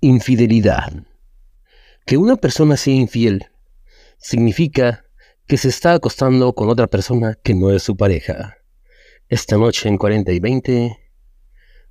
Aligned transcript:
Infidelidad. 0.00 0.92
Que 2.06 2.16
una 2.16 2.36
persona 2.36 2.76
sea 2.76 2.94
infiel 2.94 3.46
significa 4.18 5.04
que 5.46 5.56
se 5.56 5.68
está 5.68 5.94
acostando 5.94 6.54
con 6.54 6.68
otra 6.68 6.86
persona 6.86 7.36
que 7.42 7.54
no 7.54 7.70
es 7.70 7.82
su 7.82 7.96
pareja. 7.96 8.56
Esta 9.28 9.56
noche 9.56 9.88
en 9.88 9.98
40 9.98 10.32
y 10.32 10.40
20, 10.40 10.98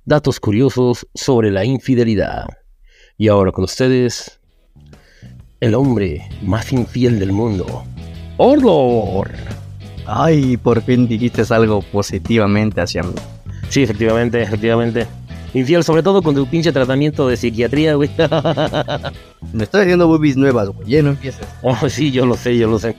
datos 0.04 0.40
curiosos 0.40 1.06
sobre 1.14 1.50
la 1.50 1.64
infidelidad. 1.64 2.46
Y 3.16 3.28
ahora 3.28 3.52
con 3.52 3.64
ustedes, 3.64 4.40
el 5.60 5.74
hombre 5.74 6.28
más 6.42 6.72
infiel 6.72 7.18
del 7.18 7.32
mundo, 7.32 7.84
Orlor. 8.36 9.30
Ay, 10.06 10.56
por 10.56 10.82
fin 10.82 11.06
dijiste 11.06 11.42
algo 11.50 11.82
positivamente 11.82 12.80
hacia 12.80 13.02
mí. 13.02 13.14
Sí, 13.68 13.82
efectivamente, 13.82 14.42
efectivamente. 14.42 15.06
Infiel, 15.54 15.84
sobre 15.84 16.02
todo 16.02 16.22
con 16.22 16.34
tu 16.34 16.46
pinche 16.46 16.72
tratamiento 16.72 17.28
de 17.28 17.36
psiquiatría, 17.36 17.94
güey. 17.94 18.10
Me 19.52 19.64
estoy 19.64 19.82
haciendo 19.82 20.08
boobies 20.08 20.36
nuevas, 20.36 20.70
güey. 20.70 20.88
Ya 20.88 21.02
no 21.02 21.10
empieces. 21.10 21.46
Oh, 21.60 21.76
sí, 21.88 22.10
yo 22.10 22.24
lo 22.24 22.36
sé, 22.36 22.56
yo 22.56 22.68
lo 22.68 22.78
sé. 22.78 22.96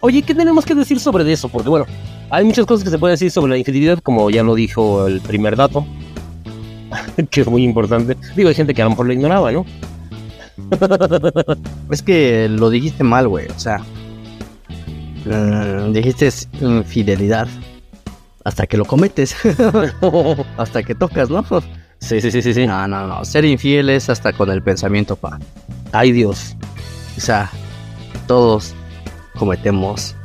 Oye, 0.00 0.22
¿qué 0.22 0.34
tenemos 0.34 0.64
que 0.64 0.74
decir 0.74 0.98
sobre 0.98 1.30
eso? 1.32 1.48
Porque, 1.48 1.68
bueno, 1.68 1.86
hay 2.28 2.44
muchas 2.44 2.66
cosas 2.66 2.82
que 2.82 2.90
se 2.90 2.98
pueden 2.98 3.14
decir 3.14 3.30
sobre 3.30 3.50
la 3.50 3.58
infidelidad, 3.58 4.00
como 4.00 4.30
ya 4.30 4.42
lo 4.42 4.56
dijo 4.56 5.06
el 5.06 5.20
primer 5.20 5.54
dato, 5.54 5.86
que 7.30 7.42
es 7.42 7.46
muy 7.46 7.62
importante. 7.62 8.16
Digo, 8.34 8.48
hay 8.48 8.54
gente 8.56 8.74
que 8.74 8.82
a 8.82 8.86
lo 8.86 8.90
mejor 8.90 9.06
lo 9.06 9.12
ignoraba, 9.12 9.52
¿no? 9.52 9.64
Es 11.90 12.02
que 12.02 12.48
lo 12.48 12.70
dijiste 12.70 13.04
mal, 13.04 13.28
güey. 13.28 13.46
O 13.48 13.58
sea, 13.58 13.78
mm, 15.24 15.92
dijiste 15.92 16.30
infidelidad 16.60 17.48
hasta 18.44 18.66
que 18.66 18.76
lo 18.76 18.84
cometes, 18.84 19.36
hasta 20.56 20.82
que 20.82 20.94
tocas, 20.94 21.30
¿no? 21.30 21.44
Sí, 22.02 22.20
sí, 22.20 22.30
sí, 22.32 22.42
sí, 22.42 22.52
sí. 22.52 22.66
No, 22.66 22.86
no, 22.88 23.06
no. 23.06 23.24
Ser 23.24 23.44
infiel 23.44 23.88
es 23.88 24.10
hasta 24.10 24.32
con 24.32 24.50
el 24.50 24.60
pensamiento, 24.60 25.14
pa. 25.16 25.38
Ay, 25.92 26.10
Dios. 26.12 26.56
O 27.16 27.20
sea, 27.20 27.48
todos 28.26 28.74
cometemos 29.38 30.16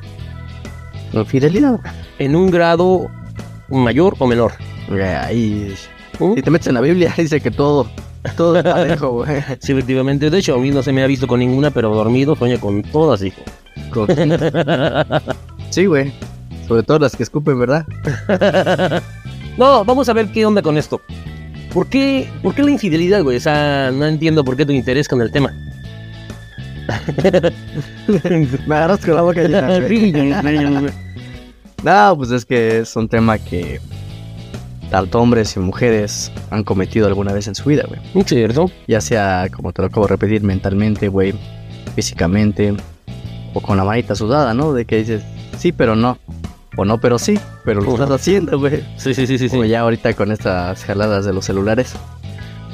infidelidad. 1.14 1.80
En 2.20 2.36
un 2.36 2.50
grado 2.50 3.08
mayor 3.70 4.16
o 4.20 4.28
menor. 4.28 4.54
Ahí, 5.22 5.76
¿Mm? 6.20 6.34
si 6.36 6.42
te 6.42 6.50
metes 6.52 6.68
en 6.68 6.74
la 6.74 6.82
Biblia, 6.82 7.14
dice 7.18 7.40
que 7.42 7.52
todo, 7.52 7.88
todo 8.36 8.58
es 8.58 8.64
parejo, 8.64 9.12
güey. 9.12 9.44
Sí, 9.60 9.74
efectivamente. 9.74 10.30
De 10.32 10.40
hecho, 10.40 10.56
a 10.56 10.58
mí 10.58 10.72
no 10.72 10.82
se 10.82 10.92
me 10.92 11.04
ha 11.04 11.08
visto 11.08 11.28
con 11.28 11.40
ninguna, 11.40 11.70
pero 11.72 11.94
dormido 11.94 12.36
sueño 12.36 12.60
con 12.60 12.82
todas, 12.82 13.22
hijo. 13.22 13.42
Con- 13.94 14.08
Sí, 15.70 15.86
güey. 15.86 16.12
Sobre 16.68 16.84
todo 16.84 17.00
las 17.00 17.16
que 17.16 17.24
escupen, 17.24 17.60
¿verdad? 17.60 17.86
No, 19.58 19.84
vamos 19.84 20.08
a 20.08 20.14
ver 20.14 20.32
qué 20.32 20.46
onda 20.46 20.62
con 20.62 20.78
esto. 20.78 21.02
¿Por 21.74 21.88
qué, 21.88 22.30
¿Por 22.42 22.56
qué 22.56 22.64
la 22.64 22.72
infidelidad, 22.72 23.24
güey? 23.24 23.38
O 23.38 23.42
sea, 23.42 23.92
no 23.92 24.06
entiendo 24.06 24.44
por 24.44 24.56
qué 24.58 24.66
tu 24.66 24.72
interés 24.72 25.08
con 25.08 25.22
el 25.22 25.32
tema. 25.32 25.54
Me 28.68 28.76
agarras 28.76 29.06
con 29.06 29.16
la 29.16 29.22
boca 29.22 29.44
llena, 29.44 29.80
güey. 29.80 30.92
No, 31.84 32.18
pues 32.18 32.32
es 32.32 32.44
que 32.44 32.80
es 32.80 32.96
un 32.96 33.08
tema 33.08 33.38
que 33.38 33.80
tanto 34.90 35.22
hombres 35.22 35.56
y 35.56 35.60
mujeres 35.60 36.32
han 36.50 36.64
cometido 36.64 37.06
alguna 37.06 37.34
vez 37.34 37.48
en 37.48 37.54
su 37.54 37.70
vida, 37.70 37.84
güey. 37.88 38.26
¿Cierto? 38.26 38.72
Ya 38.88 39.00
sea, 39.00 39.48
como 39.56 39.72
te 39.74 39.84
lo 39.84 39.88
acabo 39.90 40.08
de 40.08 40.14
repetir, 40.14 40.42
mentalmente, 40.42 41.08
güey, 41.08 41.36
físicamente, 41.96 42.76
o 43.54 43.62
con 43.62 43.78
la 43.78 43.84
manita 43.84 44.16
sudada, 44.16 44.54
¿no? 44.56 44.74
De 44.74 44.86
que 44.86 44.98
dices, 44.98 45.24
sí, 45.58 45.72
pero 45.72 45.96
no. 45.96 46.18
O 46.78 46.86
no, 46.86 47.00
pero 47.00 47.20
sí, 47.20 47.38
pero 47.66 47.82
lo 47.82 47.92
estás 47.94 48.12
haciendo, 48.12 48.58
güey. 48.58 48.86
Sí, 48.96 49.14
sí, 49.14 49.28
sí, 49.28 49.38
sí. 49.38 49.50
sí. 49.50 49.50
Como 49.50 49.66
ya 49.66 49.82
ahorita 49.82 50.14
con 50.14 50.32
estas 50.32 50.86
jaladas 50.86 51.26
de 51.26 51.34
los 51.34 51.44
celulares, 51.44 51.96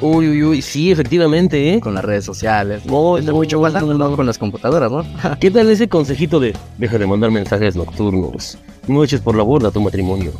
Uy, 0.00 0.28
uy, 0.28 0.42
uy. 0.42 0.62
Sí, 0.62 0.90
efectivamente, 0.90 1.72
¿eh? 1.72 1.80
con 1.80 1.94
las 1.94 2.04
redes 2.04 2.24
sociales, 2.24 2.84
No, 2.84 3.16
Está 3.16 3.30
no, 3.30 3.38
mucho 3.38 3.60
más 3.60 3.72
¿no? 3.72 4.16
con 4.16 4.26
las 4.26 4.38
computadoras, 4.38 4.90
¿no? 4.90 5.04
¿Qué 5.40 5.50
tal 5.50 5.70
ese 5.70 5.88
consejito 5.88 6.40
de 6.40 6.54
deja 6.78 6.98
de 6.98 7.06
mandar 7.06 7.30
mensajes 7.30 7.76
nocturnos? 7.76 8.58
No 8.86 9.02
eches 9.02 9.20
por 9.20 9.36
la 9.36 9.42
borda 9.42 9.70
tu 9.70 9.80
matrimonio. 9.80 10.32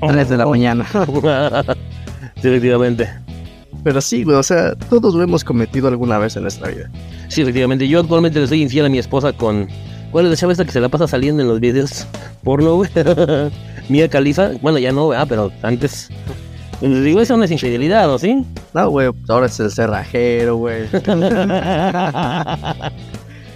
3 0.00 0.28
de 0.28 0.36
la 0.36 0.46
mañana. 0.46 0.86
sí, 2.40 2.48
efectivamente. 2.48 3.08
Pero 3.82 4.00
sí, 4.00 4.24
güey, 4.24 4.36
o 4.36 4.42
sea, 4.42 4.74
todos 4.74 5.14
lo 5.14 5.22
hemos 5.22 5.44
cometido 5.44 5.88
alguna 5.88 6.18
vez 6.18 6.36
en 6.36 6.42
nuestra 6.42 6.68
vida. 6.68 6.90
Sí, 7.28 7.42
efectivamente. 7.42 7.86
Yo 7.88 8.00
actualmente 8.00 8.40
le 8.40 8.46
soy 8.46 8.62
infiel 8.62 8.86
a 8.86 8.88
mi 8.88 8.98
esposa 8.98 9.32
con. 9.32 9.68
¿Cuál 10.14 10.26
es 10.26 10.30
la 10.30 10.36
chava 10.36 10.52
esta 10.52 10.64
que 10.64 10.70
se 10.70 10.78
la 10.78 10.88
pasa 10.88 11.08
saliendo 11.08 11.42
en 11.42 11.48
los 11.48 11.58
videos 11.58 12.06
porno, 12.44 12.76
güey? 12.76 12.88
Mía 13.88 14.08
Califa. 14.08 14.50
Bueno, 14.62 14.78
ya 14.78 14.92
no, 14.92 15.10
ah, 15.10 15.26
pero 15.28 15.50
antes. 15.62 16.08
Les 16.80 17.02
digo, 17.02 17.20
eso 17.20 17.36
no 17.36 17.42
es 17.42 17.50
infidelidad, 17.50 18.08
¿o 18.08 18.16
sí? 18.16 18.44
No, 18.74 18.90
güey, 18.90 19.10
ahora 19.28 19.46
es 19.46 19.58
el 19.58 19.72
cerrajero, 19.72 20.54
güey. 20.56 20.84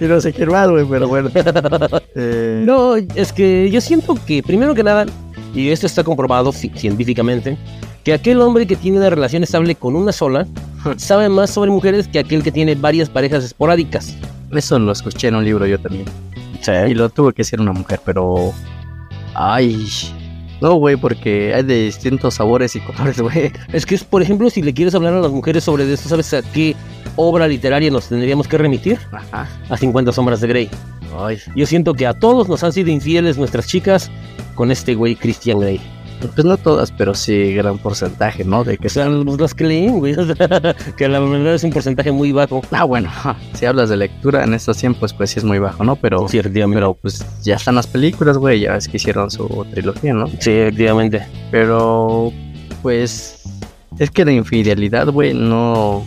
y 0.00 0.04
no 0.04 0.20
sé 0.20 0.32
qué 0.32 0.46
más, 0.46 0.68
güey, 0.68 0.84
pero 0.84 1.06
bueno. 1.06 1.30
Eh, 2.16 2.64
No, 2.66 2.96
es 2.96 3.32
que 3.32 3.70
yo 3.70 3.80
siento 3.80 4.16
que, 4.26 4.42
primero 4.42 4.74
que 4.74 4.82
nada, 4.82 5.06
y 5.54 5.68
esto 5.68 5.86
está 5.86 6.02
comprobado 6.02 6.50
fi- 6.50 6.72
científicamente, 6.74 7.56
que 8.02 8.12
aquel 8.12 8.40
hombre 8.40 8.66
que 8.66 8.74
tiene 8.74 8.98
una 8.98 9.10
relación 9.10 9.44
estable 9.44 9.76
con 9.76 9.94
una 9.94 10.10
sola 10.10 10.44
sabe 10.96 11.28
más 11.28 11.50
sobre 11.50 11.70
mujeres 11.70 12.08
que 12.08 12.18
aquel 12.18 12.42
que 12.42 12.50
tiene 12.50 12.74
varias 12.74 13.08
parejas 13.08 13.44
esporádicas. 13.44 14.16
Eso 14.50 14.78
lo 14.80 14.90
escuché 14.90 15.28
en 15.28 15.36
un 15.36 15.44
libro 15.44 15.64
yo 15.66 15.78
también. 15.78 16.06
Y 16.88 16.94
lo 16.94 17.08
tuvo 17.08 17.32
que 17.32 17.44
ser 17.44 17.60
una 17.60 17.72
mujer, 17.72 18.00
pero. 18.04 18.52
Ay. 19.34 19.86
No, 20.60 20.74
güey, 20.74 20.96
porque 20.96 21.54
hay 21.54 21.62
de 21.62 21.84
distintos 21.84 22.34
sabores 22.34 22.74
y 22.74 22.80
colores, 22.80 23.20
güey. 23.20 23.52
Es 23.72 23.86
que 23.86 23.94
es, 23.94 24.04
por 24.04 24.22
ejemplo, 24.22 24.50
si 24.50 24.60
le 24.60 24.74
quieres 24.74 24.94
hablar 24.94 25.14
a 25.14 25.20
las 25.20 25.30
mujeres 25.30 25.64
sobre 25.64 25.90
esto, 25.92 26.08
¿sabes 26.08 26.34
a 26.34 26.42
qué 26.42 26.74
obra 27.16 27.46
literaria 27.46 27.90
nos 27.90 28.08
tendríamos 28.08 28.48
que 28.48 28.58
remitir? 28.58 28.98
Ajá. 29.12 29.48
A 29.68 29.76
50 29.76 30.12
sombras 30.12 30.40
de 30.40 30.48
Grey. 30.48 30.70
Ay. 31.16 31.38
Yo 31.54 31.64
siento 31.64 31.94
que 31.94 32.06
a 32.06 32.14
todos 32.14 32.48
nos 32.48 32.64
han 32.64 32.72
sido 32.72 32.90
infieles 32.90 33.38
nuestras 33.38 33.66
chicas 33.66 34.10
con 34.54 34.70
este 34.72 34.94
güey 34.94 35.14
Christian 35.14 35.60
Grey. 35.60 35.80
Pues 36.20 36.44
no 36.44 36.56
todas, 36.56 36.90
pero 36.92 37.14
sí 37.14 37.54
gran 37.54 37.78
porcentaje, 37.78 38.44
¿no? 38.44 38.64
De 38.64 38.76
que 38.78 38.88
O 38.88 38.90
sea, 38.90 39.08
pues, 39.24 39.40
las 39.40 39.54
que 39.54 39.64
leen, 39.64 39.98
güey. 39.98 40.14
que 40.96 41.08
la 41.08 41.20
verdad 41.20 41.54
es 41.54 41.64
un 41.64 41.70
porcentaje 41.70 42.10
muy 42.10 42.32
bajo. 42.32 42.60
Ah, 42.70 42.84
bueno, 42.84 43.10
si 43.54 43.66
hablas 43.66 43.88
de 43.88 43.96
lectura 43.96 44.44
en 44.44 44.54
estos 44.54 44.76
tiempos, 44.78 45.12
pues 45.12 45.30
sí 45.30 45.38
es 45.38 45.44
muy 45.44 45.58
bajo, 45.58 45.84
¿no? 45.84 45.96
Pero, 45.96 46.28
Sí, 46.28 46.38
efectivamente. 46.38 46.76
pero 46.80 46.94
pues 46.94 47.24
ya 47.42 47.54
están 47.56 47.74
las 47.76 47.86
películas, 47.86 48.36
güey, 48.38 48.60
ya 48.60 48.76
es 48.76 48.88
que 48.88 48.96
hicieron 48.96 49.30
su 49.30 49.66
trilogía, 49.72 50.12
¿no? 50.14 50.26
Sí, 50.40 50.50
efectivamente. 50.50 51.26
Pero, 51.50 52.32
pues, 52.82 53.42
es 53.98 54.10
que 54.10 54.24
la 54.24 54.32
infidelidad, 54.32 55.08
güey, 55.08 55.34
no, 55.34 56.04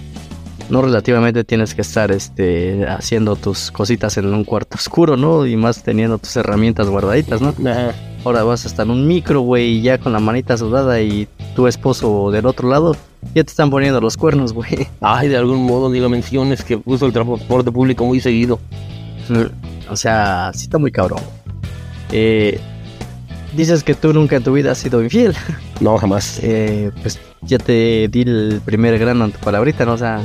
no 0.69 0.81
relativamente 0.81 1.43
tienes 1.43 1.73
que 1.75 1.81
estar, 1.81 2.11
este, 2.11 2.85
haciendo 2.87 3.35
tus 3.35 3.71
cositas 3.71 4.17
en 4.17 4.33
un 4.33 4.43
cuarto 4.43 4.75
oscuro, 4.75 5.17
¿no? 5.17 5.45
Y 5.45 5.55
más 5.55 5.83
teniendo 5.83 6.17
tus 6.17 6.35
herramientas 6.35 6.87
guardaditas, 6.87 7.41
¿no? 7.41 7.49
Ajá. 7.69 7.93
Ahora 8.23 8.43
vas 8.43 8.65
a 8.65 8.67
estar 8.67 8.85
en 8.85 8.91
un 8.91 9.07
micro, 9.07 9.41
güey, 9.41 9.81
ya 9.81 9.97
con 9.97 10.13
la 10.13 10.19
manita 10.19 10.55
sudada 10.55 11.01
y 11.01 11.27
tu 11.55 11.67
esposo 11.67 12.29
del 12.31 12.45
otro 12.45 12.69
lado, 12.69 12.95
ya 13.33 13.43
te 13.43 13.49
están 13.49 13.69
poniendo 13.69 13.99
los 13.99 14.15
cuernos, 14.15 14.53
güey. 14.53 14.87
Ay, 15.01 15.27
de 15.27 15.37
algún 15.37 15.63
modo 15.63 15.89
ni 15.89 15.99
lo 15.99 16.09
menciones 16.09 16.63
que 16.63 16.79
uso 16.85 17.05
el 17.07 17.13
transporte 17.13 17.71
público 17.71 18.05
muy 18.05 18.19
seguido. 18.19 18.59
O 19.89 19.95
sea, 19.95 20.51
sí 20.53 20.63
está 20.65 20.77
muy 20.77 20.91
cabrón. 20.91 21.19
Eh, 22.11 22.59
dices 23.55 23.83
que 23.83 23.93
tú 23.93 24.13
nunca 24.13 24.35
en 24.37 24.43
tu 24.43 24.53
vida 24.53 24.71
has 24.71 24.77
sido 24.77 25.03
infiel. 25.03 25.35
No, 25.79 25.97
jamás. 25.97 26.39
Eh, 26.43 26.91
pues 27.01 27.19
ya 27.41 27.57
te 27.57 28.07
di 28.09 28.21
el 28.21 28.61
primer 28.63 28.97
grano 28.99 29.25
en 29.25 29.31
tu 29.31 29.39
palabrita, 29.39 29.85
¿no? 29.85 29.93
O 29.93 29.97
sea, 29.97 30.21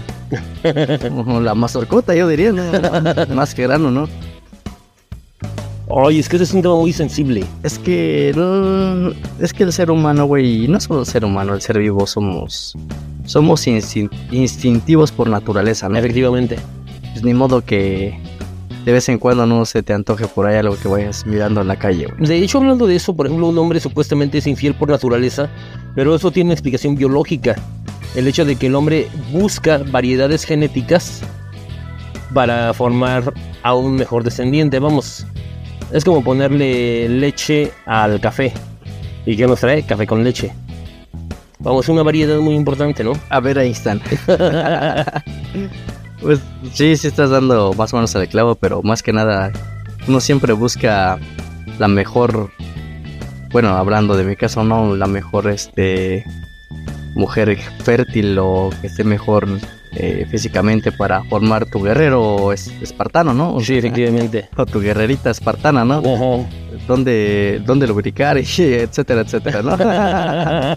la 1.43 1.55
mazorcota, 1.55 2.15
yo 2.15 2.29
diría, 2.29 2.53
¿no? 2.53 2.63
Más 3.35 3.55
que 3.55 3.63
grano, 3.63 3.91
¿no? 3.91 4.09
Ay, 5.89 6.19
es 6.19 6.29
que 6.29 6.37
ese 6.37 6.45
es 6.45 6.53
un 6.53 6.63
tema 6.63 6.75
muy 6.75 6.93
sensible. 6.93 7.45
Es 7.63 7.79
que, 7.79 8.31
es 9.41 9.53
que 9.53 9.63
el 9.63 9.73
ser 9.73 9.91
humano, 9.91 10.27
güey, 10.27 10.67
no 10.69 10.81
solo 10.81 11.01
el 11.01 11.07
ser 11.07 11.25
humano, 11.25 11.55
el 11.55 11.61
ser 11.63 11.79
vivo, 11.79 12.07
somos, 12.07 12.75
somos 13.25 13.67
instin- 13.69 14.11
instintivos 14.33 15.13
por 15.13 15.29
naturaleza, 15.29 15.89
¿no? 15.89 15.97
Efectivamente. 15.97 16.59
Pues 17.13 17.25
ni 17.25 17.33
modo 17.35 17.65
que 17.65 18.19
de 18.87 18.93
vez 18.93 19.09
en 19.09 19.19
cuando 19.19 19.47
no 19.47 19.65
se 19.67 19.83
te 19.83 19.93
antoje 19.93 20.29
por 20.29 20.47
ahí 20.47 20.57
algo 20.59 20.77
que 20.77 20.87
vayas 20.87 21.27
mirando 21.27 21.61
en 21.61 21.67
la 21.67 21.77
calle, 21.77 22.07
güey. 22.07 22.25
De 22.25 22.39
hecho, 22.39 22.59
hablando 22.59 22.87
de 22.87 22.95
eso, 22.95 23.17
por 23.17 23.27
ejemplo, 23.27 23.49
un 23.49 23.59
hombre 23.59 23.81
supuestamente 23.81 24.39
es 24.39 24.47
infiel 24.47 24.75
por 24.75 24.89
naturaleza, 24.89 25.51
pero 25.97 26.15
eso 26.15 26.31
tiene 26.31 26.49
una 26.49 26.55
explicación 26.55 26.95
biológica. 26.95 27.57
El 28.15 28.29
hecho 28.29 28.45
de 28.45 28.55
que 28.55 28.69
el 28.69 28.77
hombre 28.77 29.09
busca 29.33 29.83
variedades 29.91 30.45
genéticas 30.45 31.23
para 32.33 32.73
formar 32.75 33.35
a 33.65 33.75
un 33.75 33.97
mejor 33.97 34.23
descendiente. 34.23 34.79
Vamos, 34.79 35.27
es 35.93 36.05
como 36.05 36.23
ponerle 36.23 37.09
leche 37.09 37.73
al 37.87 38.21
café. 38.21 38.53
¿Y 39.27 39.37
qué 39.37 39.49
nos 39.49 39.59
trae? 39.59 39.83
Café 39.83 40.07
con 40.07 40.23
leche. 40.23 40.53
Vamos, 41.59 41.89
una 41.89 42.05
variedad 42.05 42.39
muy 42.39 42.55
importante, 42.55 43.03
¿no? 43.03 43.15
A 43.31 43.41
ver, 43.41 43.59
ahí 43.59 43.73
están. 43.73 44.01
Pues 46.27 46.41
sí, 46.73 46.97
sí 46.97 47.07
estás 47.07 47.31
dando 47.31 47.73
más 47.75 47.93
o 47.93 47.99
menos 47.99 48.17
al 48.17 48.27
clavo, 48.27 48.57
pero 48.57 48.83
más 48.83 49.01
que 49.01 49.13
nada, 49.13 49.53
uno 50.09 50.19
siempre 50.19 50.55
busca 50.55 51.21
la 51.79 51.87
mejor, 51.87 52.51
bueno, 53.53 53.69
hablando 53.77 54.17
de 54.17 54.25
mi 54.25 54.35
caso, 54.35 54.65
no, 54.65 54.97
la 54.97 55.07
mejor, 55.07 55.49
este, 55.49 56.25
mujer 57.15 57.57
fértil 57.85 58.37
o 58.41 58.71
que 58.81 58.89
esté 58.89 59.05
mejor 59.05 59.47
eh, 59.93 60.27
físicamente 60.29 60.91
para 60.91 61.23
formar 61.23 61.65
tu 61.67 61.81
guerrero 61.81 62.53
es, 62.53 62.73
espartano, 62.83 63.33
¿no? 63.33 63.61
Sí, 63.61 63.79
efectivamente. 63.79 64.49
O 64.57 64.67
tu 64.67 64.81
guerrerita 64.81 65.31
espartana, 65.31 65.85
¿no? 65.85 65.99
Ojo. 66.01 66.45
Dónde, 66.89 67.63
dónde 67.65 67.87
lubricar, 67.87 68.37
y 68.41 68.43
etcétera, 68.43 69.21
etcétera, 69.21 69.63
¿no? 69.63 70.75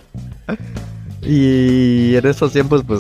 y 1.28 2.16
en 2.16 2.28
estos 2.28 2.54
tiempos, 2.54 2.84
pues. 2.86 3.00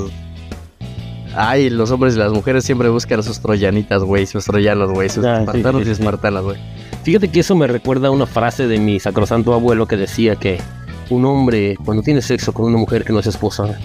Ay, 1.41 1.69
los 1.69 1.89
hombres 1.91 2.15
y 2.15 2.19
las 2.19 2.33
mujeres 2.33 2.65
siempre 2.65 2.89
buscan 2.89 3.21
a 3.21 3.23
sus 3.23 3.39
troyanitas, 3.39 4.03
güey, 4.03 4.25
sus 4.25 4.43
troyanos, 4.43 4.91
güey, 4.91 5.07
sus 5.07 5.23
Ah, 5.23 5.39
espartanos 5.39 5.83
sí, 5.83 5.91
y 5.91 5.95
sí. 5.95 6.01
espartanas, 6.01 6.43
güey. 6.43 6.57
Fíjate 7.03 7.29
que 7.29 7.39
eso 7.39 7.55
me 7.55 7.65
recuerda 7.65 8.09
a 8.09 8.11
una 8.11 8.25
frase 8.25 8.67
de 8.67 8.77
mi 8.77 8.99
sacrosanto 8.99 9.53
abuelo 9.53 9.87
que 9.87 9.95
decía 9.95 10.35
que 10.35 10.59
un 11.09 11.23
hombre, 11.23 11.77
cuando 11.85 12.03
tiene 12.03 12.21
sexo 12.21 12.51
con 12.51 12.65
una 12.65 12.77
mujer 12.77 13.05
que 13.05 13.13
no 13.13 13.19
es 13.19 13.27
esposa, 13.27 13.79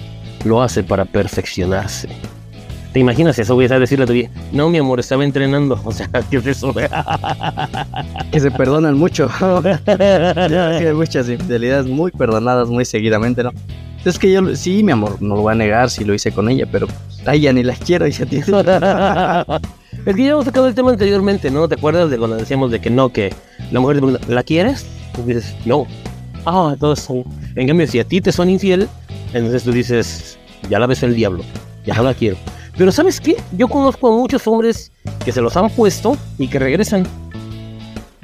lo 0.44 0.62
hace 0.62 0.82
para 0.82 1.04
perfeccionarse. 1.04 2.08
¿Te 2.92 2.98
imaginas 3.00 3.38
eso? 3.38 3.54
Voy 3.54 3.66
a 3.66 3.78
decirle 3.78 4.02
a 4.04 4.06
tu 4.08 4.12
vieja, 4.14 4.32
no, 4.52 4.68
mi 4.68 4.78
amor, 4.78 4.98
estaba 4.98 5.22
entrenando. 5.24 5.80
O 5.84 5.92
sea, 5.92 6.08
¿qué 6.30 6.38
es 6.38 6.46
eso? 6.46 6.74
Que 8.32 8.40
se 8.40 8.50
perdonan 8.50 8.96
mucho. 8.98 9.28
hay 9.86 10.92
muchas 10.92 11.28
infidelidades 11.28 11.86
muy 11.86 12.10
perdonadas 12.10 12.68
muy 12.68 12.84
seguidamente, 12.84 13.44
¿no? 13.44 13.50
Es 14.04 14.18
que 14.18 14.30
yo, 14.30 14.54
sí, 14.54 14.82
mi 14.82 14.92
amor, 14.92 15.20
no 15.22 15.36
lo 15.36 15.42
voy 15.42 15.52
a 15.52 15.54
negar 15.54 15.88
si 15.88 16.04
lo 16.04 16.12
hice 16.12 16.30
con 16.30 16.50
ella, 16.50 16.66
pero 16.70 16.86
ay, 17.24 17.40
ya 17.40 17.52
ni 17.52 17.62
la 17.62 17.74
quiero, 17.74 18.06
ya 18.06 18.26
tiene. 18.26 18.44
es 20.06 20.16
que 20.16 20.22
ya 20.22 20.30
hemos 20.30 20.44
sacado 20.44 20.66
el 20.66 20.74
tema 20.74 20.90
anteriormente, 20.90 21.50
¿no? 21.50 21.66
¿Te 21.68 21.76
acuerdas 21.76 22.10
de 22.10 22.18
cuando 22.18 22.36
decíamos 22.36 22.70
de 22.70 22.80
que 22.80 22.90
no, 22.90 23.10
que 23.10 23.32
la 23.70 23.80
mujer 23.80 23.96
te 23.96 24.02
pregunta, 24.02 24.26
¿la 24.28 24.42
quieres? 24.42 24.86
Y 25.18 25.22
dices, 25.22 25.54
no. 25.64 25.86
Ah, 26.44 26.70
entonces, 26.74 27.08
en 27.56 27.66
cambio, 27.66 27.86
si 27.86 27.98
a 27.98 28.04
ti 28.04 28.20
te 28.20 28.30
son 28.30 28.50
infiel, 28.50 28.88
entonces 29.32 29.62
tú 29.62 29.72
dices, 29.72 30.38
ya 30.68 30.78
la 30.78 30.86
ves 30.86 31.02
el 31.02 31.14
diablo, 31.14 31.42
ya 31.86 31.94
no 31.94 32.02
la 32.02 32.12
quiero. 32.12 32.36
Pero 32.76 32.92
¿sabes 32.92 33.20
qué? 33.20 33.36
Yo 33.56 33.68
conozco 33.68 34.12
a 34.12 34.18
muchos 34.18 34.46
hombres 34.46 34.92
que 35.24 35.32
se 35.32 35.40
los 35.40 35.56
han 35.56 35.70
puesto 35.70 36.16
y 36.38 36.48
que 36.48 36.58
regresan. 36.58 37.06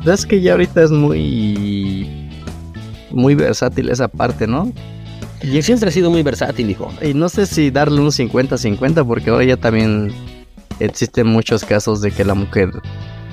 Es 0.05 0.27
que 0.27 0.41
ya 0.41 0.53
ahorita 0.53 0.83
es 0.83 0.91
muy. 0.91 2.31
muy 3.11 3.35
versátil 3.35 3.91
esa 3.91 4.09
parte, 4.09 4.47
¿no? 4.47 4.73
Y 5.43 5.63
siempre 5.63 5.89
ha 5.89 5.93
sido 5.93 6.11
muy 6.11 6.23
versátil, 6.23 6.71
hijo. 6.71 6.93
Y 7.03 7.15
no 7.15 7.29
sé 7.29 7.47
si 7.47 7.71
darle 7.71 8.01
un 8.01 8.09
50-50, 8.09 9.07
porque 9.07 9.31
ahora 9.31 9.45
ya 9.45 9.57
también 9.57 10.13
existen 10.81 11.27
muchos 11.27 11.65
casos 11.65 12.01
de 12.01 12.11
que 12.11 12.25
la 12.25 12.35
mujer 12.35 12.71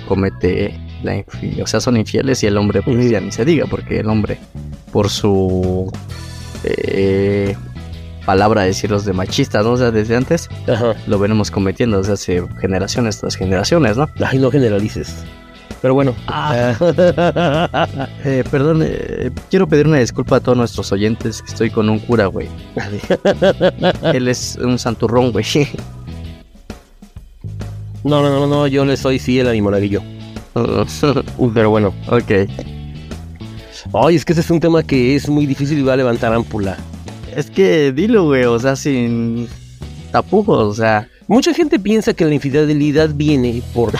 comete 0.07 0.80
la 1.04 1.18
infidelidad. 1.18 1.63
O 1.63 1.68
sea, 1.68 1.80
son 1.80 1.98
infieles 1.98 2.44
y 2.44 2.48
el 2.48 2.57
hombre, 2.57 2.81
pues 2.81 3.09
ya 3.09 3.19
ni 3.19 3.31
se 3.31 3.45
diga, 3.45 3.65
porque 3.65 4.00
el 4.00 4.07
hombre, 4.09 4.38
por 4.92 5.09
su 5.09 5.92
eh, 6.63 7.56
palabra 8.25 8.63
decirlos 8.63 9.06
de 9.06 9.13
machistas, 9.13 9.63
¿no? 9.63 9.71
O 9.71 9.77
sea, 9.77 9.92
desde 9.92 10.15
antes 10.15 10.50
Ajá. 10.68 10.95
lo 11.07 11.19
venimos 11.19 11.51
cometiendo 11.51 11.98
desde 12.00 12.13
hace 12.13 12.44
generaciones 12.60 13.19
tras 13.19 13.36
generaciones, 13.36 13.98
¿no? 13.98 14.10
Ay, 14.25 14.39
no 14.39 14.51
generalices. 14.51 15.24
Pero 15.81 15.94
bueno. 15.94 16.15
Ah. 16.27 16.75
Eh, 18.25 18.44
perdón, 18.50 18.81
eh, 18.83 19.31
quiero 19.50 19.68
pedir 19.68 19.88
una 19.88 20.00
disculpa 20.00 20.38
a 20.38 20.39
todos 20.39 20.57
nuestros 20.57 20.91
oyentes 20.91 21.41
que 21.41 21.50
estoy 21.50 21.69
con 21.69 21.88
un 21.89 22.00
cura, 22.00 22.25
güey. 22.25 22.50
Él 24.13 24.27
es 24.27 24.57
un 24.62 24.77
santurrón, 24.77 25.31
güey. 25.31 25.45
No, 28.03 28.21
no, 28.21 28.29
no, 28.29 28.47
no, 28.47 28.68
yo 28.68 28.83
le 28.83 28.97
soy 28.97 29.19
fiel 29.19 29.47
a 29.47 29.51
mi 29.51 29.62
monaguillo. 29.62 30.01
Pero 31.53 31.69
bueno. 31.69 31.94
ok. 32.09 32.31
Ay, 33.94 34.15
es 34.15 34.25
que 34.25 34.33
ese 34.33 34.41
es 34.41 34.50
un 34.50 34.59
tema 34.59 34.83
que 34.83 35.15
es 35.15 35.29
muy 35.29 35.45
difícil 35.45 35.79
y 35.79 35.83
va 35.83 35.94
a 35.94 35.97
levantar 35.97 36.33
ámpula. 36.33 36.77
Es 37.35 37.50
que 37.50 37.94
dilo, 37.94 38.25
güey, 38.25 38.44
o 38.44 38.59
sea, 38.59 38.75
sin 38.75 39.47
tapujos, 40.12 40.59
o 40.59 40.74
sea. 40.74 41.07
Mucha 41.27 41.53
gente 41.53 41.79
piensa 41.79 42.13
que 42.13 42.25
la 42.25 42.33
infidelidad 42.33 43.09
viene 43.13 43.62
por 43.74 43.91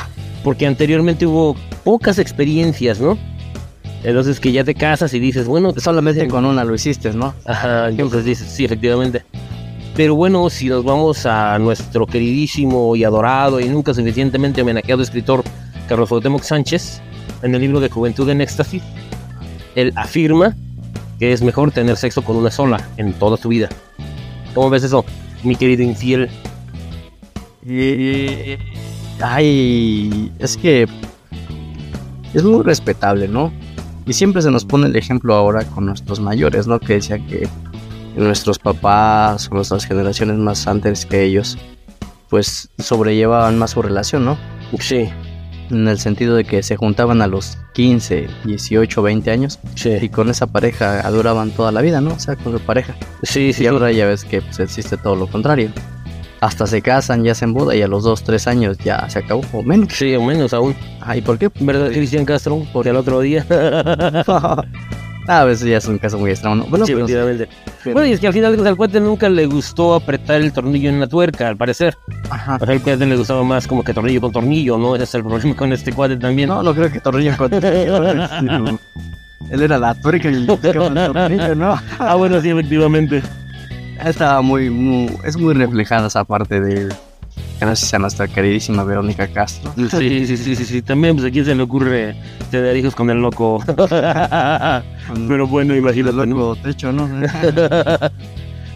porque 0.48 0.66
anteriormente 0.66 1.28
hubo 1.28 1.58
pocas 1.84 2.20
experiencias, 2.20 3.02
¿no? 3.02 3.18
Entonces 4.02 4.40
que 4.40 4.54
ya 4.54 4.64
te 4.64 4.76
casas 4.76 5.14
y 5.14 5.20
dices, 5.20 5.46
bueno, 5.46 5.74
Solamente 5.76 6.26
con 6.30 6.46
una 6.46 6.64
lo 6.64 6.74
hiciste, 6.74 7.12
¿no? 7.12 7.34
Ajá, 7.44 7.90
entonces 7.90 8.24
dices, 8.24 8.48
sí, 8.50 8.64
efectivamente. 8.64 9.26
Pero 9.94 10.16
bueno, 10.16 10.50
si 10.50 10.70
nos 10.70 10.86
vamos 10.86 11.26
a 11.26 11.60
nuestro 11.60 12.08
queridísimo 12.08 12.96
y 12.96 13.04
adorado 13.04 13.60
y 13.60 13.68
nunca 13.68 13.94
suficientemente 13.94 14.62
homenajeado 14.62 15.04
escritor 15.04 15.44
Carlos 15.90 16.08
Cuauhtémoc 16.08 16.44
Sánchez, 16.44 17.02
en 17.42 17.54
el 17.54 17.60
libro 17.60 17.82
de 17.82 17.90
Juventud 17.90 18.30
en 18.30 18.40
Éxtasis, 18.40 18.82
él 19.76 19.92
afirma 19.98 20.56
que 21.20 21.34
es 21.34 21.42
mejor 21.42 21.74
tener 21.74 21.98
sexo 21.98 22.22
con 22.22 22.38
una 22.38 22.52
sola 22.52 22.88
en 22.96 23.12
toda 23.12 23.36
tu 23.36 23.50
vida. 23.50 23.68
¿Cómo 24.54 24.70
ves 24.70 24.86
eso, 24.86 25.04
mi 25.44 25.58
querido 25.58 25.84
infiel? 25.84 26.30
Y, 29.20 29.24
ay, 29.24 30.32
es 30.40 30.58
que 30.58 30.88
es 32.34 32.44
muy 32.44 32.64
respetable, 32.64 33.28
¿no? 33.28 33.52
Y 34.06 34.14
siempre 34.14 34.42
se 34.42 34.52
nos 34.52 34.64
pone 34.64 34.88
el 34.88 34.96
ejemplo 34.96 35.34
ahora 35.36 35.66
con 35.66 35.86
nuestros 35.86 36.20
mayores, 36.20 36.68
¿no? 36.68 36.80
Que 36.80 36.94
decían 36.94 37.26
que 37.28 37.48
nuestros 38.16 38.58
papás 38.60 39.50
o 39.52 39.56
nuestras 39.56 39.86
generaciones 39.86 40.38
más 40.38 40.68
antes 40.68 41.06
que 41.06 41.24
ellos, 41.24 41.58
pues 42.30 42.70
sobrellevaban 42.80 43.58
más 43.58 43.72
su 43.72 43.82
relación, 43.82 44.26
¿no? 44.26 44.38
Sí, 44.80 45.10
En 45.70 45.88
el 45.88 46.00
sentido 46.00 46.36
de 46.36 46.46
que 46.46 46.64
se 46.64 46.78
juntaban 46.78 47.22
a 47.22 47.28
los 47.28 47.58
15, 47.74 48.28
18, 48.46 49.02
20 49.02 49.32
años 49.32 49.60
y 49.76 49.80
sí, 49.80 50.10
con 50.10 50.30
esa 50.30 50.48
pareja 50.48 51.10
duraban 51.12 51.52
toda 51.52 51.72
la 51.72 51.82
vida, 51.82 52.00
¿no? 52.02 52.14
O 52.14 52.20
sea, 52.20 52.36
con 52.36 52.54
su 52.54 52.60
pareja. 52.60 52.96
sí, 53.24 53.52
sí. 53.52 53.64
Y 53.64 53.68
ahora 53.68 53.92
ya 53.92 54.06
ves 54.06 54.24
que 54.24 54.42
pues, 54.42 54.60
existe 54.60 54.98
todo 54.98 55.16
lo 55.16 55.28
contrario. 55.28 55.72
Hasta 56.40 56.68
se 56.68 56.82
casan, 56.82 57.24
ya 57.24 57.34
se 57.34 57.46
en 57.46 57.54
boda 57.54 57.76
y 57.76 57.82
a 57.82 57.88
los 57.88 58.04
2, 58.04 58.24
3 58.24 58.48
años 58.48 58.78
ya 58.78 59.10
se 59.10 59.20
acabó, 59.20 59.42
o 59.54 59.64
menos. 59.64 59.92
Sí, 59.94 60.16
o 60.16 60.22
menos 60.24 60.54
aún. 60.54 60.76
Ay, 61.02 61.22
¿por 61.22 61.38
qué? 61.40 61.50
¿Verdad, 61.60 61.90
Cristian 61.90 62.26
Castro? 62.26 62.62
Porque 62.72 62.92
al 62.92 62.98
otro 62.98 63.22
día. 63.22 63.44
a 65.28 65.44
veces 65.46 65.68
ya 65.68 65.78
es 65.78 65.88
un 65.88 65.98
caso 65.98 66.20
muy 66.20 66.30
extraño. 66.30 66.58
¿no? 66.58 66.66
Bueno, 66.66 66.86
sí, 66.86 66.94
pero- 66.94 67.08
Bueno, 67.86 68.06
y 68.06 68.12
es 68.12 68.20
que 68.20 68.28
al 68.28 68.34
final 68.34 68.68
al 68.68 68.78
cuate 68.78 69.00
nunca 69.00 69.30
le 69.30 69.48
gustó 69.48 69.96
apretar 69.96 70.42
el 70.42 70.54
tornillo 70.54 70.90
en 70.90 71.00
la 71.00 71.08
tuerca, 71.08 71.48
al 71.48 71.58
parecer. 71.58 71.98
Ajá. 72.30 72.58
O 72.62 72.66
sea, 72.66 72.76
al 72.76 72.82
cuate 72.82 73.06
le 73.08 73.16
gustaba 73.16 73.44
más 73.44 73.66
como 73.66 73.84
que 73.84 73.94
tornillo 73.94 74.22
con 74.22 74.32
tornillo, 74.32 74.78
¿no? 74.78 74.94
Ese 74.94 75.06
es 75.06 75.16
el 75.16 75.24
problema 75.24 75.56
con 75.56 75.74
este 75.74 75.92
cuate 75.92 76.18
también. 76.18 76.50
No, 76.50 76.62
no 76.62 76.76
creo 76.76 76.92
que 76.92 77.00
Torrillo 77.00 77.36
con... 77.36 77.52
Él 79.50 79.62
era 79.62 79.78
la 79.80 79.96
tuerca 79.96 80.30
y 80.30 80.34
el 80.36 80.46
tornillo, 80.46 81.56
¿no? 81.56 81.80
ah, 82.00 82.16
bueno, 82.16 82.40
sí, 82.42 82.50
efectivamente. 82.50 83.24
Estaba 84.06 84.42
muy, 84.42 84.70
muy... 84.70 85.10
Es 85.24 85.38
muy 85.38 85.54
reflejada 85.54 86.08
esa 86.08 86.24
parte 86.24 86.60
de... 86.60 86.94
Gracias 87.60 87.94
a 87.94 88.00
nuestra 88.00 88.28
queridísima 88.28 88.84
Verónica 88.84 89.28
Castro. 89.28 89.74
Sí, 89.76 90.26
sí, 90.28 90.38
sí, 90.38 90.56
sí, 90.56 90.66
sí. 90.66 90.82
También, 90.82 91.16
pues, 91.16 91.28
¿a 91.28 91.32
quién 91.32 91.44
se 91.46 91.56
le 91.56 91.64
ocurre 91.64 92.16
tener 92.52 92.76
hijos 92.78 92.94
con 92.94 93.10
el 93.10 93.18
loco? 93.18 93.64
pero 95.28 95.48
bueno, 95.48 95.76
imagínate, 95.76 96.16
¿no? 96.16 96.26
Loco 96.26 96.56
techo, 96.62 96.92
¿no? 96.92 97.10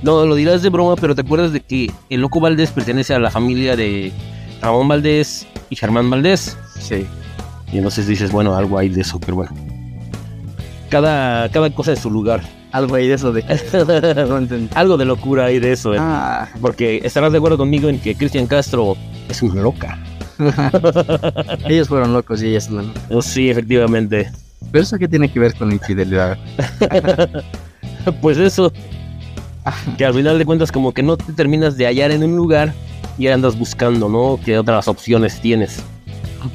No, 0.03 0.25
lo 0.25 0.33
dirás 0.33 0.63
de 0.63 0.69
broma, 0.69 0.95
pero 0.95 1.13
¿te 1.13 1.21
acuerdas 1.21 1.53
de 1.53 1.59
que 1.59 1.91
el 2.09 2.21
loco 2.21 2.39
Valdés 2.39 2.71
pertenece 2.71 3.13
a 3.13 3.19
la 3.19 3.29
familia 3.29 3.75
de 3.75 4.11
Ramón 4.59 4.87
Valdés 4.87 5.45
y 5.69 5.75
Germán 5.75 6.09
Valdés? 6.09 6.57
sí. 6.79 7.05
Y 7.71 7.77
entonces 7.77 8.05
dices, 8.05 8.31
bueno, 8.31 8.53
algo 8.55 8.77
hay 8.77 8.89
de 8.89 9.01
eso, 9.01 9.19
pero 9.19 9.35
bueno. 9.35 9.53
Cada, 10.89 11.49
cada 11.49 11.69
cosa 11.69 11.91
en 11.91 11.97
su 11.97 12.11
lugar. 12.11 12.41
Algo 12.71 12.95
ahí 12.95 13.07
de 13.07 13.15
eso 13.15 13.31
de... 13.33 13.43
Algo 14.75 14.97
de 14.97 15.05
locura 15.05 15.45
hay 15.45 15.59
de 15.59 15.73
eso. 15.73 15.93
¿eh? 15.93 15.97
Ah, 15.99 16.47
Porque 16.61 17.01
estarás 17.03 17.31
de 17.31 17.37
acuerdo 17.37 17.57
conmigo 17.57 17.89
en 17.89 17.99
que 17.99 18.15
Cristian 18.15 18.47
Castro 18.47 18.95
es 19.29 19.41
una 19.41 19.61
loca. 19.61 19.99
ellos 21.69 21.87
fueron 21.87 22.13
locos 22.13 22.41
y 22.41 22.47
ellas 22.47 22.69
no. 22.69 22.83
Oh, 23.09 23.21
sí, 23.21 23.49
efectivamente. 23.49 24.31
¿Pero 24.71 24.83
eso 24.83 24.97
qué 24.97 25.07
tiene 25.07 25.31
que 25.31 25.39
ver 25.39 25.53
con 25.55 25.69
la 25.69 25.75
infidelidad? 25.75 26.37
Pues 28.21 28.39
eso. 28.39 28.73
Que 29.97 30.05
al 30.05 30.13
final 30.15 30.39
de 30.39 30.45
cuentas 30.45 30.71
como 30.71 30.91
que 30.91 31.03
no 31.03 31.17
te 31.17 31.33
terminas 31.33 31.77
de 31.77 31.85
hallar 31.85 32.09
en 32.09 32.23
un 32.23 32.35
lugar 32.35 32.73
y 33.17 33.27
andas 33.27 33.57
buscando, 33.57 34.09
¿no? 34.09 34.39
¿Qué 34.43 34.57
otras 34.57 34.87
opciones 34.87 35.39
tienes? 35.39 35.83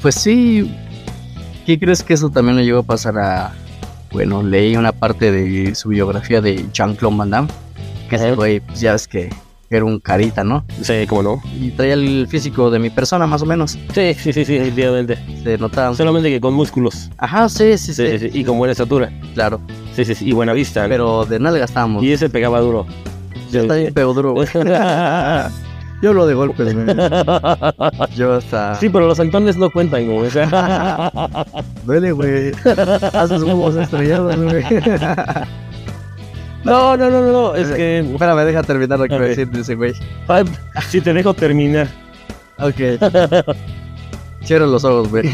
Pues 0.01 0.15
sí. 0.15 0.75
¿Qué 1.65 1.79
crees 1.79 2.03
que 2.03 2.13
eso 2.13 2.29
también 2.29 2.57
le 2.57 2.65
llegó 2.65 2.79
a 2.79 2.83
pasar 2.83 3.17
a... 3.17 3.53
Bueno, 4.11 4.43
leí 4.43 4.75
una 4.75 4.91
parte 4.91 5.31
de 5.31 5.75
su 5.75 5.89
biografía 5.89 6.41
de 6.41 6.65
Jean-Claude 6.73 7.17
Van 7.17 7.29
Damme. 7.29 7.49
Que 8.09 8.15
ese 8.15 8.33
güey, 8.35 8.59
pues 8.61 8.79
ya 8.79 8.93
ves 8.93 9.07
que 9.07 9.29
era 9.69 9.83
un 9.83 9.99
carita, 9.99 10.43
¿no? 10.43 10.63
Sí, 10.81 11.05
cómo 11.07 11.23
no. 11.23 11.41
Y 11.59 11.71
traía 11.71 11.93
el 11.93 12.27
físico 12.29 12.69
de 12.71 12.79
mi 12.79 12.89
persona, 12.89 13.27
más 13.27 13.41
o 13.41 13.45
menos. 13.45 13.71
Sí, 13.93 14.13
sí, 14.13 14.31
sí, 14.31 14.45
sí, 14.45 14.55
efectivamente. 14.55 15.17
Se 15.43 15.57
notaba... 15.57 15.93
Solamente 15.93 16.29
que 16.29 16.39
con 16.39 16.53
músculos. 16.53 17.09
Ajá, 17.17 17.49
sí, 17.49 17.77
sí, 17.77 17.93
Sí, 17.93 18.07
sí. 18.07 18.19
sí, 18.19 18.29
sí, 18.31 18.39
Y 18.39 18.43
con 18.45 18.57
buena 18.57 18.71
estatura. 18.71 19.11
Claro. 19.33 19.59
Sí, 19.93 20.05
sí, 20.05 20.15
sí. 20.15 20.29
Y 20.29 20.31
buena 20.31 20.53
vista. 20.53 20.83
¿no? 20.83 20.89
Pero 20.89 21.25
de 21.25 21.39
nalga 21.39 21.65
estábamos. 21.65 22.01
Y 22.03 22.13
ese 22.13 22.29
pegaba 22.29 22.61
duro. 22.61 22.85
Ya 23.51 23.61
está 23.61 23.75
bien 23.75 23.93
pego 23.93 24.13
duro, 24.13 24.33
güey. 24.33 24.47
Yo 26.01 26.13
lo 26.13 26.27
de 26.27 26.35
golpes, 26.35 26.73
güey. 26.73 26.85
Yo 28.15 28.33
hasta... 28.33 28.75
Sí, 28.75 28.89
pero 28.89 29.07
los 29.07 29.17
saltones 29.17 29.57
no 29.57 29.69
cuentan, 29.71 30.05
güey. 30.05 30.27
O 30.27 30.29
sea, 30.29 31.11
Duele, 31.85 32.11
güey. 32.11 32.51
Haces 33.13 33.41
huevos 33.41 33.75
estrellados, 33.75 34.35
güey. 34.37 34.63
No, 36.63 36.97
no, 36.97 37.09
no, 37.09 37.21
no, 37.21 37.31
no, 37.31 37.55
es 37.55 37.69
que... 37.69 37.99
Espérame, 37.99 38.45
deja 38.45 38.61
terminar 38.61 38.99
lo 38.99 39.07
que 39.07 39.15
a 39.15 39.17
ver. 39.19 39.29
decir 39.29 39.49
de 39.49 39.61
ese 39.61 39.75
güey. 39.75 39.93
Ay, 40.27 40.43
si 40.89 41.01
te 41.01 41.13
dejo 41.13 41.33
terminar. 41.33 41.87
Ok. 42.59 42.99
Cierra 44.43 44.65
los 44.65 44.83
ojos, 44.83 45.09
güey. 45.09 45.29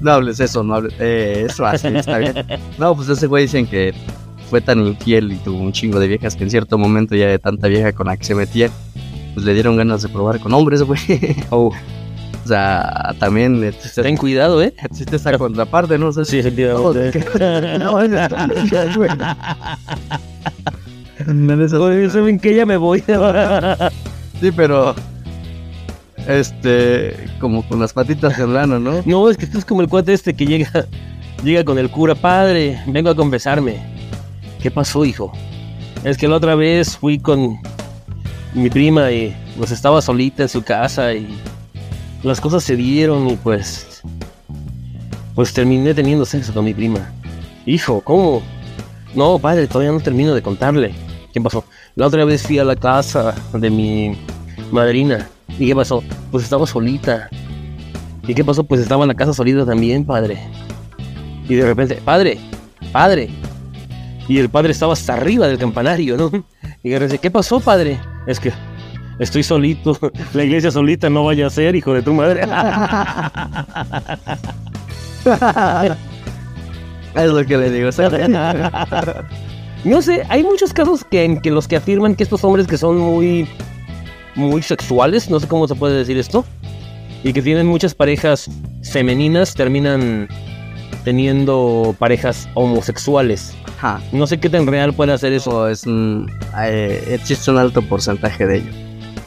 No 0.00 0.12
hables 0.12 0.40
eso, 0.40 0.62
no 0.62 0.74
hables. 0.74 0.94
Eh, 0.98 1.46
eso 1.48 1.66
así, 1.66 1.88
está 1.88 2.18
bien. 2.18 2.34
No, 2.78 2.94
pues 2.94 3.08
ese 3.08 3.26
güey 3.26 3.44
dicen 3.44 3.66
que 3.66 3.94
fue 4.48 4.60
tan 4.60 4.86
infiel 4.86 5.32
y 5.32 5.36
tuvo 5.36 5.58
un 5.58 5.72
chingo 5.72 5.98
de 5.98 6.08
viejas 6.08 6.36
que 6.36 6.44
en 6.44 6.50
cierto 6.50 6.78
momento 6.78 7.14
ya 7.14 7.26
de 7.28 7.38
tanta 7.38 7.68
vieja 7.68 7.92
con 7.92 8.06
la 8.06 8.16
que 8.16 8.24
se 8.24 8.34
metía, 8.34 8.70
pues 9.34 9.46
le 9.46 9.54
dieron 9.54 9.76
ganas 9.76 10.02
de 10.02 10.08
probar 10.08 10.40
con 10.40 10.52
hombres, 10.52 10.82
güey. 10.82 11.00
Oh, 11.50 11.72
O 12.44 12.48
sea, 12.48 13.14
también 13.18 13.62
existe, 13.64 14.02
ten 14.02 14.16
cuidado, 14.16 14.62
¿eh? 14.62 14.74
existe 14.82 15.16
esa 15.16 15.36
contraparte, 15.38 15.98
¿no? 15.98 16.08
O 16.08 16.12
sea, 16.12 16.24
Sí, 16.24 16.38
efectivamente. 16.38 17.24
No. 17.78 18.02
No, 21.26 21.68
¿Saben 22.10 22.38
que 22.40 22.54
Ya 22.54 22.66
me 22.66 22.76
voy. 22.76 23.02
Sí, 24.40 24.50
pero. 24.50 24.94
Este. 26.26 27.16
Como 27.40 27.62
con 27.68 27.78
las 27.78 27.92
patitas 27.92 28.38
en 28.38 28.54
lano, 28.54 28.80
¿no? 28.80 29.02
No, 29.04 29.30
es 29.30 29.36
que 29.36 29.46
tú 29.46 29.58
es 29.58 29.64
como 29.64 29.82
el 29.82 29.88
cuate 29.88 30.12
este 30.12 30.34
que 30.34 30.46
llega, 30.46 30.86
llega 31.44 31.64
con 31.64 31.78
el 31.78 31.88
cura, 31.90 32.14
padre, 32.16 32.80
vengo 32.86 33.10
a 33.10 33.14
confesarme. 33.14 33.80
¿Qué 34.60 34.70
pasó, 34.70 35.04
hijo? 35.04 35.32
Es 36.02 36.16
que 36.16 36.26
la 36.26 36.36
otra 36.36 36.56
vez 36.56 36.96
fui 36.96 37.18
con 37.20 37.56
mi 38.54 38.68
prima 38.70 39.10
y 39.10 39.34
pues 39.56 39.70
estaba 39.70 40.02
solita 40.02 40.42
en 40.42 40.48
su 40.48 40.62
casa 40.62 41.14
y 41.14 41.28
las 42.22 42.40
cosas 42.40 42.62
se 42.62 42.76
dieron 42.76 43.28
y 43.28 43.36
pues 43.36 44.02
pues 45.34 45.52
terminé 45.52 45.94
teniendo 45.94 46.24
sexo 46.24 46.52
con 46.52 46.64
mi 46.64 46.74
prima. 46.74 47.10
Hijo, 47.64 48.00
¿cómo? 48.02 48.42
No, 49.14 49.38
padre, 49.38 49.66
todavía 49.66 49.92
no 49.92 50.00
termino 50.00 50.34
de 50.34 50.42
contarle. 50.42 50.94
¿Qué 51.32 51.40
pasó? 51.40 51.64
La 51.94 52.06
otra 52.06 52.24
vez 52.24 52.42
fui 52.42 52.58
a 52.58 52.64
la 52.64 52.76
casa 52.76 53.34
de 53.54 53.70
mi 53.70 54.16
madrina. 54.70 55.28
¿Y 55.58 55.68
qué 55.68 55.74
pasó? 55.74 56.02
Pues 56.30 56.44
estaba 56.44 56.66
solita. 56.66 57.30
¿Y 58.26 58.34
qué 58.34 58.44
pasó? 58.44 58.64
Pues 58.64 58.80
estaba 58.80 59.04
en 59.04 59.08
la 59.08 59.14
casa 59.14 59.32
solita 59.32 59.64
también, 59.64 60.04
padre. 60.04 60.38
Y 61.48 61.54
de 61.54 61.64
repente, 61.64 61.96
padre, 62.04 62.38
padre. 62.92 63.30
Y 64.28 64.38
el 64.38 64.48
padre 64.50 64.72
estaba 64.72 64.92
hasta 64.92 65.14
arriba 65.14 65.46
del 65.46 65.58
campanario, 65.58 66.16
¿no? 66.16 66.30
Y 66.84 66.90
repente, 66.90 67.18
¿qué 67.18 67.30
pasó, 67.30 67.60
padre? 67.60 68.00
Es 68.26 68.40
que 68.40 68.52
estoy 69.18 69.42
solito. 69.42 69.98
La 70.34 70.44
iglesia 70.44 70.70
solita 70.70 71.10
no 71.10 71.24
vaya 71.24 71.46
a 71.46 71.50
ser, 71.50 71.74
hijo 71.74 71.92
de 71.94 72.02
tu 72.02 72.12
madre. 72.12 72.42
Es 77.14 77.30
lo 77.30 77.44
que 77.44 77.58
le 77.58 77.70
digo. 77.70 77.90
No 79.84 80.00
sé, 80.00 80.22
hay 80.28 80.44
muchos 80.44 80.72
casos 80.72 81.04
que, 81.04 81.24
en 81.24 81.40
que 81.40 81.50
los 81.50 81.66
que 81.66 81.74
afirman 81.74 82.14
que 82.14 82.22
estos 82.22 82.44
hombres 82.44 82.68
que 82.68 82.78
son 82.78 82.98
muy, 82.98 83.48
muy 84.36 84.62
sexuales, 84.62 85.28
no 85.28 85.40
sé 85.40 85.48
cómo 85.48 85.66
se 85.66 85.74
puede 85.74 85.98
decir 85.98 86.16
esto, 86.18 86.44
y 87.24 87.32
que 87.32 87.42
tienen 87.42 87.66
muchas 87.66 87.92
parejas 87.92 88.48
femeninas, 88.84 89.54
terminan 89.54 90.28
teniendo 91.02 91.96
parejas 91.98 92.48
homosexuales. 92.54 93.56
Ajá. 93.82 94.00
No 94.12 94.28
sé 94.28 94.38
qué 94.38 94.48
tan 94.48 94.68
real 94.68 94.92
puede 94.92 95.12
hacer 95.12 95.32
eso. 95.32 95.68
Es 95.68 95.84
un. 95.86 96.30
eh, 96.56 97.02
existe 97.08 97.50
un 97.50 97.58
alto 97.58 97.82
porcentaje 97.82 98.46
de 98.46 98.58
ello. 98.58 98.70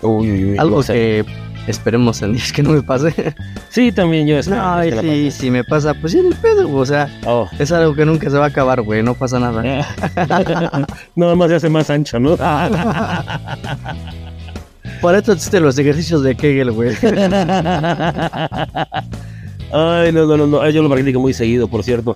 Uy, 0.02 0.32
uy, 0.32 0.52
uy, 0.52 0.58
Algo 0.58 0.82
que 0.82 1.26
esperemos 1.68 2.22
en 2.22 2.32
Dios 2.34 2.54
que 2.54 2.64
no 2.64 2.70
me 2.72 2.82
pase. 2.82 3.36
Sí, 3.70 3.92
también 3.92 4.26
yo 4.26 4.38
espero 4.38 4.62
No, 4.62 4.82
que 4.82 5.30
si, 5.32 5.52
me 5.52 5.66
pasa, 5.66 5.94
pues 5.96 6.14
ya 6.14 6.22
ni 6.22 6.34
pedo, 6.34 6.74
o 6.74 6.86
sea. 6.86 7.10
Oh. 7.26 7.50
es 7.60 7.74
algo 7.74 7.94
que 7.94 8.06
nunca 8.06 8.30
se 8.30 8.38
va 8.38 8.46
a 8.46 8.48
acabar, 8.48 8.82
güey, 8.82 9.04
no 9.04 9.16
pasa 9.16 9.38
nada. 9.38 9.62
Nada 11.16 11.36
más 11.36 11.50
se 11.50 11.56
hace 11.56 11.68
más 11.68 11.90
ancho, 11.90 12.18
¿no? 12.18 12.38
Por 15.02 15.16
eso 15.16 15.34
existen 15.34 15.64
los 15.64 15.78
ejercicios 15.78 16.24
de 16.24 16.38
Kegel, 16.38 16.72
güey. 16.72 16.96
Ay, 19.74 20.14
no, 20.14 20.26
no, 20.26 20.38
no, 20.38 20.48
no, 20.48 20.70
yo 20.70 20.82
lo 20.82 20.90
practico 20.90 21.20
muy 21.20 21.34
seguido, 21.34 21.68
por 21.68 21.84
cierto. 21.84 22.16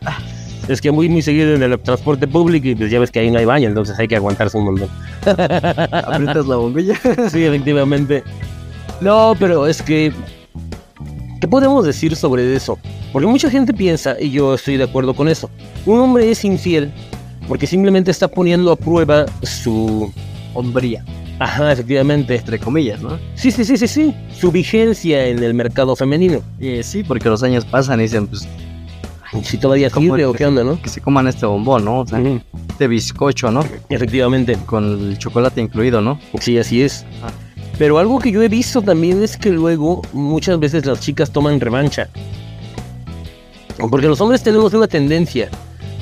Es 0.69 0.81
que 0.81 0.91
muy, 0.91 1.09
muy 1.09 1.23
seguido 1.23 1.55
en 1.55 1.63
el 1.63 1.79
transporte 1.79 2.27
público 2.27 2.67
y 2.67 2.75
pues 2.75 2.91
ya 2.91 2.99
ves 2.99 3.09
que 3.09 3.19
ahí 3.19 3.31
no 3.31 3.39
hay 3.39 3.45
baño, 3.45 3.67
entonces 3.67 3.97
hay 3.97 4.07
que 4.07 4.15
aguantarse 4.15 4.55
un 4.55 4.65
montón. 4.65 4.87
Aprietas 5.25 6.45
la 6.45 6.57
bombilla. 6.57 6.93
Sí, 7.31 7.43
efectivamente. 7.43 8.23
No, 9.01 9.35
pero 9.39 9.65
es 9.65 9.81
que... 9.81 10.13
¿Qué 11.41 11.47
podemos 11.47 11.85
decir 11.85 12.15
sobre 12.15 12.55
eso? 12.55 12.77
Porque 13.11 13.27
mucha 13.27 13.49
gente 13.49 13.73
piensa, 13.73 14.15
y 14.19 14.29
yo 14.29 14.53
estoy 14.53 14.77
de 14.77 14.83
acuerdo 14.83 15.15
con 15.15 15.27
eso, 15.27 15.49
un 15.87 15.99
hombre 15.99 16.29
es 16.29 16.45
infiel 16.45 16.91
porque 17.47 17.65
simplemente 17.65 18.11
está 18.11 18.27
poniendo 18.27 18.71
a 18.71 18.75
prueba 18.75 19.25
su... 19.41 20.13
Hombría, 20.53 21.03
Ajá, 21.39 21.71
efectivamente. 21.71 22.35
entre 22.35 22.59
comillas, 22.59 23.01
¿no? 23.01 23.17
Sí, 23.33 23.49
sí, 23.49 23.63
sí, 23.63 23.77
sí, 23.77 23.87
sí. 23.87 24.15
Su 24.37 24.51
vigencia 24.51 25.25
en 25.27 25.41
el 25.41 25.53
mercado 25.53 25.95
femenino. 25.95 26.41
Y 26.59 26.83
sí, 26.83 27.03
porque 27.03 27.29
los 27.29 27.41
años 27.43 27.65
pasan 27.65 27.99
y 27.99 28.03
dicen, 28.03 28.27
pues, 28.27 28.47
Si 29.43 29.57
todavía 29.57 29.89
¿Cómo 29.89 30.05
sirve 30.07 30.25
o 30.25 30.33
qué 30.33 30.45
onda, 30.45 30.63
¿no? 30.63 30.81
que 30.81 30.89
se 30.89 31.01
coman 31.01 31.27
este 31.27 31.45
bombón, 31.45 31.85
¿no? 31.85 31.99
O 31.99 32.07
sea, 32.07 32.19
Ujú. 32.19 32.41
este 32.69 32.87
bizcocho, 32.87 33.51
¿no? 33.51 33.63
Efectivamente. 33.89 34.57
Con 34.65 34.85
el 35.11 35.17
chocolate 35.19 35.61
incluido, 35.61 36.01
¿no? 36.01 36.19
Sí, 36.39 36.57
así 36.57 36.81
es. 36.81 37.05
Pero 37.77 37.99
algo 37.99 38.19
que 38.19 38.31
yo 38.31 38.41
he 38.41 38.49
visto 38.49 38.81
también 38.81 39.21
es 39.23 39.37
que 39.37 39.51
luego 39.51 40.01
muchas 40.13 40.59
veces 40.59 40.85
las 40.85 40.99
chicas 40.99 41.31
toman 41.31 41.59
revancha. 41.59 42.09
Porque 43.89 44.07
los 44.07 44.19
hombres 44.19 44.43
tenemos 44.43 44.73
una 44.73 44.87
tendencia. 44.87 45.49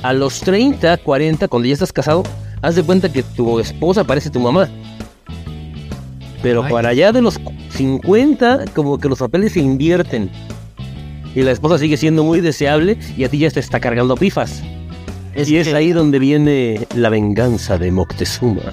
A 0.04 0.14
los 0.14 0.40
30, 0.40 0.98
40, 0.98 1.48
cuando 1.48 1.68
ya 1.68 1.74
estás 1.74 1.92
casado, 1.92 2.24
haz 2.62 2.76
de 2.76 2.84
cuenta 2.84 3.12
que 3.12 3.24
tu 3.24 3.60
esposa 3.60 4.04
parece 4.04 4.30
tu 4.30 4.40
mamá. 4.40 4.70
Pero 6.42 6.64
Ay. 6.64 6.72
para 6.72 6.90
allá 6.90 7.12
de 7.12 7.22
los 7.22 7.40
50, 7.72 8.66
como 8.74 8.98
que 8.98 9.10
los 9.10 9.20
papeles 9.20 9.54
se 9.54 9.60
invierten. 9.60 10.30
Y 11.38 11.44
la 11.44 11.52
esposa 11.52 11.78
sigue 11.78 11.98
siendo 11.98 12.24
muy 12.24 12.42
deseable 12.42 12.98
y 13.16 13.24
a 13.24 13.30
ti 13.30 13.38
ya 13.38 13.52
te 13.52 13.60
está 13.60 13.80
cargando 13.80 14.16
pifas. 14.16 14.64
y 15.36 15.58
es 15.58 15.72
ahí 15.72 15.92
donde 15.92 16.18
viene 16.18 16.88
la 16.96 17.10
venganza 17.10 17.78
de 17.78 17.92
Moctezuma. 17.92 18.64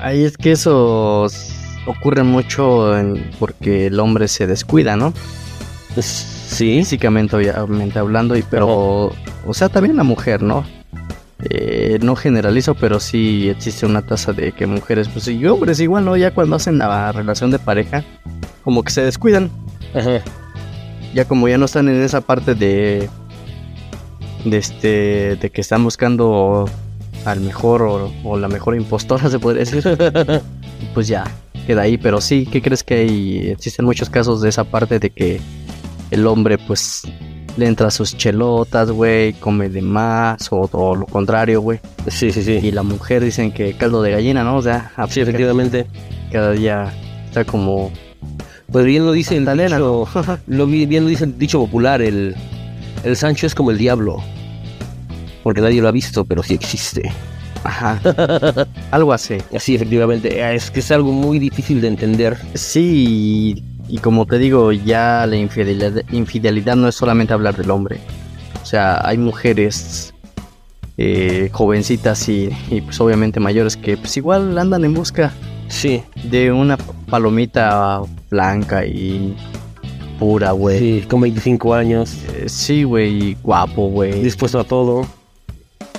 Ahí 0.00 0.22
es 0.22 0.36
que 0.36 0.52
eso 0.52 1.26
ocurre 1.86 2.22
mucho 2.22 2.96
en- 2.96 3.28
porque 3.40 3.86
el 3.88 3.98
hombre 3.98 4.28
se 4.28 4.46
descuida, 4.46 4.94
¿no? 4.94 5.12
Sí. 6.00 6.78
Físicamente 6.78 7.34
obviamente 7.34 7.98
hablando, 7.98 8.36
y 8.36 8.42
pero, 8.42 9.06
o 9.44 9.52
sea, 9.54 9.68
también 9.68 9.96
la 9.96 10.04
mujer, 10.04 10.40
¿no? 10.40 10.64
Eh, 11.50 11.98
no 12.00 12.14
generalizo, 12.14 12.74
pero 12.76 13.00
sí 13.00 13.48
existe 13.48 13.86
una 13.86 14.02
tasa 14.02 14.32
de 14.32 14.52
que 14.52 14.66
mujeres, 14.66 15.08
pues 15.08 15.26
y 15.26 15.44
hombres 15.46 15.80
igual, 15.80 16.04
¿no? 16.04 16.16
Ya 16.16 16.30
cuando 16.32 16.54
hacen 16.54 16.78
la 16.78 17.10
relación 17.10 17.50
de 17.50 17.58
pareja, 17.58 18.04
como 18.62 18.84
que 18.84 18.92
se 18.92 19.02
descuidan, 19.02 19.50
Ajá. 19.94 20.20
Ya 21.14 21.24
como 21.26 21.48
ya 21.48 21.58
no 21.58 21.64
están 21.66 21.88
en 21.88 22.02
esa 22.02 22.20
parte 22.20 22.54
de, 22.54 23.08
de 24.44 24.56
este, 24.56 25.36
de 25.36 25.50
que 25.50 25.60
están 25.60 25.84
buscando 25.84 26.68
al 27.24 27.40
mejor 27.40 27.82
o, 27.82 28.12
o 28.24 28.38
la 28.38 28.48
mejor 28.48 28.74
impostora, 28.76 29.30
se 29.30 29.38
podría 29.38 29.64
decir, 29.64 29.84
pues 30.94 31.08
ya 31.08 31.24
queda 31.66 31.82
ahí, 31.82 31.96
pero 31.96 32.20
sí, 32.20 32.46
¿qué 32.50 32.60
crees 32.60 32.82
que 32.82 32.94
hay? 32.94 33.48
Existen 33.50 33.84
muchos 33.84 34.10
casos 34.10 34.40
de 34.42 34.48
esa 34.48 34.64
parte 34.64 34.98
de 34.98 35.10
que 35.10 35.40
el 36.10 36.26
hombre 36.26 36.58
pues 36.58 37.02
le 37.56 37.66
entra 37.66 37.90
sus 37.90 38.16
chelotas, 38.16 38.90
güey, 38.90 39.34
come 39.34 39.68
de 39.68 39.82
más 39.82 40.50
o, 40.52 40.68
o 40.72 40.96
lo 40.96 41.06
contrario, 41.06 41.60
güey. 41.60 41.80
Sí, 42.08 42.32
sí, 42.32 42.42
sí. 42.42 42.52
Y 42.62 42.72
la 42.72 42.82
mujer 42.82 43.22
dicen 43.22 43.52
que 43.52 43.74
caldo 43.74 44.02
de 44.02 44.10
gallina, 44.10 44.42
¿no? 44.42 44.56
O 44.56 44.62
sea, 44.62 44.90
Sí, 45.08 45.20
efectivamente. 45.20 45.86
cada 46.30 46.52
día 46.52 46.92
está 47.26 47.44
como... 47.44 47.90
Pues 48.72 48.86
bien 48.86 49.04
lo 49.04 49.12
dice 49.12 49.36
el 49.36 49.44
dicho, 49.44 50.08
lo 50.46 50.66
bien 50.66 51.04
lo 51.04 51.10
dice 51.10 51.24
el 51.24 51.38
dicho 51.38 51.58
popular, 51.58 52.00
el, 52.00 52.34
el 53.04 53.16
Sancho 53.16 53.46
es 53.46 53.54
como 53.54 53.70
el 53.70 53.76
diablo. 53.76 54.22
Porque 55.42 55.60
nadie 55.60 55.82
lo 55.82 55.88
ha 55.88 55.92
visto, 55.92 56.24
pero 56.24 56.42
sí 56.42 56.54
existe. 56.54 57.12
Ajá, 57.64 58.00
algo 58.90 59.12
así. 59.12 59.36
Así, 59.54 59.74
efectivamente. 59.74 60.54
Es 60.54 60.70
que 60.70 60.80
es 60.80 60.90
algo 60.90 61.12
muy 61.12 61.38
difícil 61.38 61.82
de 61.82 61.88
entender. 61.88 62.38
Sí, 62.54 63.62
y, 63.88 63.94
y 63.94 63.98
como 63.98 64.24
te 64.24 64.38
digo, 64.38 64.72
ya 64.72 65.26
la 65.26 65.36
infidelidad, 65.36 66.02
infidelidad 66.10 66.76
no 66.76 66.88
es 66.88 66.94
solamente 66.94 67.34
hablar 67.34 67.54
del 67.56 67.70
hombre. 67.70 67.98
O 68.62 68.64
sea, 68.64 69.06
hay 69.06 69.18
mujeres 69.18 70.14
eh, 70.96 71.50
jovencitas 71.52 72.26
y, 72.28 72.48
y, 72.70 72.80
pues 72.80 72.98
obviamente 73.00 73.38
mayores 73.38 73.76
que 73.76 73.96
pues 73.96 74.16
igual 74.16 74.56
andan 74.56 74.84
en 74.84 74.94
busca 74.94 75.32
Sí, 75.72 76.02
de 76.24 76.52
una 76.52 76.76
palomita 77.08 78.02
blanca 78.30 78.84
y 78.84 79.34
pura, 80.18 80.50
güey. 80.52 80.78
sí, 81.00 81.06
con 81.08 81.22
25 81.22 81.74
años, 81.74 82.14
Eh, 82.34 82.44
Sí, 82.48 82.84
güey, 82.84 83.36
guapo, 83.42 83.88
güey. 83.88 84.22
dispuesto 84.22 84.60
a 84.60 84.64
todo. 84.64 85.06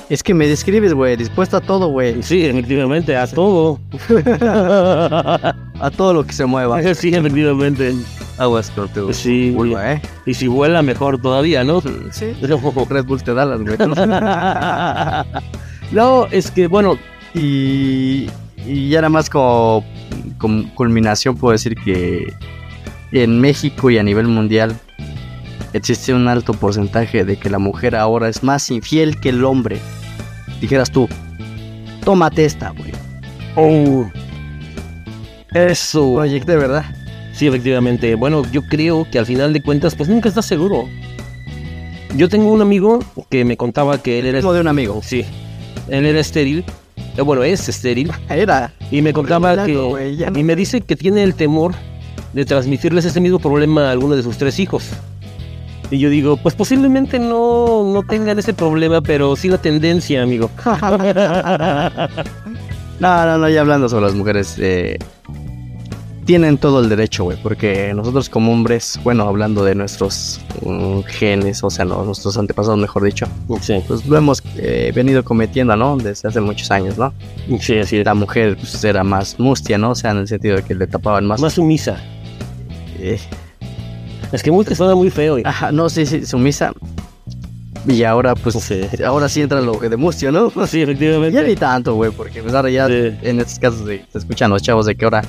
Es 0.10 0.22
que 0.22 0.36
me 0.36 0.48
describes, 0.48 0.94
güey, 0.94 1.16
dispuesto 1.16 1.58
a 1.58 1.62
todo, 1.62 1.88
güey. 1.88 2.22
Sí, 2.22 2.46
efectivamente, 2.46 3.18
a 3.18 3.26
todo. 3.26 3.80
A 5.80 5.90
todo 5.92 6.14
lo 6.14 6.24
que 6.26 6.34
se 6.34 6.46
mueva. 6.46 6.80
sí, 6.94 7.14
efectivamente. 7.16 7.94
Aguas 8.38 8.70
con 8.70 8.88
tu 8.90 9.12
Sí. 9.12 9.50
vulva, 9.52 9.94
¿eh? 9.94 10.02
Y 10.26 10.34
si 10.36 10.48
vuela, 10.48 10.82
mejor 10.84 11.20
todavía, 11.20 11.64
¿no? 11.64 11.82
Sí. 12.12 12.34
Red 12.90 13.06
Bull 13.06 13.24
te 13.24 13.34
da 13.34 13.46
las, 13.46 13.60
güey. 13.62 13.76
No, 15.92 16.26
es 16.28 16.52
que, 16.52 16.68
bueno, 16.68 16.98
Y, 17.34 18.28
y 18.66 18.90
ya 18.90 19.00
nada 19.00 19.10
más 19.10 19.30
como, 19.30 19.84
como 20.38 20.74
culminación 20.76 21.36
puedo 21.36 21.52
decir 21.52 21.76
que 21.76 22.34
en 23.12 23.40
México 23.40 23.90
y 23.90 23.98
a 23.98 24.04
nivel 24.04 24.28
mundial 24.28 24.76
existe 25.74 26.14
un 26.14 26.28
alto 26.28 26.54
porcentaje 26.54 27.26
de 27.26 27.38
que 27.38 27.50
la 27.50 27.60
mujer 27.60 27.96
ahora 27.96 28.30
es 28.30 28.44
más 28.44 28.70
infiel 28.72 29.20
que 29.20 29.30
el 29.30 29.44
hombre. 29.44 29.80
Dijeras 30.62 30.92
tú, 30.92 31.08
tómate 32.04 32.46
esta, 32.46 32.70
güey. 32.70 32.92
Oh. 33.56 34.10
Eso. 35.54 36.16
Proyecto 36.16 36.52
de 36.52 36.58
verdad. 36.58 36.86
Sí, 37.34 37.48
efectivamente. 37.48 38.16
Bueno, 38.16 38.44
yo 38.52 38.64
creo 38.64 39.08
que 39.12 39.20
al 39.20 39.26
final 39.26 39.54
de 39.54 39.62
cuentas, 39.62 39.96
pues 39.96 40.10
nunca 40.10 40.30
estás 40.30 40.46
seguro. 40.46 40.88
Yo 42.16 42.30
tengo 42.30 42.52
un 42.52 42.62
amigo 42.62 43.00
que 43.30 43.44
me 43.44 43.58
contaba 43.58 44.02
que 44.02 44.20
él 44.20 44.28
era... 44.28 44.42
Como 44.42 44.54
de 44.54 44.62
un 44.62 44.68
amigo. 44.68 45.02
Sí, 45.04 45.26
él 45.90 46.06
era 46.06 46.20
estéril. 46.20 46.64
Eh, 47.18 47.22
Bueno, 47.22 47.44
es 47.44 47.68
estéril. 47.70 48.12
Era. 48.30 48.74
Y 48.92 49.02
me 49.02 49.14
contaba 49.14 49.66
que... 49.66 49.74
no- 49.74 50.40
Y 50.40 50.44
me 50.44 50.56
dice 50.56 50.82
que 50.82 50.96
tiene 50.96 51.24
el 51.24 51.36
temor 51.36 51.74
de 52.34 52.46
transmitirles 52.46 53.06
ese 53.06 53.20
mismo 53.20 53.40
problema 53.40 53.88
a 53.88 53.92
alguno 53.92 54.16
de 54.16 54.24
sus 54.24 54.38
tres 54.38 54.60
hijos. 54.60 54.86
Y 55.92 56.00
yo 56.00 56.10
digo, 56.10 56.38
pues 56.38 56.56
posiblemente 56.56 57.20
no, 57.20 57.84
no 57.94 58.02
tengan 58.04 58.40
ese 58.40 58.54
problema, 58.54 59.02
pero 59.02 59.36
sí 59.36 59.48
la 59.50 59.60
tendencia, 59.60 60.24
amigo. 60.24 60.50
No, 63.00 63.26
no, 63.26 63.38
no, 63.38 63.50
ya 63.50 63.62
hablando 63.62 63.90
sobre 63.90 64.06
las 64.06 64.14
mujeres, 64.16 64.56
eh, 64.60 64.98
tienen 66.26 66.58
todo 66.58 66.80
el 66.82 66.90
derecho, 66.90 67.24
güey, 67.26 67.38
porque 67.42 67.94
nosotros 67.94 68.30
como 68.30 68.52
hombres, 68.52 69.00
bueno, 69.04 69.24
hablando 69.28 69.64
de 69.64 69.76
nuestros 69.76 70.40
mm, 70.66 71.02
genes, 71.08 71.64
o 71.64 71.70
sea, 71.70 71.86
no, 71.86 72.04
nuestros 72.04 72.38
antepasados, 72.38 72.80
mejor 72.80 73.04
dicho, 73.04 73.26
Sí, 73.62 73.76
pues 73.88 74.06
lo 74.06 74.18
hemos 74.18 74.42
eh, 74.58 74.92
venido 74.96 75.24
cometiendo, 75.24 75.76
¿no? 75.76 75.98
Desde 75.98 76.28
hace 76.30 76.40
muchos 76.42 76.72
años, 76.72 76.98
¿no? 76.98 77.14
sí, 77.60 77.78
así 77.78 77.98
es. 77.98 78.06
La 78.06 78.14
mujer 78.14 78.58
pues, 78.58 78.84
era 78.84 79.04
más 79.04 79.40
mustia, 79.40 79.78
¿no? 79.78 79.92
O 79.92 79.96
sea, 79.96 80.12
en 80.12 80.18
el 80.20 80.28
sentido 80.28 80.56
de 80.56 80.64
que 80.64 80.76
le 80.76 80.88
tapaban 80.88 81.26
más. 81.26 81.40
Más 81.42 81.54
sumisa. 81.54 81.98
eh, 83.00 83.20
Es 84.32 84.42
que 84.42 84.52
muy 84.52 84.66
suena 84.66 84.96
muy 84.96 85.10
feo. 85.10 85.38
y- 85.40 85.44
ajá, 85.46 85.72
no, 85.72 85.90
sí, 85.90 86.06
sí, 86.06 86.26
sumisa. 86.26 86.74
Y 87.86 88.04
ahora, 88.04 88.34
pues, 88.34 88.56
Sí. 88.56 88.82
ahora 89.06 89.28
sí 89.28 89.42
entra 89.42 89.60
lo 89.60 89.74
de 89.78 89.98
mustio, 89.98 90.32
¿no? 90.32 90.50
Sí, 90.68 90.82
efectivamente. 90.82 91.36
Ya 91.42 91.46
ni 91.46 91.56
tanto, 91.58 91.96
güey, 91.96 92.12
porque 92.12 92.42
pues 92.42 92.54
ahora 92.54 92.70
ya 92.70 92.88
Sí. 92.88 93.12
en 93.24 93.40
estos 93.42 93.60
casos 93.60 93.82
se 93.86 94.18
escuchan 94.18 94.50
los 94.50 94.62
chavos 94.62 94.86
de 94.86 94.96
que 94.96 95.04
ahora 95.04 95.22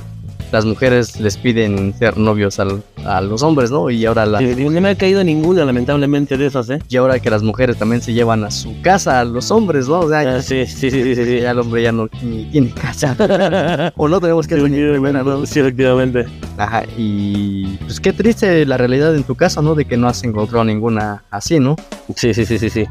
las 0.53 0.65
mujeres 0.65 1.19
les 1.21 1.37
piden 1.37 1.95
ser 1.99 2.17
novios 2.17 2.59
al- 2.61 2.83
a 3.05 3.21
los 3.21 3.43
hombres, 3.43 3.71
¿no? 3.71 3.91
Y 3.91 4.05
ahora 4.07 4.25
la, 4.27 4.39
Sí, 4.39 4.55
no 4.57 4.81
me 4.81 4.89
ha 4.91 4.95
caído 4.95 5.23
ninguna, 5.25 5.65
lamentablemente, 5.65 6.37
de 6.37 6.47
esas, 6.47 6.71
¿eh? 6.71 6.79
y 6.89 6.97
ahora 6.97 7.19
que 7.19 7.29
las 7.31 7.43
mujeres 7.43 7.77
también 7.77 8.01
se 8.03 8.13
llevan 8.13 8.45
a 8.45 8.51
su 8.51 8.81
casa 8.83 9.21
a 9.21 9.25
los 9.25 9.51
hombres, 9.51 9.89
¿no? 9.89 10.01
O 10.01 10.09
sea, 10.09 10.21
Ah, 10.37 10.41
sí, 10.43 10.65
sí, 10.67 10.91
sí, 10.91 11.15
sí, 11.15 11.25
sí. 11.25 11.41
ya 11.41 11.51
el 11.51 11.59
hombre 11.59 11.83
ya 11.83 11.93
no 11.93 12.09
ni 12.23 12.45
tiene 12.47 12.71
casa. 12.71 13.17
o 13.97 14.09
no 14.09 14.21
tenemos 14.21 14.47
que 14.47 14.57
primero, 14.57 15.23
¿no? 15.25 15.45
Sí, 15.47 15.61
efectivamente. 15.61 16.25
Ajá, 16.57 16.85
y 16.97 17.77
pues 17.79 17.99
qué 18.01 18.13
triste 18.13 18.65
la 18.65 18.77
realidad 18.77 19.15
en 19.17 19.25
tu 19.25 19.35
caso, 19.35 19.61
¿no? 19.63 19.75
De 19.75 19.85
que 19.85 19.97
no 19.97 20.07
has 20.09 20.23
encontrado 20.25 20.65
ninguna 20.65 21.25
así, 21.31 21.59
¿no? 21.59 21.77
Sí, 22.17 22.33
sí, 22.33 22.45
sí, 22.47 22.59
sí, 22.59 22.71
sí. 22.71 22.85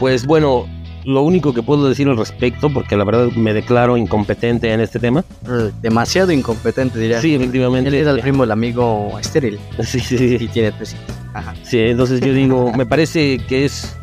Pues 0.00 0.26
bueno, 0.26 0.66
lo 1.08 1.22
único 1.22 1.54
que 1.54 1.62
puedo 1.62 1.88
decir 1.88 2.06
al 2.06 2.18
respecto, 2.18 2.68
porque 2.68 2.94
la 2.94 3.02
verdad 3.04 3.28
me 3.32 3.54
declaro 3.54 3.96
incompetente 3.96 4.70
en 4.72 4.80
este 4.80 4.98
tema. 4.98 5.24
Demasiado 5.80 6.32
incompetente, 6.32 6.98
diría. 6.98 7.18
Sí, 7.22 7.34
efectivamente. 7.34 7.88
Él 7.88 7.94
era 7.94 8.10
el 8.10 8.20
primo 8.20 8.42
del 8.42 8.50
amigo 8.52 9.18
estéril 9.18 9.58
Sí, 9.82 10.00
sí, 10.00 10.18
sí. 10.18 10.36
y 10.38 10.48
tiene 10.48 10.72
tres 10.72 10.92
hijos. 10.92 11.16
Ajá. 11.32 11.54
Sí, 11.62 11.78
entonces 11.78 12.20
yo 12.20 12.34
digo, 12.34 12.72
me 12.74 12.84
parece 12.84 13.38
que 13.48 13.64
es 13.64 13.96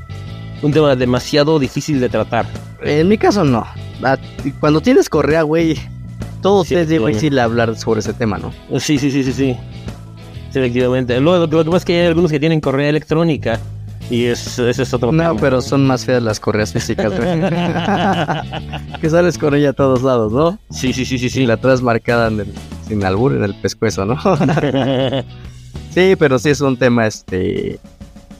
un 0.63 0.71
tema 0.71 0.95
demasiado 0.95 1.59
difícil 1.59 1.99
de 1.99 2.09
tratar. 2.09 2.47
En 2.81 3.07
mi 3.07 3.19
caso 3.19 3.43
no. 3.43 3.63
Ah, 4.01 4.17
Cuando 4.59 4.81
tienes 4.81 5.07
correa, 5.07 5.43
güey, 5.43 5.77
todo 6.41 6.63
Sí, 6.65 6.73
te 6.73 6.81
es 6.81 6.89
difícil 6.89 7.37
hablar 7.37 7.75
sobre 7.77 7.99
ese 7.99 8.13
tema, 8.13 8.39
¿no? 8.39 8.51
Sí, 8.79 8.97
sí, 8.97 9.11
sí, 9.11 9.23
sí, 9.23 9.31
sí. 9.31 9.55
Efectivamente. 10.49 11.13
Que 11.13 11.21
lo 11.21 11.47
que 11.47 11.65
pasa 11.65 11.77
es 11.77 11.85
que 11.85 12.01
hay 12.01 12.07
algunos 12.07 12.31
que 12.31 12.39
tienen 12.39 12.61
correa 12.61 12.89
electrónica 12.89 13.59
y 14.09 14.25
es, 14.25 14.59
ese 14.59 14.83
es 14.83 14.93
otro 14.93 15.11
No, 15.11 15.23
tema. 15.29 15.39
pero 15.39 15.61
son 15.61 15.85
más 15.87 16.05
feas 16.05 16.21
las 16.21 16.39
correas 16.39 16.71
físicas, 16.73 17.11
güey. 17.17 17.39
que 19.01 19.09
sales 19.09 19.37
con 19.37 19.55
ella 19.55 19.69
a 19.69 19.73
todos 19.73 20.03
lados, 20.03 20.31
¿no? 20.31 20.59
Sí, 20.69 20.93
sí, 20.93 21.05
sí, 21.05 21.17
sí, 21.17 21.25
Y 21.25 21.29
sí. 21.29 21.45
la 21.45 21.57
traes 21.57 21.81
marcada 21.81 22.27
en 22.27 22.41
el, 22.41 22.53
sin 22.87 23.03
albur 23.03 23.33
en 23.35 23.43
el 23.43 23.55
pescuezo, 23.55 24.05
¿no? 24.05 24.15
sí, 25.93 26.15
pero 26.17 26.39
sí 26.39 26.49
es 26.49 26.61
un 26.61 26.77
tema 26.77 27.07
este 27.07 27.79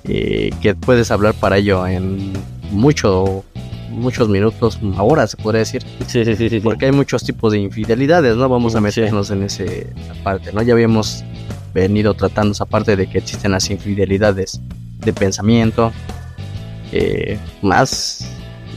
eh, 0.06 0.52
que 0.62 0.76
puedes 0.76 1.10
hablar 1.12 1.34
para 1.34 1.58
ello 1.58 1.86
en 1.88 2.34
mucho, 2.72 3.44
muchos 3.90 4.30
minutos, 4.30 4.80
horas, 4.98 5.32
se 5.32 5.38
podría 5.38 5.60
decir. 5.60 5.84
sí, 6.08 6.24
sí, 6.26 6.36
sí, 6.36 6.50
sí. 6.50 6.60
Porque 6.60 6.86
hay 6.86 6.92
muchos 6.92 7.24
tipos 7.24 7.54
de 7.54 7.60
infidelidades, 7.60 8.36
¿no? 8.36 8.48
Vamos 8.50 8.76
a 8.76 8.80
Sí. 8.80 8.84
meternos 8.84 9.32
en 9.32 9.44
ese- 9.44 9.94
esa 9.96 10.24
parte, 10.24 10.52
¿no? 10.54 10.62
Ya 10.62 10.74
habíamos 10.74 11.24
venido 11.74 12.14
tratando 12.14 12.52
esa 12.54 12.66
parte 12.66 12.96
de 12.96 13.08
que 13.08 13.18
existen 13.18 13.52
las 13.52 13.70
infidelidades 13.70 14.62
de 15.06 15.14
pensamiento, 15.14 15.92
eh, 16.92 17.38
más 17.62 18.28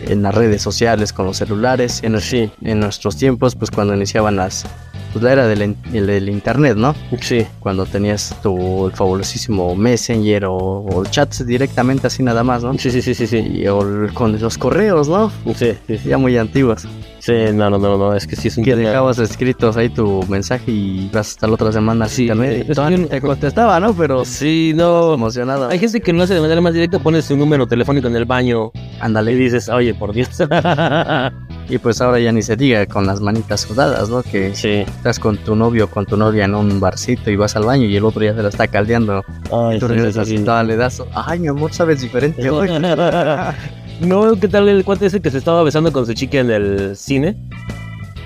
en 0.07 0.23
las 0.23 0.35
redes 0.35 0.63
sociales, 0.63 1.13
con 1.13 1.27
los 1.27 1.37
celulares, 1.39 2.01
en, 2.05 2.21
Sí, 2.21 2.51
en 2.63 2.81
nuestros 2.81 3.17
tiempos, 3.17 3.55
pues 3.57 3.71
cuando 3.71 3.95
iniciaban 3.95 4.37
las, 4.37 4.65
pues 5.13 5.25
la 5.25 5.33
era 5.33 5.47
del, 5.49 5.77
del 5.91 6.29
internet, 6.29 6.77
¿no? 6.77 6.95
sí. 7.21 7.45
Cuando 7.59 7.85
tenías 7.85 8.35
tu 8.43 8.87
el 8.87 8.93
fabulosísimo 8.93 9.75
Messenger 9.75 10.45
o, 10.47 10.57
o 10.57 11.05
chats 11.05 11.45
directamente 11.45 12.07
así 12.07 12.23
nada 12.23 12.45
más, 12.45 12.63
¿no? 12.63 12.75
Sí, 12.79 12.91
sí, 12.93 13.03
sí, 13.03 13.15
sí, 13.15 13.27
sí. 13.27 13.39
Y, 13.39 13.67
o 13.67 13.83
el- 13.83 14.15
con 14.15 14.39
los 14.41 14.57
correos, 14.57 15.09
¿no? 15.09 15.31
Sí, 15.57 15.73
sí, 15.87 15.99
sí. 15.99 16.09
Ya 16.09 16.17
muy 16.19 16.37
antiguos. 16.39 16.87
Sí, 17.21 17.33
no, 17.53 17.69
no, 17.71 17.79
no, 17.79 17.99
no, 17.99 18.15
es 18.15 18.27
que 18.27 18.37
sí 18.37 18.49
es 18.49 18.57
un 18.59 18.65
que 18.65 18.73
tema- 18.75 18.89
dejabas 18.89 19.19
escritos 19.19 19.77
ahí 19.77 19.89
tu 19.89 20.25
mensaje 20.29 20.71
y 20.71 21.11
vas 21.13 21.31
hasta 21.31 21.47
la 21.47 21.55
otra 21.55 21.73
semana 21.73 22.07
Sí, 22.09 22.29
y 22.29 22.35
ni 22.35 23.05
te 23.07 23.21
contestaba, 23.21 23.81
¿no? 23.81 23.93
Pero 23.95 24.25
Sí, 24.25 24.73
no. 24.75 25.15
emocionado. 25.15 25.69
Hay 25.69 25.79
gente 25.79 26.01
que 26.01 26.13
lo 26.13 26.23
hace 26.23 26.35
de 26.35 26.41
manera 26.41 26.61
más 26.61 26.73
directa, 26.75 26.99
pones 26.99 27.25
su 27.27 27.37
número 27.37 27.67
telefónico 27.67 28.07
en 28.09 28.17
el 28.17 28.25
baño 28.25 28.71
y 28.75 28.81
Ándale. 29.01 29.35
dices, 29.35 29.69
oye, 29.69 29.95
por 29.95 30.13
Dios. 30.13 30.29
Y 31.71 31.77
pues 31.77 32.01
ahora 32.01 32.19
ya 32.19 32.33
ni 32.33 32.41
se 32.41 32.57
diga 32.57 32.87
con 32.87 33.07
las 33.07 33.21
manitas 33.21 33.61
sudadas, 33.61 34.09
¿no? 34.09 34.23
Que 34.23 34.55
sí. 34.55 34.69
estás 34.87 35.19
con 35.19 35.37
tu 35.37 35.55
novio 35.55 35.85
o 35.85 35.89
con 35.89 36.07
tu 36.07 36.17
novia 36.17 36.47
en 36.47 36.55
un 36.55 36.81
barcito 36.81 37.31
y 37.31 37.37
vas 37.37 37.57
al 37.57 37.65
baño 37.65 37.85
y 37.85 37.95
el 37.95 38.07
otro 38.07 38.23
ya 38.25 38.35
se 38.35 38.43
la 38.43 38.49
está 38.49 38.69
caldeando. 38.69 39.23
Ay, 39.53 39.79
Tú 39.79 39.87
sí, 39.87 39.93
regresas 39.93 40.29
sí, 40.29 40.37
y 40.37 40.39
le 40.39 40.77
das. 40.77 41.03
Ay, 41.15 41.41
mi 41.41 41.49
amor, 41.49 41.71
sabes 41.75 42.01
diferente 42.01 42.49
hoy. 42.49 42.71
No, 44.01 44.39
¿qué 44.39 44.49
tal 44.49 44.69
el 44.69 44.85
cuate 44.85 45.07
ese 45.07 45.21
que 45.21 45.31
se 45.31 45.39
estaba 45.39 45.63
besando 45.63 45.93
con 45.93 46.07
su 46.07 46.15
chica 46.15 46.39
en 46.39 46.51
el 46.51 46.97
cine? 46.97 47.37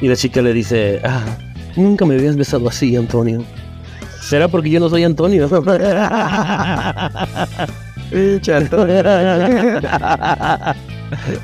Y 0.01 0.09
la 0.09 0.17
chica 0.17 0.43
le 0.43 0.53
dice, 0.53 1.01
ah, 1.05 1.25
nunca 1.77 2.05
me 2.05 2.15
habías 2.15 2.37
besado 2.37 2.69
así, 2.69 2.95
Antonio. 2.97 3.43
¿Será 4.21 4.49
porque 4.49 4.71
yo 4.71 4.81
no 4.81 4.89
soy 4.89 5.05
Antonio? 5.05 5.45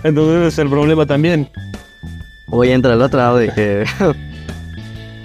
Entonces 0.03 0.53
es 0.53 0.59
el 0.59 0.69
problema 0.69 1.07
también. 1.07 1.49
Hoy 2.51 2.71
entra 2.71 2.95
el 2.95 3.03
otro 3.03 3.19
lado 3.19 3.37
de 3.39 3.49
que. 3.53 3.85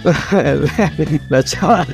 la 1.30 1.42
chava 1.44 1.88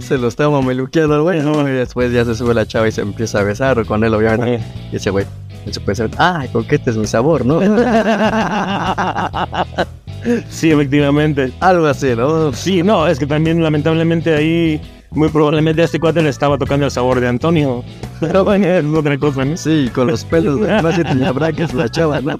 se 0.00 0.18
lo 0.18 0.28
está 0.28 0.50
mameluqueando 0.50 1.14
al 1.14 1.22
güey. 1.22 1.40
¿no? 1.40 1.66
Y 1.68 1.72
después 1.72 2.12
ya 2.12 2.24
se 2.24 2.34
sube 2.34 2.52
la 2.54 2.66
chava 2.66 2.88
y 2.88 2.92
se 2.92 3.00
empieza 3.00 3.40
a 3.40 3.42
besar 3.42 3.86
con 3.86 4.04
él, 4.04 4.12
obviamente. 4.12 4.62
Y 4.92 4.96
ese 4.96 5.10
güey, 5.10 5.24
eso 5.66 5.80
puede 5.80 5.96
ser, 5.96 6.10
ah, 6.18 6.46
con 6.52 6.64
que 6.64 6.76
este 6.76 6.90
es 6.90 6.96
mi 6.96 7.06
sabor, 7.06 7.44
¿no? 7.44 7.60
Sí, 10.48 10.70
efectivamente. 10.70 11.52
Algo 11.60 11.86
así, 11.86 12.14
¿no? 12.16 12.52
Sí, 12.52 12.82
no, 12.82 13.06
es 13.06 13.18
que 13.18 13.26
también 13.26 13.62
lamentablemente 13.62 14.34
ahí 14.34 14.80
muy 15.10 15.28
probablemente 15.28 15.82
a 15.82 15.84
este 15.84 16.00
cuate 16.00 16.22
le 16.22 16.30
estaba 16.30 16.58
tocando 16.58 16.86
el 16.86 16.90
sabor 16.90 17.20
de 17.20 17.28
Antonio. 17.28 17.84
Pero 18.20 18.44
bueno, 18.44 18.66
es 18.66 18.84
otra 18.84 19.18
cosa, 19.18 19.44
¿no? 19.44 19.56
Sí, 19.56 19.90
con 19.94 20.08
los 20.08 20.24
pelos 20.24 20.60
de 20.60 21.00
y 21.00 21.04
tenía 21.04 21.32
braques 21.32 21.74
la 21.74 21.88
chava, 21.88 22.20
¿no? 22.20 22.38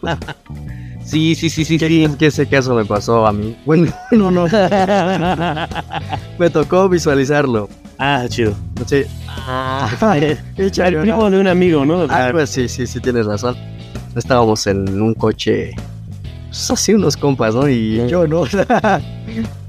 Sí, 1.05 1.35
sí, 1.35 1.51
sí, 1.51 1.65
sí, 1.65 1.79
sí. 1.79 2.09
que 2.19 2.27
ese 2.27 2.47
caso 2.47 2.75
me 2.75 2.85
pasó 2.85 3.27
a 3.27 3.33
mí. 3.33 3.57
Bueno, 3.67 3.93
no, 4.11 4.31
no. 4.31 4.47
Me 6.39 6.51
tocó 6.51 6.89
visualizarlo. 6.89 7.69
ah, 7.99 8.25
chido. 8.29 8.55
Sí. 8.87 9.03
Ah, 9.29 9.89
primo 11.03 11.31
de 11.31 11.39
un 11.41 11.47
amigo, 11.49 11.85
¿no? 11.85 12.07
Ah, 12.11 12.29
pues 12.33 12.51
sí, 12.51 12.69
sí, 12.69 12.87
sí, 12.87 13.01
tienes 13.01 13.27
razón. 13.27 13.57
Estábamos 14.17 14.67
en 14.67 15.01
un 15.01 15.15
coche, 15.15 15.73
pues 16.49 16.71
así 16.71 16.95
unos 16.95 17.17
compas, 17.17 17.55
¿no? 17.55 17.69
Y 17.69 18.07
yo, 18.09 18.27
¿no? 18.29 18.45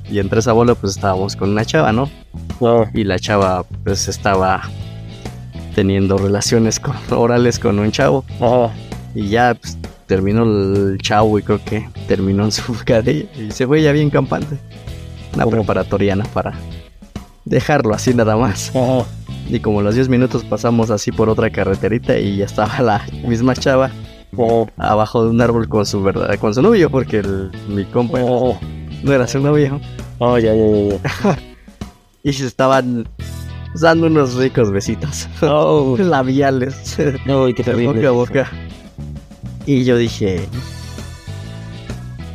y 0.10 0.20
entre 0.20 0.40
esa 0.40 0.54
bola, 0.54 0.76
pues 0.76 0.96
estábamos 0.96 1.36
con 1.36 1.50
una 1.50 1.66
chava, 1.66 1.92
¿no? 1.92 2.10
no. 2.62 2.86
Y 2.94 3.04
la 3.04 3.18
chava, 3.20 3.64
pues 3.84 4.08
estaba 4.08 4.62
teniendo 5.74 6.18
relaciones 6.18 6.80
con- 6.80 6.96
orales 7.10 7.58
con 7.60 7.80
un 7.80 7.92
chavo. 7.92 8.24
Y 9.16 9.30
ya, 9.30 9.56
pues 9.60 9.78
terminó 10.08 10.44
el 10.44 10.98
chavo 11.02 11.40
y 11.40 11.44
creo 11.44 11.60
que 11.64 11.88
terminó 12.08 12.46
en 12.46 12.52
su 12.52 12.76
cadilla. 12.86 13.26
Y 13.40 13.52
se 13.52 13.66
fue 13.68 13.82
ya 13.82 13.92
bien 13.92 14.10
campante. 14.10 14.58
Una 15.34 15.46
preparatoriana 15.46 16.24
para 16.34 16.54
dejarlo 17.44 17.94
así 17.94 18.14
nada 18.14 18.38
más. 18.38 18.70
Ajá. 18.76 19.06
Y 19.50 19.60
como 19.60 19.82
los 19.82 19.94
10 19.96 20.10
minutos 20.10 20.44
pasamos 20.44 20.90
así 20.90 21.12
por 21.12 21.30
otra 21.30 21.50
carreterita 21.52 22.18
y 22.18 22.38
ya 22.38 22.46
estaba 22.46 22.82
la 22.82 23.06
misma 23.28 23.54
chava 23.56 23.92
Oh, 24.38 24.68
abajo 24.76 25.24
de 25.24 25.30
un 25.30 25.40
árbol 25.40 25.70
con 25.70 25.86
su 25.86 26.04
verdad, 26.04 26.38
con 26.40 26.54
su 26.54 26.62
novio, 26.62 26.90
porque 26.90 27.20
el- 27.20 27.52
mi 27.70 27.86
compa 27.86 28.20
oh, 28.22 28.60
no 29.04 29.14
era 29.14 29.28
su 29.28 29.40
novio. 29.40 29.80
oh, 30.18 30.38
ya, 30.38 30.54
ya, 30.54 30.98
ya. 31.24 31.40
Y 32.24 32.34
se 32.34 32.46
estaban 32.48 33.08
dando 33.80 34.08
unos 34.08 34.34
ricos 34.36 34.72
besitos 34.72 35.28
Oh, 35.42 35.96
labiales 36.00 36.98
no, 37.26 37.46
qué 37.56 37.64
terrible. 37.64 37.94
boca 37.94 38.08
a 38.08 38.12
boca. 38.12 38.52
Y 39.66 39.84
yo 39.84 39.98
dije, 39.98 40.48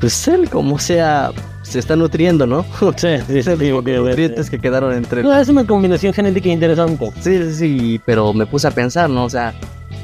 pues 0.00 0.26
él 0.28 0.48
como 0.50 0.78
sea, 0.78 1.30
se 1.62 1.78
está 1.78 1.94
nutriendo, 1.96 2.46
¿no? 2.46 2.64
Sí, 2.96 3.08
sí, 3.26 3.42
sí, 3.42 3.50
digo 3.58 3.82
que- 3.84 3.98
nutrientes 3.98 4.50
que 4.50 4.58
quedaron 4.58 4.92
entre 4.94 5.22
No, 5.22 5.34
es 5.38 5.48
una 5.48 5.66
combinación 5.66 6.12
genética 6.12 6.48
interesante. 6.48 7.10
Sí, 7.20 7.38
sí, 7.44 7.52
sí, 7.54 8.00
pero 8.04 8.32
me 8.32 8.46
puse 8.46 8.66
a 8.66 8.70
pensar, 8.70 9.08
¿no? 9.08 9.24
O 9.24 9.30
sea, 9.30 9.54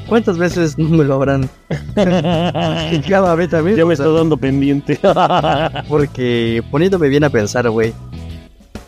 ¿cuántas 0.07 0.37
veces 0.37 0.77
no 0.77 0.89
me 0.89 1.03
lo 1.03 1.15
habrán 1.15 1.49
cada 3.09 3.35
vez 3.35 3.49
también? 3.49 3.75
Ya 3.77 3.85
me 3.85 3.93
está 3.93 4.07
dando 4.07 4.37
pendiente. 4.37 4.99
Porque 5.89 6.63
poniéndome 6.71 7.09
bien 7.09 7.23
a 7.25 7.29
pensar, 7.29 7.69
güey, 7.69 7.93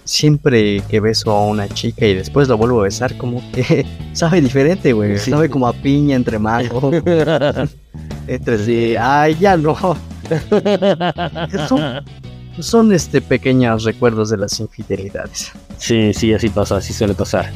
siempre 0.06 0.82
que 0.90 1.00
beso 1.00 1.32
a 1.32 1.46
una 1.46 1.68
chica 1.68 2.06
y 2.06 2.14
después 2.16 2.48
lo 2.48 2.58
vuelvo 2.58 2.80
a 2.82 2.84
besar, 2.86 3.16
como 3.18 3.44
que 3.52 3.86
sabe 4.14 4.42
diferente, 4.42 4.94
güey. 4.94 5.18
Sí. 5.18 5.32
Sabe 5.32 5.50
como 5.50 5.68
a 5.68 5.74
piña 5.74 6.16
entre 6.16 6.40
mango, 6.40 6.92
entre 8.30 8.58
sí. 8.60 8.96
Ay, 8.98 9.36
ya 9.40 9.58
no. 9.58 9.76
Son, 11.68 12.04
son 12.60 12.94
este 12.94 13.20
pequeños 13.22 13.84
recuerdos 13.84 14.30
de 14.30 14.38
las 14.38 14.60
infidelidades. 14.60 15.52
Sí, 15.78 16.14
sí, 16.14 16.34
así 16.34 16.50
pasa, 16.50 16.78
así 16.78 16.94
suele 16.94 17.14
pasar. 17.16 17.50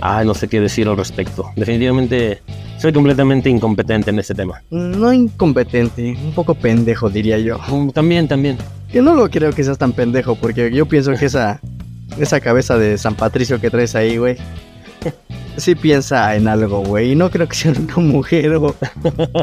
Ah, 0.00 0.22
no 0.24 0.34
sé 0.34 0.46
qué 0.48 0.60
decir 0.60 0.86
al 0.88 0.96
respecto. 0.96 1.50
Definitivamente 1.56 2.42
soy 2.78 2.92
completamente 2.92 3.48
incompetente 3.48 4.10
en 4.10 4.18
este 4.18 4.34
tema. 4.34 4.62
No 4.70 5.12
incompetente, 5.12 6.16
un 6.22 6.32
poco 6.32 6.54
pendejo, 6.54 7.08
diría 7.08 7.38
yo. 7.38 7.58
Mm, 7.68 7.90
También, 7.90 8.28
también. 8.28 8.58
Que 8.92 9.00
no 9.00 9.14
lo 9.14 9.30
creo 9.30 9.52
que 9.52 9.64
seas 9.64 9.78
tan 9.78 9.92
pendejo, 9.92 10.34
porque 10.36 10.70
yo 10.70 10.86
pienso 10.86 11.14
que 11.14 11.24
esa, 11.24 11.60
esa 12.18 12.40
cabeza 12.40 12.76
de 12.78 12.98
San 12.98 13.14
Patricio 13.14 13.60
que 13.60 13.70
traes 13.70 13.94
ahí, 13.94 14.18
güey, 14.18 14.36
sí 15.56 15.74
piensa 15.74 16.34
en 16.36 16.48
algo, 16.48 16.80
güey. 16.80 17.12
Y 17.12 17.14
no 17.14 17.30
creo 17.30 17.48
que 17.48 17.54
sea 17.56 17.72
una 17.72 17.96
mujer 17.96 18.54
o, 18.54 18.74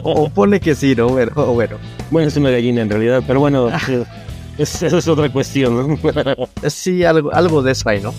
o 0.04 0.30
pone 0.30 0.60
que 0.60 0.76
sí, 0.76 0.96
¿no? 0.96 1.14
Pero, 1.16 1.54
bueno, 1.54 1.78
Bueno, 2.10 2.28
es 2.28 2.38
una 2.38 2.50
gallina 2.50 2.82
en 2.82 2.90
realidad, 2.90 3.24
pero 3.26 3.40
bueno, 3.40 3.70
sí, 3.86 3.94
es- 4.58 4.82
eso 4.84 4.98
es 4.98 5.08
otra 5.08 5.30
cuestión. 5.32 5.98
¿no? 6.00 6.00
sí, 6.70 7.04
algo, 7.04 7.34
algo 7.34 7.62
de 7.62 7.72
eso 7.72 7.90
hay, 7.90 8.02
¿no? 8.02 8.14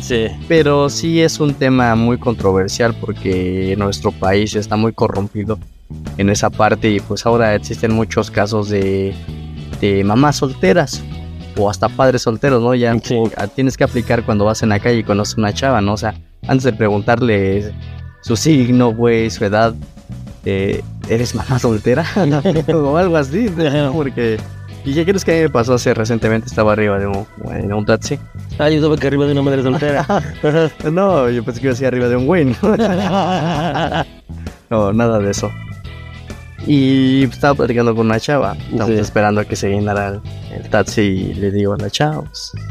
sí, 0.00 0.26
Pero 0.48 0.90
sí 0.90 1.20
es 1.20 1.40
un 1.40 1.54
tema 1.54 1.94
muy 1.94 2.18
controversial 2.18 2.94
porque 3.00 3.74
nuestro 3.78 4.12
país 4.12 4.54
está 4.54 4.76
muy 4.76 4.92
corrompido 4.92 5.58
en 6.18 6.30
esa 6.30 6.50
parte 6.50 6.90
y 6.90 7.00
pues 7.00 7.24
ahora 7.26 7.54
existen 7.54 7.92
muchos 7.92 8.30
casos 8.30 8.68
de, 8.68 9.14
de 9.80 10.02
mamás 10.04 10.36
solteras 10.36 11.02
o 11.56 11.70
hasta 11.70 11.88
padres 11.88 12.22
solteros, 12.22 12.60
¿no? 12.62 12.74
Ya 12.74 12.94
sí. 13.02 13.16
ah, 13.36 13.46
tienes 13.46 13.76
que 13.78 13.84
aplicar 13.84 14.24
cuando 14.24 14.44
vas 14.44 14.62
en 14.62 14.68
la 14.68 14.80
calle 14.80 14.98
y 14.98 15.04
conoces 15.04 15.38
una 15.38 15.54
chava, 15.54 15.80
¿no? 15.80 15.94
O 15.94 15.96
sea, 15.96 16.14
antes 16.46 16.64
de 16.64 16.72
preguntarle 16.72 17.72
su 18.22 18.36
signo, 18.36 18.92
güey, 18.94 19.30
su 19.30 19.44
edad, 19.44 19.74
eh, 20.44 20.82
¿eres 21.08 21.34
mamá 21.34 21.58
soltera? 21.58 22.04
o 22.74 22.96
algo 22.96 23.16
así, 23.16 23.48
porque... 23.92 24.38
¿Y 24.84 24.94
qué 24.94 25.04
crees 25.04 25.24
que 25.24 25.32
a 25.32 25.34
mí 25.34 25.40
me 25.42 25.50
pasó 25.50 25.74
hace 25.74 25.92
recientemente? 25.94 26.46
Estaba 26.46 26.72
arriba 26.72 26.96
de 27.00 27.08
un, 27.08 27.26
en 27.50 27.72
un 27.72 27.84
taxi. 27.84 28.20
Ah, 28.56 28.68
yo 28.70 28.76
estaba 28.76 28.96
que 28.96 29.08
arriba 29.08 29.26
de 29.26 29.32
una 29.32 29.42
madre 29.42 29.60
soltera. 29.64 30.06
No, 30.92 31.28
yo 31.28 31.42
pensé 31.44 31.60
que 31.60 31.66
iba 31.66 31.72
a 31.72 31.76
ser 31.76 31.88
arriba 31.88 32.06
de 32.06 32.14
un 32.14 32.26
güey, 32.26 32.44
¿no? 32.44 32.54
No, 34.70 34.92
nada 34.92 35.18
de 35.18 35.30
eso. 35.32 35.50
Y 36.68 37.24
estaba 37.24 37.54
platicando 37.54 37.96
con 37.96 38.06
una 38.06 38.20
chava. 38.20 38.52
Estábamos 38.70 38.94
Sí. 38.94 39.00
esperando 39.00 39.40
a 39.40 39.44
que 39.44 39.56
se 39.56 39.70
llenara 39.70 40.08
el, 40.08 40.20
el 40.54 40.68
taxi 40.70 41.00
y 41.02 41.34
le 41.34 41.50
digo 41.50 41.74
a 41.74 41.78
la 41.78 41.90
chava, 41.90 42.22
pues, 42.22 42.52
"Ay, 42.54 42.62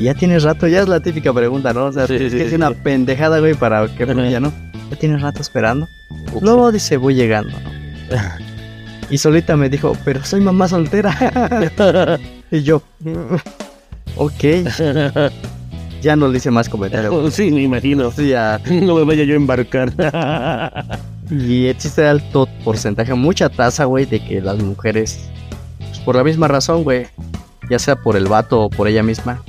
ya 0.00 0.14
tienes 0.14 0.42
rato, 0.42 0.66
ya 0.66 0.80
es 0.80 0.88
la 0.88 1.00
típica 1.00 1.32
pregunta, 1.32 1.72
¿no? 1.72 1.86
O 1.86 1.92
sea, 1.92 2.06
Sí, 2.06 2.18
sí, 2.18 2.36
que 2.36 2.42
es 2.44 2.50
sí, 2.50 2.54
una 2.56 2.70
pendejada, 2.70 3.38
güey, 3.40 3.54
para 3.54 3.86
que 3.88 4.06
ya 4.30 4.40
no. 4.40 4.52
Ya 4.90 4.96
tienes 4.96 5.22
rato 5.22 5.40
esperando. 5.40 5.88
Luego 6.40 6.72
dice, 6.72 6.96
voy 6.96 7.14
llegando, 7.14 7.58
¿no? 7.60 7.70
Y 9.10 9.18
solita 9.18 9.56
me 9.56 9.68
dijo, 9.68 9.96
pero 10.04 10.22
soy 10.24 10.40
mamá 10.40 10.68
soltera. 10.68 12.18
y 12.52 12.62
yo, 12.62 12.80
ok, 14.14 14.44
ya 16.00 16.14
no 16.14 16.28
le 16.28 16.38
hice 16.38 16.52
más 16.52 16.68
comentarios. 16.68 17.34
sí, 17.34 17.50
me 17.50 17.62
imagino. 17.62 18.12
Sí, 18.12 18.28
ya. 18.28 18.60
No 18.70 18.94
me 18.94 19.02
vaya 19.02 19.24
yo 19.24 19.34
a 19.34 19.36
embarcar. 19.36 19.92
Y 21.28 21.66
existe 21.66 22.06
alto 22.06 22.48
porcentaje, 22.64 23.12
mucha 23.14 23.48
tasa, 23.48 23.84
güey, 23.84 24.04
de 24.06 24.24
que 24.24 24.40
las 24.40 24.58
mujeres, 24.58 25.28
pues, 25.78 25.98
por 26.00 26.14
la 26.14 26.22
misma 26.22 26.46
razón, 26.46 26.84
güey, 26.84 27.06
ya 27.70 27.78
sea 27.78 27.96
por 27.96 28.16
el 28.16 28.26
vato 28.26 28.62
o 28.62 28.70
por 28.70 28.88
ella 28.88 29.02
misma, 29.02 29.42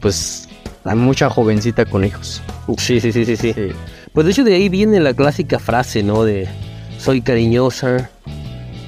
pues 0.00 0.48
hay 0.84 0.96
mucha 0.96 1.28
jovencita 1.28 1.84
con 1.84 2.04
hijos. 2.04 2.40
sí, 2.78 3.00
sí, 3.00 3.12
sí, 3.12 3.24
sí, 3.24 3.36
sí. 3.36 3.52
Sí. 3.52 3.68
Pues 4.12 4.26
de 4.26 4.32
hecho 4.32 4.44
de 4.44 4.54
ahí 4.54 4.68
viene 4.68 5.00
la 5.00 5.12
clásica 5.12 5.58
frase, 5.58 6.02
¿no? 6.02 6.24
De 6.24 6.48
soy 6.98 7.20
cariñosa, 7.20 8.10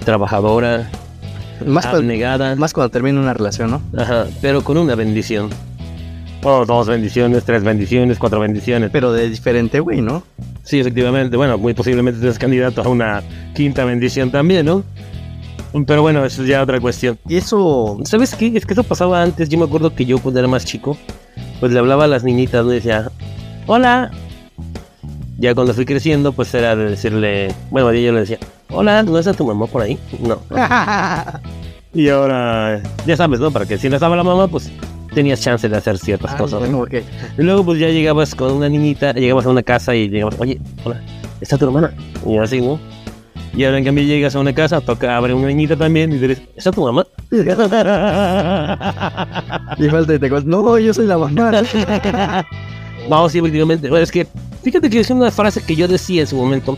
trabajadora, 0.05 0.89
Más, 1.67 1.85
cuando, 1.85 1.99
abnegada, 1.99 2.55
más 2.55 2.73
cuando 2.73 2.91
termina 2.91 3.21
una 3.21 3.35
relación, 3.35 3.71
¿no? 3.73 3.83
ajá, 3.99 4.27
pero 4.41 4.63
con 4.63 4.79
una 4.79 4.95
bendición. 4.95 5.51
Oh, 6.45 6.65
dos 6.65 6.87
bendiciones, 6.87 7.43
tres 7.45 7.65
bendiciones, 7.65 8.19
cuatro 8.21 8.39
bendiciones. 8.39 8.91
Pero 8.93 9.13
de 9.13 9.29
diferente, 9.29 9.81
güey, 9.81 10.01
¿no? 10.01 10.23
Sí, 10.63 10.79
efectivamente. 10.79 11.37
Bueno, 11.37 11.59
muy 11.59 11.75
posiblemente 11.75 12.21
seas 12.21 12.39
candidato 12.39 12.83
a 12.83 12.89
una 12.89 13.23
quinta 13.55 13.85
bendición 13.85 14.31
también, 14.31 14.67
¿no? 14.67 14.85
Pero 15.85 16.03
bueno, 16.03 16.25
eso 16.25 16.43
es 16.43 16.49
ya 16.49 16.63
otra 16.63 16.81
cuestión. 16.81 17.19
Y 17.29 17.37
eso, 17.37 17.99
¿Sabes 18.05 18.35
qué? 18.35 18.53
Es 18.55 18.65
que 18.65 18.73
eso 18.73 18.83
pasaba 18.85 19.23
antes. 19.23 19.49
Yo 19.49 19.59
me 19.59 19.65
acuerdo 19.65 19.95
que 19.95 20.05
yo 20.05 20.19
cuando 20.19 20.41
era 20.41 20.49
más 20.49 20.65
chico, 20.65 20.97
pues 21.61 21.73
le 21.73 21.79
hablaba 21.79 22.05
a 22.05 22.07
las 22.07 22.25
niñitas, 22.25 22.65
¿no? 22.65 22.73
Y 22.73 22.77
decía, 22.77 23.11
hola. 23.67 24.11
Ya 25.39 25.55
cuando 25.55 25.75
fui 25.75 25.85
creciendo, 25.85 26.33
pues 26.33 26.55
era 26.55 26.75
de 26.75 26.89
decirle, 26.91 27.55
bueno, 27.71 27.93
yo 27.93 28.11
le 28.13 28.21
decía, 28.21 28.39
hola, 28.71 29.03
¿no 29.03 29.19
está 29.19 29.35
tu 29.35 29.45
mamá 29.47 29.67
por 29.67 29.83
ahí? 29.83 29.99
No. 30.21 30.41
Y 31.95 32.11
ahora, 32.11 32.83
ya 33.07 33.17
sabes, 33.17 33.41
¿no? 33.41 33.51
Para 33.51 33.65
que 33.65 33.79
si 33.79 33.89
no 33.89 33.95
estaba 33.97 34.15
la 34.17 34.23
mamá, 34.23 34.49
pues 34.49 34.71
tenías 35.15 35.41
chance 35.41 35.67
de 35.67 35.75
hacer 35.79 35.97
ciertas 35.97 36.33
Ah, 36.35 36.37
cosas. 36.37 36.63
Y 36.69 37.43
luego 37.43 37.65
pues 37.65 37.79
ya 37.79 37.89
llegabas 37.89 38.35
con 38.35 38.53
una 38.53 38.69
niñita, 38.69 39.15
llegabas 39.15 39.47
a 39.47 39.49
una 39.49 39.63
casa 39.63 39.95
y 39.95 40.11
llegabas, 40.11 40.35
oye, 40.39 40.61
hola, 40.85 41.01
¿está 41.41 41.57
tu 41.57 41.65
hermana? 41.65 41.95
Y 42.27 42.37
así, 42.37 42.61
¿no? 42.61 42.79
Y 43.57 43.65
ahora 43.65 43.79
en 43.79 43.85
cambio 43.85 44.05
llegas 44.05 44.37
a 44.37 44.41
una 44.41 44.55
casa, 44.55 44.83
toca, 44.83 45.17
abre 45.17 45.33
una 45.33 45.47
niñita 45.47 45.77
también 45.77 46.13
y 46.13 46.19
dices, 46.19 46.43
¿está 46.55 46.73
tu 46.73 46.85
mamá? 46.85 47.07
Y 49.79 49.89
falta 49.89 50.15
y 50.15 50.19
te 50.19 50.29
cuento, 50.29 50.49
no, 50.49 50.79
yo 50.79 50.93
soy 50.93 51.07
la 51.07 51.17
mamá. 51.17 51.63
no, 53.09 53.29
sí, 53.31 53.39
efectivamente. 53.39 53.89
Bueno, 53.89 54.05
es 54.05 54.13
que, 54.13 54.27
fíjate 54.63 54.91
que 54.91 55.01
es 55.01 55.09
una 55.09 55.31
frase 55.31 55.63
que 55.63 55.75
yo 55.75 55.89
decía 55.89 56.21
en 56.21 56.27
su 56.27 56.37
momento. 56.37 56.77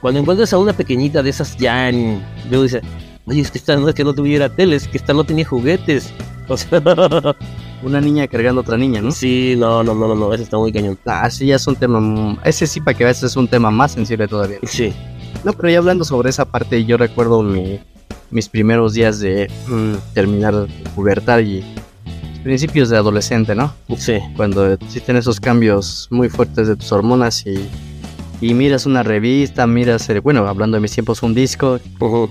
Cuando 0.00 0.18
encuentras 0.18 0.52
a 0.52 0.58
una 0.58 0.72
pequeñita 0.72 1.22
de 1.22 1.30
esas 1.30 1.56
ya 1.56 1.88
en... 1.88 2.20
Yo 2.50 2.64
dice, 2.64 2.80
oye, 3.26 3.40
es 3.40 3.52
que 3.52 3.58
esta 3.58 3.76
no 3.76 3.88
es 3.88 3.94
que 3.94 4.02
no 4.02 4.14
tuviera 4.14 4.48
tele, 4.48 4.74
es 4.74 4.88
que 4.88 4.98
esta 4.98 5.14
no 5.14 5.22
tenía 5.22 5.46
juguetes. 5.46 6.12
O 6.48 6.56
sea, 6.56 6.82
Una 7.84 8.00
niña 8.00 8.28
cargando 8.28 8.60
a 8.60 8.62
otra 8.62 8.76
niña, 8.76 9.00
¿no? 9.00 9.10
sí, 9.10 9.54
no, 9.56 9.82
no, 9.82 9.92
no, 9.94 10.06
no, 10.06 10.14
no, 10.14 10.32
eso 10.32 10.44
está 10.44 10.56
muy 10.56 10.72
cañón. 10.72 10.96
Ah, 11.04 11.28
sí, 11.28 11.46
ya 11.46 11.56
es 11.56 11.66
un 11.66 11.74
tema. 11.74 12.38
Ese 12.44 12.64
sí, 12.66 12.80
para 12.80 12.96
que 12.96 13.02
veas, 13.02 13.22
es 13.24 13.36
un 13.36 13.48
tema 13.48 13.72
más 13.72 13.92
sensible 13.92 14.28
todavía. 14.28 14.58
Sí, 14.62 14.94
No, 15.44 15.52
pero 15.52 15.70
ya 15.70 15.78
hablando 15.78 16.04
sobre 16.04 16.30
esa 16.30 16.44
parte, 16.44 16.84
yo 16.84 16.96
recuerdo 16.96 17.42
mi- 17.42 17.80
mis 18.30 18.48
primeros 18.48 18.94
días 18.94 19.18
de 19.20 19.50
mm, 19.68 19.94
terminar 20.14 20.66
pubertad 20.94 21.40
y 21.40 21.62
principios 22.42 22.88
de 22.88 22.96
adolescente, 22.96 23.54
¿no? 23.54 23.72
sí. 23.96 24.18
Cuando 24.36 24.72
existen 24.72 25.16
esos 25.16 25.38
cambios 25.40 26.08
muy 26.10 26.28
fuertes 26.28 26.66
de 26.68 26.76
tus 26.76 26.90
hormonas 26.92 27.44
y, 27.46 27.68
y 28.40 28.54
miras 28.54 28.86
una 28.86 29.02
revista, 29.02 29.66
miras, 29.66 30.08
el- 30.08 30.20
bueno, 30.20 30.46
hablando 30.46 30.76
de 30.76 30.80
mis 30.80 30.92
tiempos, 30.92 31.22
un 31.22 31.34
disco, 31.34 31.78
Ujú, 32.00 32.30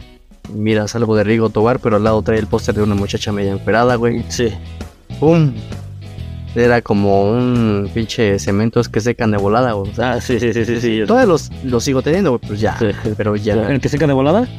miras 0.54 0.96
algo 0.96 1.16
de 1.16 1.24
Rigo 1.24 1.50
Tobar, 1.50 1.80
pero 1.80 1.98
al 1.98 2.04
lado 2.04 2.22
trae 2.22 2.40
el 2.40 2.48
póster 2.48 2.76
de 2.76 2.84
una 2.84 2.96
muchacha 2.96 3.32
media 3.32 3.52
encuerada, 3.54 3.96
güey. 3.96 4.24
Sí. 4.30 4.50
¡Pum! 5.20 5.54
Era 6.56 6.82
como 6.82 7.32
un 7.32 7.90
pinche 7.94 8.38
cementos 8.40 8.90
que 8.90 9.00
secan 9.00 9.32
de 9.32 9.38
volada, 9.38 9.72
güey. 9.74 9.92
Ah, 10.00 10.20
sí, 10.20 10.40
sí, 10.40 10.52
sí, 10.54 10.66
sí, 10.66 10.82
sí. 10.82 11.04
todavía 11.08 11.28
los, 11.28 11.50
los 11.64 11.84
sigo 11.84 12.02
teniendo, 12.02 12.32
güey, 12.32 12.42
pues 12.46 12.60
ya. 12.60 12.78
Sí. 12.78 12.88
Pero 13.16 13.36
ya. 13.38 13.70
¿El 13.70 13.80
que 13.80 13.88
seca 13.90 14.08
de 14.08 14.14
volada? 14.14 14.48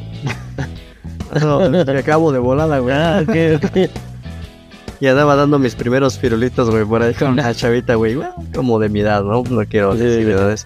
No, 1.40 1.70
me 1.70 1.80
acabo 1.80 2.30
de 2.30 2.38
volada, 2.38 2.78
güey. 2.78 2.94
Ah, 2.94 3.22
ok, 3.22 3.64
ok. 3.64 3.90
Y 5.00 5.06
andaba 5.06 5.34
dando 5.34 5.58
mis 5.58 5.74
primeros 5.74 6.18
firulitos, 6.18 6.68
güey, 6.68 6.84
por 6.84 7.02
ahí 7.02 7.14
con 7.14 7.28
una 7.30 7.54
chavita, 7.54 7.94
güey, 7.94 8.16
bueno, 8.16 8.34
como 8.54 8.78
de 8.78 8.90
mi 8.90 9.00
edad, 9.00 9.24
¿no? 9.24 9.42
No 9.48 9.64
quiero 9.64 9.94
Sí, 9.94 10.00
decir 10.00 10.26
sí. 10.26 10.30
edades. 10.30 10.64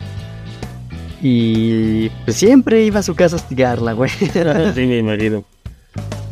Y 1.22 2.08
pues 2.24 2.36
siempre 2.36 2.84
iba 2.84 3.00
a 3.00 3.02
su 3.02 3.14
casa 3.14 3.36
a 3.36 3.38
hostigarla, 3.38 3.92
güey. 3.92 4.10
Sí, 4.10 4.86
me 4.86 4.98
imagino. 4.98 5.44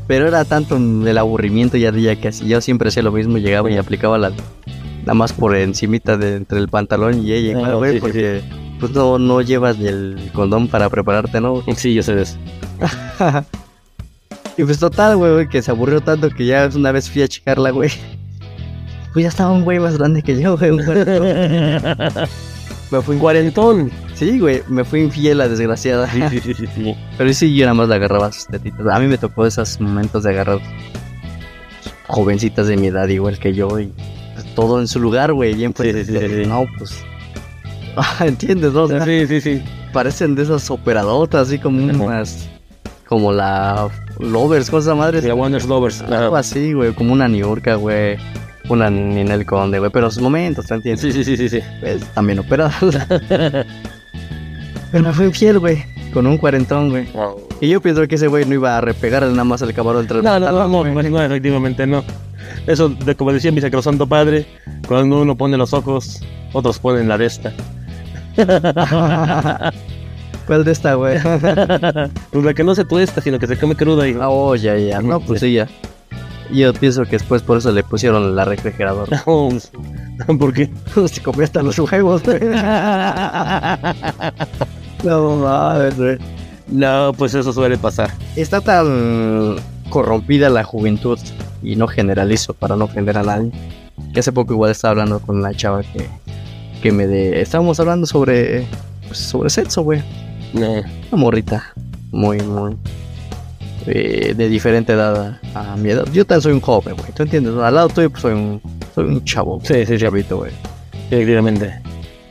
Pero 0.06 0.28
era 0.28 0.44
tanto 0.44 0.76
el 0.76 1.16
aburrimiento 1.16 1.76
ya 1.76 1.88
ella 1.90 2.16
que 2.16 2.28
así, 2.28 2.46
yo 2.46 2.60
siempre 2.60 2.88
hacía 2.88 3.02
lo 3.02 3.12
mismo, 3.12 3.38
llegaba 3.38 3.70
y 3.70 3.76
aplicaba 3.78 4.18
la, 4.18 4.32
nada 5.04 5.14
más 5.14 5.32
por 5.32 5.54
encimita 5.56 6.16
de 6.16 6.36
entre 6.36 6.58
el 6.58 6.68
pantalón 6.68 7.24
y 7.24 7.32
ella, 7.32 7.56
Ah, 7.56 7.60
igual, 7.60 7.76
güey, 7.76 7.90
sí, 7.92 7.96
sí, 7.96 8.00
porque 8.00 8.42
pues 8.80 8.92
no, 8.92 9.18
no 9.18 9.40
llevas 9.40 9.78
el 9.80 10.30
condón 10.34 10.68
para 10.68 10.88
prepararte, 10.90 11.40
¿no? 11.40 11.62
Sí, 11.76 11.94
yo 11.94 12.02
sé 12.02 12.14
de 12.14 12.22
eso. 12.22 12.36
y 14.56 14.64
pues 14.64 14.78
total, 14.78 15.16
güey, 15.16 15.32
güey, 15.32 15.48
que 15.48 15.62
se 15.62 15.70
aburrió 15.70 16.00
tanto 16.00 16.30
que 16.30 16.46
ya 16.46 16.68
una 16.74 16.92
vez 16.92 17.10
fui 17.10 17.22
a 17.22 17.28
checarla, 17.28 17.70
güey. 17.70 17.90
Pues 19.12 19.22
ya 19.22 19.28
estaba 19.28 19.52
un 19.52 19.62
güey 19.64 19.78
más 19.78 19.96
grande 19.96 20.22
que 20.22 20.40
yo, 20.40 20.56
güey. 20.58 20.70
un 20.70 20.84
cuarentón. 20.84 22.28
Me 22.90 23.00
fui 23.00 23.14
en 23.16 23.20
cuarentón. 23.20 23.90
Sí, 24.14 24.38
güey, 24.38 24.62
me 24.68 24.84
fui 24.84 25.00
infiel 25.00 25.38
la 25.38 25.48
desgraciada. 25.48 26.08
Sí, 26.08 26.20
sí, 26.40 26.54
sí, 26.54 26.66
sí. 26.74 26.94
Pero 27.18 27.32
sí, 27.32 27.54
yo 27.56 27.64
nada 27.64 27.74
más 27.74 27.88
le 27.88 27.96
agarraba 27.96 28.30
sus 28.30 28.46
tetitas. 28.46 28.86
A 28.86 29.00
mí 29.00 29.06
me 29.08 29.18
tocó 29.18 29.46
esos 29.46 29.80
momentos 29.80 30.22
de 30.22 30.30
agarrar 30.30 30.60
jovencitas 32.06 32.66
de 32.68 32.76
mi 32.76 32.88
edad, 32.88 33.08
igual 33.08 33.38
que 33.38 33.54
yo, 33.54 33.80
y 33.80 33.92
todo 34.54 34.80
en 34.80 34.88
su 34.88 35.00
lugar, 35.00 35.32
güey. 35.32 35.54
Bien, 35.54 35.72
pues, 35.72 35.94
Sí, 35.94 36.04
sí, 36.04 36.18
sí, 36.18 36.42
sí. 36.42 36.48
no, 36.48 36.64
pues. 36.78 36.92
Ah, 37.96 38.26
¿Entiendes, 38.26 38.72
no? 38.72 38.82
O 38.82 38.88
sea, 38.88 39.04
Sí, 39.04 39.24
sí, 39.28 39.40
sí. 39.40 39.62
parecen 39.92 40.34
de 40.34 40.42
esas 40.42 40.68
operadotas, 40.70 41.46
así 41.48 41.58
como 41.58 41.82
unas. 41.84 42.48
Como 43.06 43.32
la 43.32 43.88
Lovers, 44.18 44.68
cosa 44.70 44.94
madre. 44.96 45.20
The 45.22 45.32
Wonders 45.32 45.66
Lovers. 45.66 46.00
Algo 46.02 46.34
así, 46.36 46.72
güey, 46.72 46.92
como 46.92 47.12
una 47.12 47.28
Niurka, 47.28 47.76
güey. 47.76 48.16
Una 48.68 48.90
Ninel 48.90 49.44
Conde, 49.46 49.78
güey. 49.78 49.90
Pero 49.92 50.10
sus 50.10 50.22
momentos, 50.22 50.66
¿te 50.66 50.74
entiendes? 50.74 51.02
Sí, 51.02 51.12
sí, 51.12 51.22
sí, 51.22 51.36
sí, 51.36 51.48
sí. 51.48 51.60
Pues, 51.80 52.02
también 52.14 52.38
operadas. 52.40 52.74
Pero 54.90 55.04
me 55.04 55.12
fui 55.12 55.26
infiel, 55.26 55.58
güey. 55.58 55.84
Con 56.12 56.26
un 56.26 56.38
cuarentón, 56.38 56.90
güey. 56.90 57.06
Y 57.60 57.68
yo 57.68 57.80
pienso 57.80 58.06
que 58.06 58.14
ese 58.14 58.28
güey 58.28 58.44
no 58.44 58.54
iba 58.54 58.76
a 58.78 58.80
repegarle 58.80 59.30
nada 59.30 59.44
más 59.44 59.62
al 59.62 59.74
camarón 59.74 60.06
no, 60.08 60.22
no, 60.22 60.38
no, 60.40 60.68
no, 60.68 60.84
no, 61.02 61.22
efectivamente 61.22 61.86
no. 61.86 62.04
Eso, 62.66 62.88
de, 62.88 63.14
como 63.14 63.32
decía 63.32 63.52
mi 63.52 63.60
sacrosanto 63.60 64.06
padre, 64.06 64.46
cuando 64.86 65.20
uno 65.20 65.36
pone 65.36 65.56
los 65.56 65.72
ojos, 65.72 66.20
otros 66.52 66.78
ponen 66.78 67.08
la 67.08 67.18
de 67.18 67.26
esta. 67.26 67.52
¿Cuál 70.46 70.64
de 70.64 70.72
esta, 70.72 70.94
güey? 70.94 71.18
Pues 72.30 72.44
la 72.44 72.54
que 72.54 72.64
no 72.64 72.74
se 72.74 72.84
tuesta, 72.84 73.20
sino 73.20 73.38
que 73.38 73.46
se 73.46 73.56
come 73.56 73.76
cruda 73.76 74.08
y... 74.08 74.14
Ah, 74.14 74.28
oh, 74.28 74.54
ya, 74.56 74.76
ya. 74.76 75.00
No, 75.00 75.20
pues 75.20 75.40
sí, 75.40 75.52
ya. 75.54 75.68
Yo 76.52 76.74
pienso 76.74 77.04
que 77.04 77.12
después 77.12 77.42
por 77.42 77.58
eso 77.58 77.72
le 77.72 77.82
pusieron 77.82 78.36
la 78.36 78.44
refrigeradora. 78.44 79.22
No, 80.28 80.38
¿Por 80.38 80.52
qué? 80.54 80.70
Se 81.08 81.20
comió 81.20 81.42
hasta 81.42 81.60
los 81.60 81.76
huevos, 81.76 82.22
güey. 82.22 82.38
No 85.02 85.36
mames, 85.36 85.96
güey. 85.96 86.18
No, 86.68 87.12
pues 87.18 87.34
eso 87.34 87.52
suele 87.52 87.76
pasar. 87.76 88.10
Está 88.36 88.60
tan 88.60 89.56
corrompida 89.94 90.50
la 90.50 90.64
juventud, 90.64 91.20
y 91.62 91.76
no 91.76 91.86
generalizo 91.86 92.52
para 92.52 92.74
no 92.74 92.86
ofender 92.86 93.16
a 93.16 93.22
nadie, 93.22 93.52
que 94.12 94.18
hace 94.18 94.32
poco 94.32 94.52
igual 94.52 94.72
estaba 94.72 94.90
hablando 94.90 95.20
con 95.20 95.36
una 95.36 95.54
chava 95.54 95.82
que, 95.84 96.08
que 96.82 96.90
me 96.90 97.06
de... 97.06 97.40
Estábamos 97.40 97.78
hablando 97.78 98.04
sobre, 98.04 98.66
pues, 99.06 99.18
sobre 99.20 99.50
sexo, 99.50 99.82
güey. 99.84 100.02
Una 100.52 100.82
morrita 101.12 101.72
muy, 102.10 102.40
muy... 102.42 102.76
eh, 103.86 104.34
de 104.36 104.48
diferente 104.48 104.94
edad 104.94 105.38
a, 105.54 105.72
a 105.72 105.76
mi 105.76 105.90
edad. 105.90 106.06
Yo 106.12 106.24
también 106.24 106.42
soy 106.42 106.52
un 106.54 106.60
joven, 106.60 106.96
güey. 106.96 107.12
¿Tú 107.12 107.22
entiendes? 107.22 107.54
Al 107.56 107.74
lado 107.76 107.88
tuyo 107.88 108.10
pues, 108.10 108.22
soy 108.22 108.32
un, 108.32 108.60
soy 108.96 109.04
un 109.04 109.24
chavo. 109.24 109.60
Sí, 109.62 109.74
sí, 109.74 109.86
sí, 109.86 109.98
chavito, 109.98 110.38
güey. 110.38 110.50
efectivamente. 111.08 111.72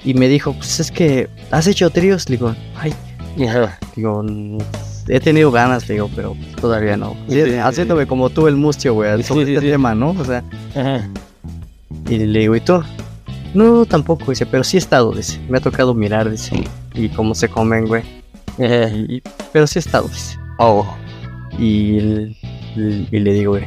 Y 0.04 0.15
me 0.15 0.28
dijo, 0.28 0.52
pues 0.52 0.82
es 0.82 0.91
que, 0.91 1.30
¿has 1.49 1.65
hecho 1.67 1.89
tríos? 1.89 2.30
Le 2.30 2.36
digo, 2.36 2.54
ay, 2.76 2.93
Ajá. 3.47 3.80
digo, 3.95 4.21
"Mm, 4.21 4.58
he 5.08 5.20
tenido 5.20 5.52
ganas, 5.52 5.88
digo, 5.88 6.10
pero 6.16 6.36
todavía 6.60 6.98
no. 6.98 7.16
Sí, 7.28 7.42
sí, 7.44 7.56
Haciéndome 7.56 8.06
como 8.08 8.30
tú 8.30 8.48
el 8.48 8.56
mustio, 8.56 8.94
güey, 8.94 9.22
sobre 9.24 9.54
este 9.56 9.70
tema, 9.72 9.94
¿no? 9.96 10.12
O 10.12 10.24
sea, 10.26 10.44
Ajá. 10.76 11.08
y 12.10 12.18
le 12.18 12.39
digo, 12.39 12.56
¿y 12.56 12.62
tú? 12.62 12.82
No, 13.54 13.86
tampoco, 13.86 14.32
dice, 14.32 14.46
pero 14.46 14.63
sí 14.63 14.78
he 14.78 14.80
estado, 14.80 15.12
dice. 15.12 15.39
Me 15.50 15.58
ha 15.60 15.62
tocado 15.62 15.94
mirar, 15.94 16.30
dice, 16.30 16.63
y 16.96 17.10
cómo 17.10 17.36
se 17.36 17.48
comen, 17.50 17.86
güey. 17.88 18.04
Y- 18.58 19.22
pero 19.52 19.68
sí 19.68 19.80
he 19.80 19.82
estado, 19.82 20.08
dice. 20.08 20.38
Oh. 20.60 20.86
Y, 21.60 22.36
y 22.76 23.20
le 23.20 23.34
digo, 23.34 23.52
güey, 23.54 23.66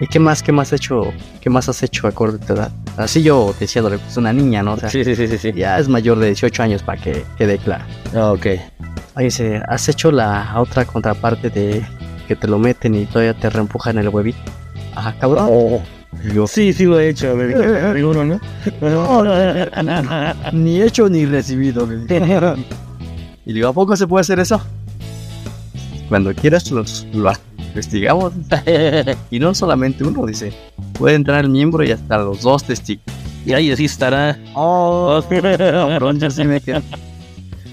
¿y 0.00 0.06
qué 0.06 0.18
más, 0.18 0.42
qué 0.42 0.52
más 0.52 0.68
has 0.72 0.80
hecho, 0.80 1.12
qué 1.40 1.50
más 1.50 1.68
has 1.68 1.82
hecho 1.82 2.06
acorde 2.06 2.42
a 2.42 2.46
tu 2.46 2.52
edad? 2.54 2.70
Así 2.96 3.22
yo 3.22 3.54
diciéndole, 3.60 3.98
pues 3.98 4.16
una 4.16 4.32
niña, 4.32 4.62
¿no? 4.62 4.72
O 4.74 4.76
sea, 4.78 4.88
Sí, 4.88 5.04
sí, 5.04 5.14
sí, 5.14 5.28
sí, 5.28 5.36
sí. 5.36 5.52
ya 5.52 5.78
es 5.78 5.86
mayor 5.88 6.18
de 6.18 6.28
18 6.28 6.62
años 6.62 6.82
para 6.82 7.00
que 7.00 7.24
quede 7.36 7.58
claro. 7.58 7.84
Ah, 8.14 8.32
ok. 8.32 8.46
Ahí 9.16 9.24
dice, 9.24 9.62
¿has 9.66 9.88
hecho 9.88 10.12
la 10.12 10.52
otra 10.56 10.84
contraparte 10.84 11.48
de 11.48 11.82
que 12.28 12.36
te 12.36 12.46
lo 12.46 12.58
meten 12.58 12.94
y 12.94 13.06
todavía 13.06 13.32
te 13.32 13.48
reempujan 13.48 13.96
el 13.96 14.10
huevito? 14.10 14.38
Ajá, 14.94 15.14
cabrón. 15.18 15.48
Oh. 15.50 15.82
Yo, 16.34 16.46
Sí, 16.46 16.72
sí 16.72 16.84
lo 16.84 17.00
he 17.00 17.08
hecho, 17.08 17.34
me 17.34 17.50
seguro, 17.52 18.24
¿no? 18.24 18.40
ni 20.52 20.80
hecho 20.82 21.08
ni 21.08 21.24
recibido. 21.26 21.88
Y 23.48 23.52
digo, 23.52 23.68
¿a 23.68 23.72
poco 23.72 23.96
se 23.96 24.06
puede 24.08 24.22
hacer 24.22 24.40
eso? 24.40 24.60
Cuando 26.08 26.34
quieras 26.34 26.70
los, 26.70 27.06
lo 27.14 27.32
investigamos. 27.58 28.32
Y 29.30 29.38
no 29.38 29.54
solamente 29.54 30.04
uno, 30.04 30.26
dice. 30.26 30.52
Puede 30.94 31.14
entrar 31.14 31.44
el 31.44 31.50
miembro 31.50 31.84
y 31.84 31.92
hasta 31.92 32.18
los 32.18 32.42
dos 32.42 32.64
testigos. 32.64 33.04
y 33.46 33.52
ahí 33.52 33.70
así 33.70 33.84
estará. 33.84 34.36
Oh, 34.54 35.22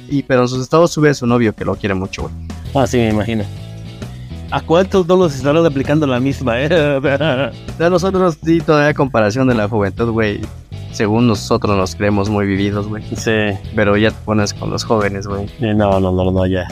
y 0.09 0.23
pero 0.23 0.41
en 0.41 0.47
sus 0.47 0.61
estados 0.61 0.91
sube 0.91 1.09
a 1.09 1.13
su 1.13 1.25
novio 1.27 1.53
que 1.55 1.65
lo 1.65 1.75
quiere 1.75 1.95
mucho, 1.95 2.23
güey. 2.23 2.33
Ah, 2.75 2.87
sí, 2.87 2.97
me 2.97 3.09
imagino. 3.09 3.43
¿A 4.51 4.61
cuántos 4.61 5.07
no 5.07 5.15
los 5.15 5.33
estarán 5.35 5.65
aplicando 5.65 6.05
la 6.05 6.19
misma, 6.19 6.61
eh? 6.61 6.69
De 7.79 7.89
nosotros 7.89 8.37
sí, 8.43 8.61
todavía 8.61 8.93
comparación 8.93 9.47
de 9.47 9.55
la 9.55 9.67
juventud, 9.67 10.11
güey. 10.11 10.41
Según 10.91 11.25
nosotros 11.25 11.75
nos 11.75 11.95
creemos 11.95 12.29
muy 12.29 12.45
vividos, 12.45 12.87
güey. 12.87 13.03
Sí. 13.15 13.57
Pero 13.75 13.97
ya 13.97 14.11
te 14.11 14.17
pones 14.25 14.53
con 14.53 14.69
los 14.69 14.83
jóvenes, 14.83 15.25
güey. 15.25 15.45
Eh, 15.59 15.73
No, 15.73 15.99
no, 15.99 16.11
no, 16.11 16.31
no, 16.31 16.45
ya. 16.45 16.67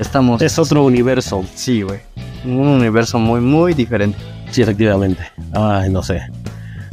Estamos... 0.00 0.42
Es 0.42 0.58
otro 0.58 0.82
universo. 0.84 1.44
Sí, 1.54 1.82
güey. 1.82 2.00
Un 2.44 2.66
universo 2.66 3.20
muy, 3.20 3.40
muy 3.40 3.74
diferente. 3.74 4.18
Sí, 4.50 4.62
efectivamente. 4.62 5.22
Ay, 5.52 5.88
no 5.88 6.02
sé. 6.02 6.20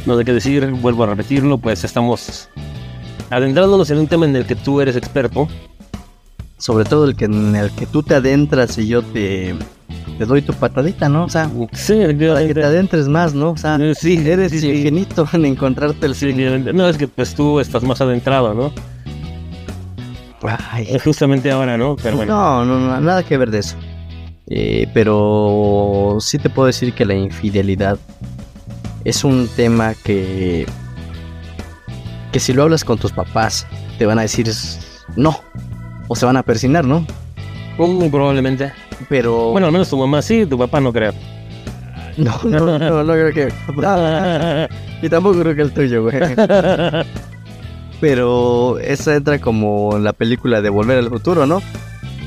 No 0.05 0.15
sé 0.17 0.23
qué 0.23 0.33
decir, 0.33 0.67
vuelvo 0.67 1.03
a 1.05 1.07
repetirlo, 1.07 1.57
pues 1.57 1.83
estamos 1.83 2.47
adentrándonos 3.29 3.89
en 3.91 3.99
un 3.99 4.07
tema 4.07 4.25
en 4.25 4.35
el 4.35 4.45
que 4.45 4.55
tú 4.55 4.81
eres 4.81 4.95
experto. 4.95 5.47
Sobre 6.57 6.83
todo 6.83 7.05
el 7.05 7.15
que 7.15 7.25
en 7.25 7.55
el 7.55 7.71
que 7.71 7.85
tú 7.85 8.03
te 8.03 8.15
adentras 8.15 8.77
y 8.77 8.87
yo 8.87 9.01
te, 9.01 9.55
te 10.17 10.25
doy 10.25 10.41
tu 10.41 10.53
patadita, 10.53 11.07
¿no? 11.07 11.23
O 11.23 11.29
sea, 11.29 11.49
Sí, 11.71 11.93
para 12.27 12.45
que 12.45 12.53
te 12.53 12.63
adentres 12.63 13.07
más, 13.07 13.33
¿no? 13.33 13.51
O 13.51 13.57
sea, 13.57 13.77
Eh, 13.79 13.93
Sí, 13.95 14.21
eres 14.25 14.51
sí, 14.51 14.69
ingenito 14.69 15.25
en 15.31 15.45
encontrarte 15.45 16.05
el 16.05 16.15
Sí. 16.15 16.33
No, 16.33 16.89
es 16.89 16.97
que 16.97 17.07
pues 17.07 17.33
tú 17.33 17.61
estás 17.61 17.83
más 17.83 18.01
adentrado, 18.01 18.53
¿no? 18.53 18.73
Ay, 20.71 20.87
Es 20.89 21.03
justamente 21.03 21.49
ahora, 21.51 21.77
¿no? 21.77 21.95
Pero 22.01 22.17
bueno. 22.17 22.33
No, 22.33 22.65
no, 22.65 22.79
no, 22.79 22.99
nada 23.01 23.23
que 23.23 23.37
ver 23.37 23.51
de 23.51 23.59
eso. 23.59 23.75
Eh, 24.47 24.87
pero 24.93 26.17
sí 26.19 26.39
te 26.39 26.49
puedo 26.49 26.67
decir 26.67 26.93
que 26.93 27.05
la 27.05 27.13
infidelidad 27.13 27.97
es 29.05 29.23
un 29.23 29.47
tema 29.55 29.93
que 30.03 30.65
que 32.31 32.39
si 32.39 32.53
lo 32.53 32.63
hablas 32.63 32.83
con 32.83 32.97
tus 32.97 33.11
papás 33.11 33.65
te 33.97 34.05
van 34.05 34.19
a 34.19 34.23
decir 34.23 34.49
no 35.15 35.41
o 36.07 36.15
se 36.15 36.25
van 36.25 36.37
a 36.37 36.43
persinar, 36.43 36.85
¿no? 36.85 37.05
Muy 37.77 38.09
probablemente. 38.09 38.71
Pero 39.07 39.51
Bueno, 39.51 39.67
al 39.67 39.73
menos 39.73 39.89
tu 39.89 39.97
mamá 39.97 40.21
sí, 40.21 40.45
tu 40.45 40.57
papá 40.57 40.81
no 40.81 40.91
creo. 40.91 41.13
no, 42.17 42.39
no, 42.43 42.77
no, 42.77 43.03
no 43.03 43.13
creo 43.13 43.33
que 43.33 43.47
y 45.01 45.09
tampoco 45.09 45.39
creo 45.39 45.55
que 45.55 45.61
el 45.61 45.73
tuyo, 45.73 46.03
güey. 46.03 46.19
Pero 48.01 48.79
eso 48.79 49.13
entra 49.13 49.39
como 49.39 49.95
en 49.95 50.03
la 50.03 50.13
película 50.13 50.61
de 50.61 50.69
Volver 50.69 50.99
al 50.99 51.09
Futuro, 51.09 51.45
¿no? 51.45 51.61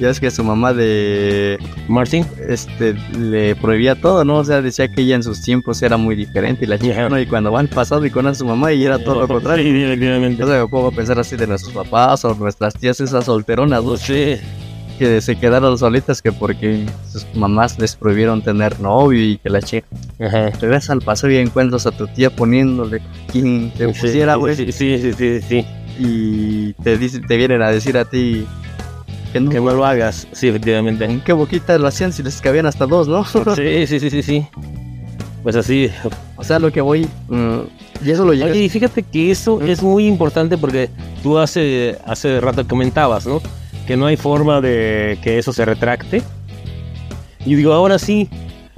Ya 0.01 0.11
es 0.11 0.19
que 0.21 0.31
su 0.31 0.43
mamá 0.43 0.73
de 0.75 1.59
Martin. 1.89 2.27
este 2.49 2.95
le 3.19 3.55
prohibía 3.57 3.95
todo, 3.95 4.25
¿no? 4.25 4.37
O 4.39 4.45
sea, 4.45 4.61
decía 4.63 4.89
que 4.89 5.03
ella 5.03 5.15
en 5.17 5.23
sus 5.23 5.43
tiempos 5.43 5.81
era 5.83 5.97
muy 5.97 6.15
diferente 6.17 6.65
y 6.65 6.69
la 6.69 6.79
chica. 6.79 7.09
¿no? 7.09 7.19
Y 7.21 7.27
cuando 7.27 7.53
va 7.53 7.61
al 7.61 7.69
pasado 7.69 8.05
y 8.05 8.11
con 8.11 8.27
a 8.27 8.35
su 8.35 8.45
mamá 8.45 8.73
y 8.73 8.85
era 8.85 8.99
todo 8.99 9.21
lo 9.21 9.29
contrario. 9.29 9.65
Sí, 9.65 9.83
efectivamente. 9.83 10.41
Yo 10.41 10.47
me 10.47 10.67
pongo 10.69 10.89
a 10.89 10.93
pensar 10.93 11.19
así 11.19 11.37
de 11.37 11.47
nuestros 11.47 11.73
papás 11.75 12.25
o 12.25 12.35
nuestras 12.35 12.75
tías, 12.75 13.01
esas 13.01 13.25
solteronas, 13.27 13.85
¿no? 13.85 13.97
Sí. 13.97 14.37
que 14.99 15.21
se 15.21 15.37
quedaron 15.37 15.77
solitas 15.79 16.21
que 16.23 16.31
porque 16.33 16.85
sus 17.11 17.27
mamás 17.35 17.79
les 17.79 17.97
prohibieron 17.97 18.43
tener 18.43 18.79
novio 18.79 19.21
y 19.25 19.39
que 19.39 19.49
la 19.51 19.61
chica 19.63 19.87
Ajá. 20.21 20.51
regresas 20.61 20.91
al 20.91 21.01
paseo 21.01 21.31
y 21.31 21.37
encuentras 21.39 21.87
a 21.87 21.91
tu 21.93 22.07
tía 22.09 22.29
poniéndole 22.31 23.01
quien 23.33 23.73
te 23.73 23.93
Sí, 23.95 24.01
pusiera, 24.01 24.35
güey, 24.37 24.55
Sí, 24.55 24.71
sí, 24.71 24.99
sí, 24.99 25.13
sí, 25.15 25.41
sí. 25.41 25.67
y 25.99 26.73
te 26.85 26.99
dicen, 26.99 27.27
te 27.27 27.37
vienen 27.37 27.63
a 27.63 27.71
decir 27.71 27.97
a 27.97 28.05
ti 28.05 28.47
que 29.33 29.41
no, 29.41 29.51
Que 29.51 29.61
no 29.61 29.73
lo 29.73 29.85
hagas. 29.85 30.29
Sí, 30.33 30.49
efectivamente. 30.49 31.05
¿en 31.05 31.21
qué 31.21 31.33
boquita 31.33 31.79
lo 31.79 31.87
hacían 31.87 32.13
si 32.13 32.23
les 32.23 32.41
cabían 32.41 32.67
hasta 32.67 32.87
dos, 32.87 33.09
no? 33.09 33.25
Sí, 33.25 33.87
sí, 33.87 34.01
sí, 34.01 34.11
sí, 34.11 34.23
sí. 34.23 34.47
Pues 35.43 35.57
así. 35.57 35.91
o 36.37 36.45
sea, 36.45 36.59
lo 36.59 36.71
que 36.71 36.81
voy, 36.81 37.09
mm, 37.29 37.59
y 38.05 38.11
eso 38.11 38.25
lo 38.25 38.33
llegas 38.33 38.57
y 38.57 38.69
fíjate 38.69 39.03
que 39.03 39.31
eso 39.31 39.61
es 39.61 39.83
muy 39.83 40.07
importante 40.07 40.57
porque 40.57 40.91
tú 41.23 41.39
hace, 41.39 41.99
hace 42.07 42.41
rato 42.41 42.67
comentabas, 42.67 43.27
¿no? 43.27 43.41
Que 43.87 43.97
no 43.97 44.07
hay 44.07 44.17
forma 44.17 44.61
de 44.61 45.19
que 45.23 45.39
eso 45.39 45.53
se 45.53 45.65
retracte. 45.65 46.23
Y 47.45 47.55
digo, 47.55 47.73
ahora 47.73 47.99
sí. 47.99 48.29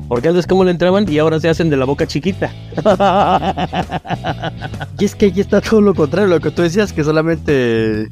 Porque 0.08 0.28
antes 0.28 0.46
como 0.46 0.64
le 0.64 0.70
entraban 0.70 1.10
y 1.10 1.18
ahora 1.18 1.40
se 1.40 1.48
hacen 1.48 1.70
de 1.70 1.76
la 1.76 1.84
boca 1.84 2.06
chiquita. 2.06 2.52
Y 4.98 5.06
es 5.06 5.14
que 5.14 5.26
aquí 5.26 5.40
está 5.40 5.60
todo 5.60 5.80
lo 5.80 5.94
contrario, 5.94 6.28
lo 6.28 6.40
que 6.40 6.50
tú 6.50 6.62
decías, 6.62 6.92
que 6.92 7.02
solamente 7.02 8.08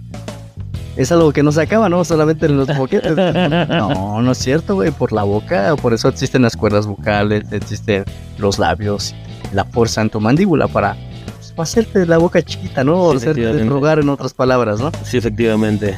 es 0.96 1.10
algo 1.12 1.32
que 1.32 1.42
no 1.42 1.52
se 1.52 1.62
acaba, 1.62 1.88
¿no? 1.88 2.04
Solamente 2.04 2.46
en 2.46 2.56
los 2.56 2.68
boquetes. 2.76 3.16
No, 3.16 4.20
no 4.20 4.32
es 4.32 4.38
cierto, 4.38 4.74
güey. 4.74 4.90
Por 4.90 5.12
la 5.12 5.22
boca, 5.22 5.74
por 5.76 5.92
eso 5.94 6.08
existen 6.08 6.42
las 6.42 6.56
cuerdas 6.56 6.86
vocales, 6.86 7.44
existen 7.52 8.04
los 8.38 8.58
labios, 8.58 9.14
la 9.52 9.64
fuerza 9.64 10.02
en 10.02 10.10
tu 10.10 10.20
mandíbula 10.20 10.68
para, 10.68 10.96
pues, 11.36 11.52
para 11.52 11.64
hacerte 11.64 12.06
la 12.06 12.18
boca 12.18 12.42
chiquita, 12.42 12.84
¿no? 12.84 13.00
O 13.00 13.16
hacerte 13.16 13.64
rogar 13.64 13.98
en 13.98 14.08
otras 14.08 14.34
palabras, 14.34 14.80
¿no? 14.80 14.90
Sí, 15.04 15.16
efectivamente. 15.16 15.96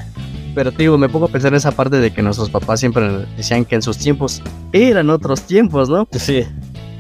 Pero 0.55 0.71
digo, 0.71 0.97
me 0.97 1.09
pongo 1.09 1.27
a 1.27 1.29
pensar 1.29 1.53
en 1.53 1.57
esa 1.57 1.73
parte 1.73 1.97
de 1.97 2.13
que 2.13 2.23
nuestros 2.23 2.49
papás 2.49 2.79
siempre 2.79 3.27
decían 3.37 3.65
que 3.65 3.75
en 3.75 3.83
sus 3.83 3.99
tiempos 3.99 4.41
eran 4.73 5.11
otros 5.11 5.43
tiempos, 5.43 5.89
¿no? 5.89 6.07
Sí. 6.13 6.45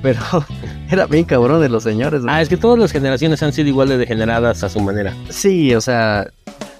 Pero 0.03 0.21
era 0.91 1.07
bien 1.07 1.25
cabrón 1.25 1.61
de 1.61 1.69
los 1.69 1.85
señores. 1.85 2.23
¿no? 2.23 2.33
Ah, 2.33 2.43
es 2.43 2.49
que 2.49 2.57
todas 2.57 2.79
las 2.79 2.91
generaciones 2.91 3.43
han 3.45 3.53
sido 3.53 3.69
igual 3.69 3.89
de 3.89 3.97
degeneradas 3.97 4.65
a 4.65 4.69
su 4.69 4.81
manera. 4.81 5.15
Sí, 5.29 5.73
o 5.73 5.81
sea, 5.81 6.27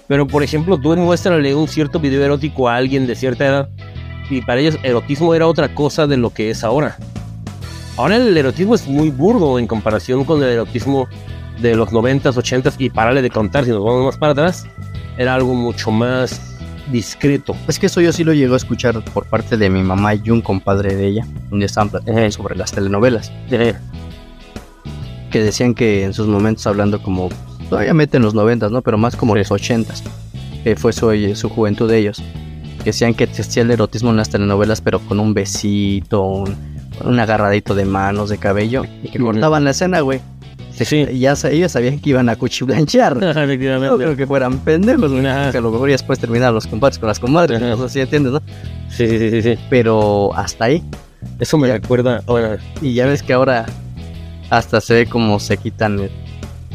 Pero, 0.07 0.27
por 0.27 0.43
ejemplo, 0.43 0.77
tú 0.77 0.95
muéstrale 0.95 1.55
un 1.55 1.67
cierto 1.67 1.99
video 1.99 2.23
erótico 2.23 2.69
a 2.69 2.75
alguien 2.75 3.07
de 3.07 3.15
cierta 3.15 3.45
edad 3.45 3.69
y 4.29 4.41
para 4.41 4.59
ellos 4.59 4.77
erotismo 4.83 5.33
era 5.33 5.47
otra 5.47 5.73
cosa 5.73 6.07
de 6.07 6.17
lo 6.17 6.31
que 6.31 6.49
es 6.49 6.63
ahora. 6.63 6.97
Ahora 7.97 8.17
el 8.17 8.35
erotismo 8.35 8.75
es 8.75 8.87
muy 8.87 9.09
burdo 9.09 9.57
en 9.57 9.67
comparación 9.67 10.25
con 10.25 10.43
el 10.43 10.49
erotismo 10.49 11.07
de 11.61 11.75
los 11.75 11.89
90s, 11.89 12.33
80s 12.33 12.75
y 12.77 12.89
parale 12.89 13.21
de 13.21 13.29
contar, 13.29 13.63
si 13.63 13.71
nos 13.71 13.83
vamos 13.83 14.05
más 14.05 14.17
para 14.17 14.33
atrás, 14.33 14.67
era 15.17 15.35
algo 15.35 15.53
mucho 15.53 15.91
más 15.91 16.41
discreto. 16.91 17.55
es 17.67 17.79
que 17.79 17.87
eso 17.87 18.01
yo 18.01 18.11
sí 18.11 18.23
lo 18.23 18.33
llego 18.33 18.53
a 18.53 18.57
escuchar 18.57 19.03
por 19.05 19.25
parte 19.25 19.57
de 19.57 19.69
mi 19.69 19.81
mamá 19.81 20.13
y 20.15 20.29
un 20.29 20.41
compadre 20.41 20.95
de 20.95 21.07
ella, 21.07 21.27
donde 21.49 21.65
estaban 21.65 21.89
platicando 21.89 22.31
sobre 22.31 22.55
las 22.55 22.71
telenovelas, 22.71 23.31
que 25.31 25.41
decían 25.41 25.73
que 25.73 26.03
en 26.03 26.13
sus 26.13 26.27
momentos 26.27 26.67
hablando 26.67 27.01
como, 27.01 27.29
obviamente 27.71 28.17
en 28.17 28.23
los 28.23 28.33
noventas, 28.33 28.71
¿no? 28.71 28.81
Pero 28.81 28.97
más 28.97 29.15
como 29.15 29.33
Sí. 29.33 29.39
los 29.39 29.51
ochentas, 29.51 30.03
que 30.63 30.75
fue 30.75 30.93
su, 30.93 31.11
su 31.35 31.49
juventud 31.49 31.89
de 31.89 31.97
ellos, 31.99 32.21
que 32.79 32.85
decían 32.85 33.13
que 33.13 33.23
existía 33.25 33.63
el 33.63 33.71
erotismo 33.71 34.11
en 34.11 34.17
las 34.17 34.29
telenovelas, 34.29 34.81
pero 34.81 34.99
con 34.99 35.19
un 35.19 35.33
besito, 35.33 36.21
un, 36.23 36.55
un 37.03 37.19
agarradito 37.19 37.75
de 37.75 37.85
manos, 37.85 38.29
de 38.29 38.37
cabello, 38.37 38.83
y 39.03 39.09
que 39.09 39.19
cortaban 39.19 39.63
la 39.63 39.71
escena, 39.71 40.01
güey. 40.01 40.19
Sí, 40.71 41.05
Y 41.09 41.19
ya 41.19 41.35
ellos 41.49 41.71
sabían 41.71 41.99
que 41.99 42.09
iban 42.09 42.27
a 42.27 42.35
cuchiblanchear. 42.35 43.15
No 43.19 43.29
efectivamente. 43.31 43.95
creo 43.95 44.15
que 44.17 44.27
fueran 44.27 44.57
pendejos, 44.59 45.09
güey. 45.09 45.23
Que 45.23 45.57
a 45.57 45.61
lo 45.61 45.71
mejor 45.71 45.87
ya 45.87 45.93
después 45.93 46.19
terminaron 46.19 46.53
los 46.53 46.67
compadres 46.67 46.99
con 46.99 47.07
las 47.07 47.17
comadres. 47.17 47.61
Ajá. 47.61 47.69
No 47.77 47.87
sé 47.87 47.89
si 47.93 47.99
entiendes, 48.01 48.33
¿no? 48.33 48.41
Sí, 48.89 49.07
sí, 49.07 49.29
sí, 49.29 49.41
sí. 49.41 49.55
Pero 49.69 50.35
hasta 50.35 50.65
ahí. 50.65 50.83
Eso 51.39 51.57
me 51.57 51.71
recuerda, 51.71 52.21
bueno, 52.27 52.57
Y 52.81 52.93
ya 52.93 53.05
ves 53.05 53.23
que 53.23 53.31
ahora 53.31 53.65
hasta 54.49 54.81
se 54.81 54.93
ve 54.95 55.05
como 55.05 55.39
se 55.39 55.55
quitan 55.55 55.97
el- 55.99 56.11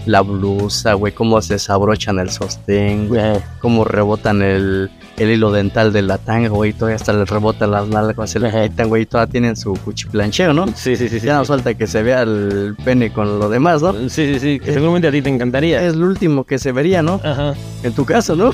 la 0.06 0.20
blusa, 0.22 0.94
güey, 0.94 1.12
cómo 1.12 1.40
se 1.42 1.54
desabrochan 1.54 2.18
el 2.18 2.30
sostén, 2.30 3.08
güey, 3.08 3.38
cómo 3.60 3.84
rebotan 3.84 4.42
el, 4.42 4.90
el 5.18 5.30
hilo 5.30 5.50
dental 5.52 5.92
de 5.92 6.02
la 6.02 6.18
tanga, 6.18 6.48
güey, 6.48 6.72
todavía 6.72 6.96
hasta 6.96 7.12
les 7.12 7.28
rebotan 7.28 7.70
las 7.70 7.86
nalgas, 7.88 8.30
se 8.30 8.40
le 8.40 8.48
Ajá. 8.48 8.68
quitan, 8.68 8.88
güey, 8.88 9.06
todavía 9.06 9.30
tienen 9.30 9.56
su 9.56 9.74
cuchiplancheo, 9.74 10.52
¿no? 10.54 10.66
sí, 10.68 10.96
sí, 10.96 11.08
sí, 11.08 11.20
sí. 11.20 11.26
Ya 11.26 11.36
no 11.36 11.44
falta 11.44 11.74
que 11.74 11.86
se 11.86 12.02
vea 12.02 12.22
el 12.22 12.74
pene 12.84 13.12
con 13.12 13.38
lo 13.38 13.48
demás, 13.48 13.82
¿no? 13.82 13.92
Sí, 14.08 14.08
sí, 14.34 14.40
sí, 14.40 14.60
que 14.60 14.72
seguramente 14.72 15.08
a 15.08 15.12
ti 15.12 15.20
te 15.22 15.28
encantaría. 15.28 15.82
Es 15.82 15.94
lo 15.96 16.06
último 16.06 16.44
que 16.44 16.58
se 16.58 16.72
vería, 16.72 17.02
¿no? 17.02 17.20
Ajá, 17.22 17.54
En 17.82 17.92
tu 17.92 18.04
caso, 18.04 18.34
¿no? 18.36 18.52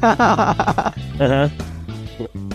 ajá. 0.00 1.50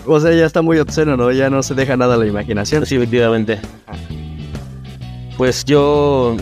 o 0.06 0.20
sea, 0.20 0.32
ya 0.32 0.46
está 0.46 0.62
muy 0.62 0.78
obsceno, 0.78 1.16
¿no? 1.16 1.30
Ya 1.32 1.50
no 1.50 1.62
se 1.62 1.74
deja 1.74 1.96
nada 1.96 2.14
a 2.14 2.16
la 2.16 2.26
imaginación. 2.26 2.86
Sí, 2.86 2.96
efectivamente. 2.96 3.58
Pues 5.38 5.64
yo 5.64 6.36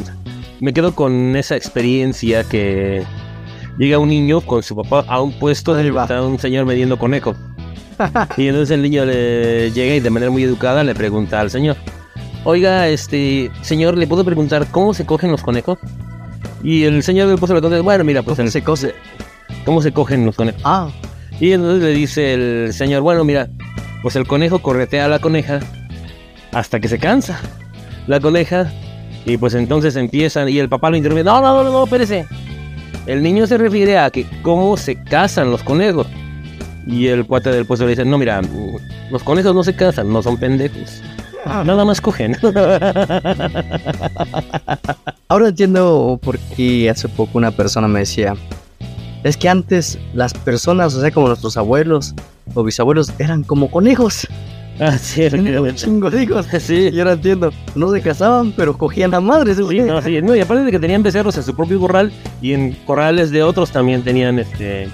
me 0.60 0.72
quedo 0.72 0.94
con 0.94 1.36
esa 1.36 1.54
experiencia 1.54 2.42
que 2.44 3.04
llega 3.78 3.98
un 3.98 4.08
niño 4.08 4.40
con 4.40 4.62
su 4.62 4.74
papá 4.74 5.04
a 5.06 5.20
un 5.20 5.38
puesto 5.38 5.74
donde 5.74 5.90
está 6.00 6.22
un 6.22 6.38
señor 6.38 6.64
vendiendo 6.66 6.98
conejos. 6.98 7.36
y 8.38 8.48
entonces 8.48 8.70
el 8.74 8.82
niño 8.82 9.04
le 9.04 9.70
llega 9.72 9.94
y 9.94 10.00
de 10.00 10.10
manera 10.10 10.30
muy 10.32 10.42
educada 10.42 10.82
le 10.82 10.94
pregunta 10.94 11.40
al 11.40 11.50
señor, 11.50 11.76
oiga, 12.44 12.88
este, 12.88 13.50
señor, 13.62 13.96
¿le 13.98 14.06
puedo 14.06 14.24
preguntar 14.24 14.66
cómo 14.70 14.92
se 14.94 15.04
cogen 15.06 15.30
los 15.30 15.42
conejos? 15.42 15.78
Y 16.62 16.84
el 16.84 17.02
señor 17.02 17.28
del 17.28 17.38
puesto 17.38 17.54
le 17.54 17.60
contesta, 17.60 17.82
bueno, 17.82 18.02
mira, 18.04 18.22
pues 18.22 18.36
¿Cómo 18.36 18.46
el- 18.46 18.52
se 18.52 18.62
cose? 18.62 18.94
¿cómo 19.66 19.82
se 19.82 19.92
cogen 19.92 20.24
los 20.24 20.36
conejos? 20.36 20.60
Ah, 20.64 20.88
Y 21.38 21.52
entonces 21.52 21.82
le 21.82 21.90
dice 21.90 22.32
el 22.34 22.72
señor, 22.72 23.02
bueno, 23.02 23.24
mira, 23.24 23.48
pues 24.02 24.16
el 24.16 24.26
conejo 24.26 24.60
corretea 24.60 25.04
a 25.04 25.08
la 25.08 25.18
coneja 25.18 25.60
hasta 26.52 26.80
que 26.80 26.88
se 26.88 26.98
cansa. 26.98 27.38
La 28.06 28.20
coneja, 28.20 28.70
y 29.26 29.36
pues 29.36 29.54
entonces 29.54 29.96
empiezan, 29.96 30.48
y 30.48 30.58
el 30.58 30.68
papá 30.68 30.88
lo 30.88 30.96
interrumpe, 30.96 31.24
no, 31.24 31.40
no, 31.40 31.64
no, 31.64 31.70
no, 31.70 31.84
espérese. 31.84 32.26
El 33.06 33.22
niño 33.22 33.46
se 33.46 33.58
refiere 33.58 33.98
a 33.98 34.08
que 34.10 34.24
cómo 34.42 34.76
se 34.76 35.02
casan 35.02 35.50
los 35.50 35.64
conejos. 35.64 36.06
Y 36.86 37.08
el 37.08 37.26
cuate 37.26 37.50
del 37.50 37.66
puesto 37.66 37.84
le 37.84 37.90
dice, 37.90 38.04
no, 38.04 38.18
mira, 38.18 38.40
los 39.10 39.22
conejos 39.24 39.52
no 39.52 39.64
se 39.64 39.74
casan, 39.74 40.12
no 40.12 40.22
son 40.22 40.38
pendejos. 40.38 41.02
Nada 41.44 41.84
más 41.84 42.00
cogen. 42.00 42.36
Ahora 45.28 45.48
entiendo 45.48 46.20
por 46.22 46.38
qué 46.38 46.88
hace 46.88 47.08
poco 47.08 47.38
una 47.38 47.50
persona 47.50 47.88
me 47.88 48.00
decía, 48.00 48.34
es 49.24 49.36
que 49.36 49.48
antes 49.48 49.98
las 50.14 50.34
personas, 50.34 50.94
o 50.94 51.00
sea, 51.00 51.10
como 51.10 51.26
nuestros 51.28 51.56
abuelos 51.56 52.14
o 52.54 52.62
bisabuelos, 52.62 53.12
eran 53.18 53.42
como 53.42 53.70
conejos. 53.70 54.28
Ah, 54.80 54.98
sí, 54.98 55.22
un 55.32 55.74
chingo 55.74 56.10
de 56.10 56.22
hijos. 56.22 56.46
Sí, 56.60 56.90
Y 56.92 56.98
ahora 56.98 57.12
entiendo, 57.12 57.52
no 57.74 57.90
se 57.90 58.00
casaban, 58.00 58.52
pero 58.56 58.76
cogían 58.76 59.14
a 59.14 59.20
madres. 59.20 59.56
Sí, 59.56 59.80
no, 59.80 60.00
no, 60.00 60.36
y 60.36 60.40
aparte 60.40 60.64
de 60.64 60.70
que 60.70 60.78
tenían 60.78 61.02
becerros 61.02 61.36
en 61.36 61.42
su 61.42 61.54
propio 61.54 61.78
corral 61.80 62.12
y 62.42 62.52
en 62.52 62.72
corrales 62.86 63.30
de 63.30 63.42
otros 63.42 63.70
también 63.70 64.02
tenían 64.02 64.38
este 64.38 64.88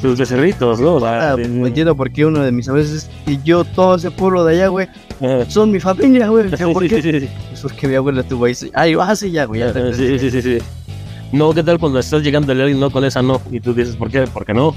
sus 0.00 0.18
becerritos, 0.18 0.78
¿no? 0.78 1.00
Sea, 1.00 1.30
Ah, 1.32 1.36
de- 1.36 1.44
entiendo 1.44 1.96
por 1.96 2.10
qué 2.12 2.26
uno 2.26 2.42
de 2.42 2.52
mis 2.52 2.68
abuelos 2.68 3.08
y 3.26 3.38
yo, 3.42 3.64
todo 3.64 3.94
ese 3.96 4.10
pueblo 4.10 4.44
de 4.44 4.54
allá, 4.56 4.68
güey, 4.68 4.88
Ah, 5.22 5.44
son 5.48 5.70
mi 5.70 5.80
familia, 5.80 6.28
güey. 6.28 6.50
sí, 6.56 6.64
¿Por 6.72 6.82
sí, 6.82 6.88
qué? 6.90 7.00
sí, 7.02 7.20
sí. 7.20 7.28
Pues 7.48 7.62
porque 7.62 7.88
mi 7.88 7.94
abuela 7.94 8.20
estuvo 8.20 8.44
ahí. 8.44 8.52
Ay, 8.74 8.94
ah, 9.00 9.16
sí, 9.16 9.30
ya, 9.30 9.46
güey. 9.46 9.60
ya. 9.60 9.68
Ah, 9.74 9.90
sí, 9.94 10.18
sí, 10.18 10.30
sí, 10.30 10.42
sí. 10.42 10.58
No, 11.32 11.52
¿qué 11.54 11.62
tal 11.62 11.78
cuando 11.78 11.98
estás 11.98 12.22
llegando 12.22 12.52
a 12.52 12.54
alguien 12.54 12.78
no 12.78 12.90
con 12.90 13.04
esa 13.06 13.22
no? 13.22 13.40
Y 13.50 13.58
tú 13.60 13.72
dices, 13.72 13.96
¿por 13.96 14.10
qué? 14.10 14.26
¿Por 14.26 14.44
qué 14.44 14.52
no? 14.52 14.74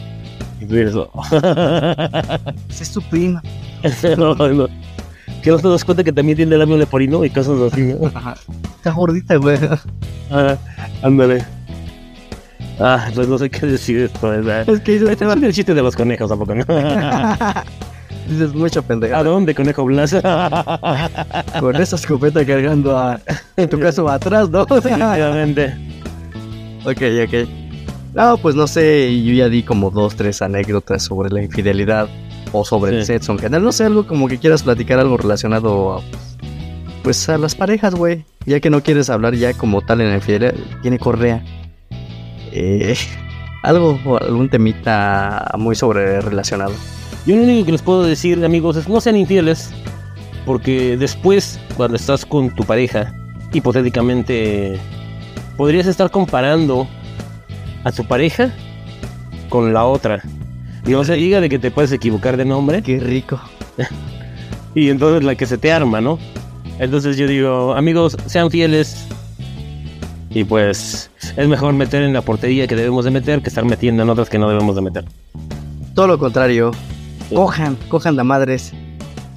Es 2.69 2.91
tu 2.91 3.01
prima. 3.01 3.41
no, 4.17 4.35
no. 4.35 4.67
Que 5.41 5.51
no 5.51 5.57
te 5.59 5.69
das 5.69 5.85
cuenta 5.85 6.03
que 6.03 6.11
también 6.11 6.35
tiene 6.35 6.57
labio 6.57 6.75
leporino 6.77 7.23
y 7.23 7.29
cosas 7.29 7.71
así. 7.71 7.95
Ajá. 8.13 8.35
Está 8.75 8.91
gordita, 8.91 9.37
güey. 9.37 9.57
Ah, 10.31 10.55
ándale. 11.01 11.43
Ah, 12.79 13.07
pues 13.15 13.27
no 13.27 13.39
sé 13.39 13.49
qué 13.49 13.65
decir 13.65 14.01
esto, 14.01 14.29
¿verdad? 14.29 14.69
Es 14.69 14.79
que 14.81 14.97
Este 14.97 15.25
va 15.25 15.33
el 15.33 15.51
chiste 15.51 15.73
de 15.73 15.81
los 15.81 15.95
conejos, 15.95 16.29
tampoco, 16.29 16.53
¿no? 16.53 16.63
dices 18.27 18.53
mucho 18.53 18.81
¿A 18.81 18.83
pendeja. 18.83 19.23
dónde, 19.23 19.55
conejo 19.55 19.85
Blas? 19.85 20.15
Con 21.59 21.75
esa 21.75 21.95
escopeta 21.95 22.45
cargando 22.45 22.95
a, 22.95 23.19
en 23.57 23.67
tu 23.69 23.79
caso, 23.79 24.07
atrás, 24.07 24.51
¿no? 24.51 24.67
Efectivamente. 24.69 25.73
ok, 26.85 27.01
ok. 27.25 27.33
No, 28.13 28.37
pues 28.37 28.55
no 28.55 28.67
sé, 28.67 29.23
yo 29.23 29.33
ya 29.33 29.49
di 29.49 29.63
como 29.63 29.91
dos, 29.91 30.15
tres 30.15 30.41
anécdotas 30.41 31.03
sobre 31.03 31.29
la 31.29 31.43
infidelidad 31.43 32.09
o 32.51 32.65
sobre 32.65 32.97
el 32.97 33.05
sexo 33.05 33.33
en 33.33 33.39
general. 33.39 33.63
No 33.63 33.71
sé, 33.71 33.85
algo 33.85 34.07
como 34.07 34.27
que 34.27 34.39
quieras 34.39 34.63
platicar, 34.63 34.99
algo 34.99 35.17
relacionado 35.17 35.97
a, 35.97 36.01
pues 37.03 37.29
a 37.29 37.37
las 37.37 37.53
parejas, 37.55 37.93
güey. 37.93 38.25
Ya 38.45 38.59
que 38.59 38.69
no 38.69 38.81
quieres 38.81 39.09
hablar 39.09 39.35
ya 39.35 39.53
como 39.53 39.81
tal 39.81 40.01
en 40.01 40.09
la 40.09 40.15
infidelidad, 40.15 40.55
tiene 40.81 40.97
correa. 40.97 41.43
Eh, 42.51 42.95
algo, 43.63 43.99
algún 44.19 44.49
temita 44.49 45.51
muy 45.57 45.75
sobre 45.75 46.19
relacionado. 46.21 46.73
Yo 47.25 47.35
lo 47.35 47.43
único 47.43 47.65
que 47.65 47.73
les 47.73 47.81
puedo 47.81 48.03
decir, 48.03 48.43
amigos, 48.43 48.75
es 48.75 48.89
no 48.89 48.99
sean 49.01 49.17
infieles, 49.17 49.71
porque 50.45 50.97
después, 50.97 51.59
cuando 51.77 51.95
estás 51.95 52.25
con 52.25 52.49
tu 52.55 52.63
pareja, 52.63 53.13
hipotéticamente, 53.53 54.79
podrías 55.57 55.85
estar 55.85 56.09
comparando 56.09 56.87
a 57.83 57.91
tu 57.91 58.05
pareja 58.05 58.51
con 59.49 59.73
la 59.73 59.85
otra. 59.85 60.21
Y 60.85 60.93
o 60.93 61.03
sea, 61.03 61.15
diga 61.15 61.41
de 61.41 61.49
que 61.49 61.59
te 61.59 61.71
puedes 61.71 61.91
equivocar 61.91 62.37
de 62.37 62.45
nombre 62.45 62.81
Qué 62.81 62.99
rico. 62.99 63.39
y 64.75 64.89
entonces 64.89 65.23
la 65.23 65.35
que 65.35 65.45
se 65.45 65.57
te 65.57 65.71
arma, 65.71 66.01
¿no? 66.01 66.17
Entonces 66.79 67.17
yo 67.17 67.27
digo, 67.27 67.73
amigos, 67.73 68.17
sean 68.25 68.49
fieles 68.49 69.05
y 70.31 70.43
pues 70.43 71.09
es 71.35 71.47
mejor 71.47 71.73
meter 71.73 72.03
en 72.03 72.13
la 72.13 72.21
portería 72.21 72.67
que 72.67 72.75
debemos 72.75 73.03
de 73.05 73.11
meter 73.11 73.41
que 73.41 73.49
estar 73.49 73.65
metiendo 73.65 74.03
en 74.03 74.09
otras 74.09 74.29
que 74.29 74.37
no 74.37 74.47
debemos 74.49 74.75
de 74.75 74.81
meter. 74.81 75.05
Todo 75.95 76.07
lo 76.07 76.19
contrario. 76.19 76.71
Cojan, 77.33 77.75
cojan 77.89 78.15
de 78.15 78.23
madres. 78.23 78.73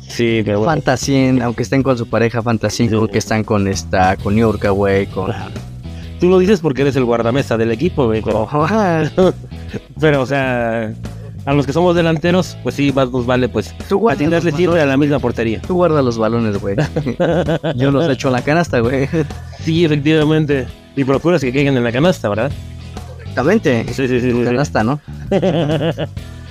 Sí, 0.07 0.43
pero 0.45 0.59
bueno. 0.59 0.73
Fantasien, 0.73 1.41
aunque 1.41 1.63
estén 1.63 1.83
con 1.83 1.97
su 1.97 2.07
pareja, 2.07 2.43
fantasien 2.43 2.91
Sí. 2.91 2.97
que 3.11 3.19
están 3.19 3.45
con 3.45 3.67
esta, 3.67 4.17
con 4.17 4.37
Yorka, 4.37 4.71
güey, 4.71 5.07
con... 5.07 5.33
Tú 6.23 6.29
lo 6.29 6.39
dices 6.39 6.61
porque 6.61 6.83
eres 6.83 6.95
el 6.95 7.05
guardamesa 7.05 7.57
del 7.57 7.73
equipo, 7.73 8.07
güey. 8.07 8.23
Pero, 8.23 8.49
pero, 10.01 10.23
o 10.23 10.27
sea, 10.27 10.95
a 11.45 11.53
los 11.53 11.67
que 11.67 11.73
somos 11.73 11.97
delanteros, 11.97 12.57
pues 12.63 12.77
sí, 12.77 12.93
más 12.93 13.11
nos 13.11 13.27
vale, 13.27 13.49
pues, 13.49 13.75
Tú 13.89 13.99
tiro 14.53 14.77
balones, 14.77 14.83
a 14.83 14.87
la 14.87 14.97
misma 14.97 15.19
portería. 15.19 15.61
tú 15.63 15.75
guarda 15.75 16.01
los 16.01 16.19
balones, 16.19 16.61
güey. 16.61 16.77
Yo 17.75 17.91
los 17.91 18.09
echo 18.09 18.29
en 18.29 18.35
la 18.35 18.43
canasta, 18.43 18.79
güey. 18.79 19.09
Sí, 19.65 19.85
efectivamente. 19.85 20.69
Y 20.95 21.03
procuras 21.03 21.41
que 21.41 21.53
caigan 21.53 21.77
en 21.77 21.83
la 21.83 21.91
canasta, 21.91 22.29
¿verdad? 22.29 22.53
Exactamente. 23.19 23.85
Sí, 23.89 24.07
sí, 24.07 24.07
sí. 24.07 24.21
sí, 24.21 24.31
sí. 24.31 24.45
Canasta, 24.45 24.85
¿no? 24.85 25.01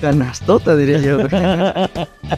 Canastota, 0.01 0.75
diría 0.75 0.97
yo. 0.97 1.15
güey. 1.15 1.29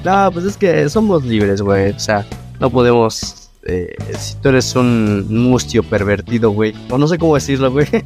No, 0.05 0.31
pues 0.31 0.45
es 0.45 0.55
que 0.55 0.87
somos 0.87 1.25
libres, 1.25 1.63
güey. 1.63 1.93
O 1.93 1.99
sea, 1.99 2.23
no 2.59 2.69
podemos. 2.69 3.42
Eh, 3.65 3.95
si 4.17 4.35
tú 4.35 4.49
eres 4.49 4.75
un 4.75 5.25
mustio 5.29 5.83
pervertido, 5.83 6.51
güey. 6.51 6.73
O 6.89 6.97
no 6.97 7.07
sé 7.07 7.17
cómo 7.17 7.35
decirlo, 7.35 7.71
güey. 7.71 7.87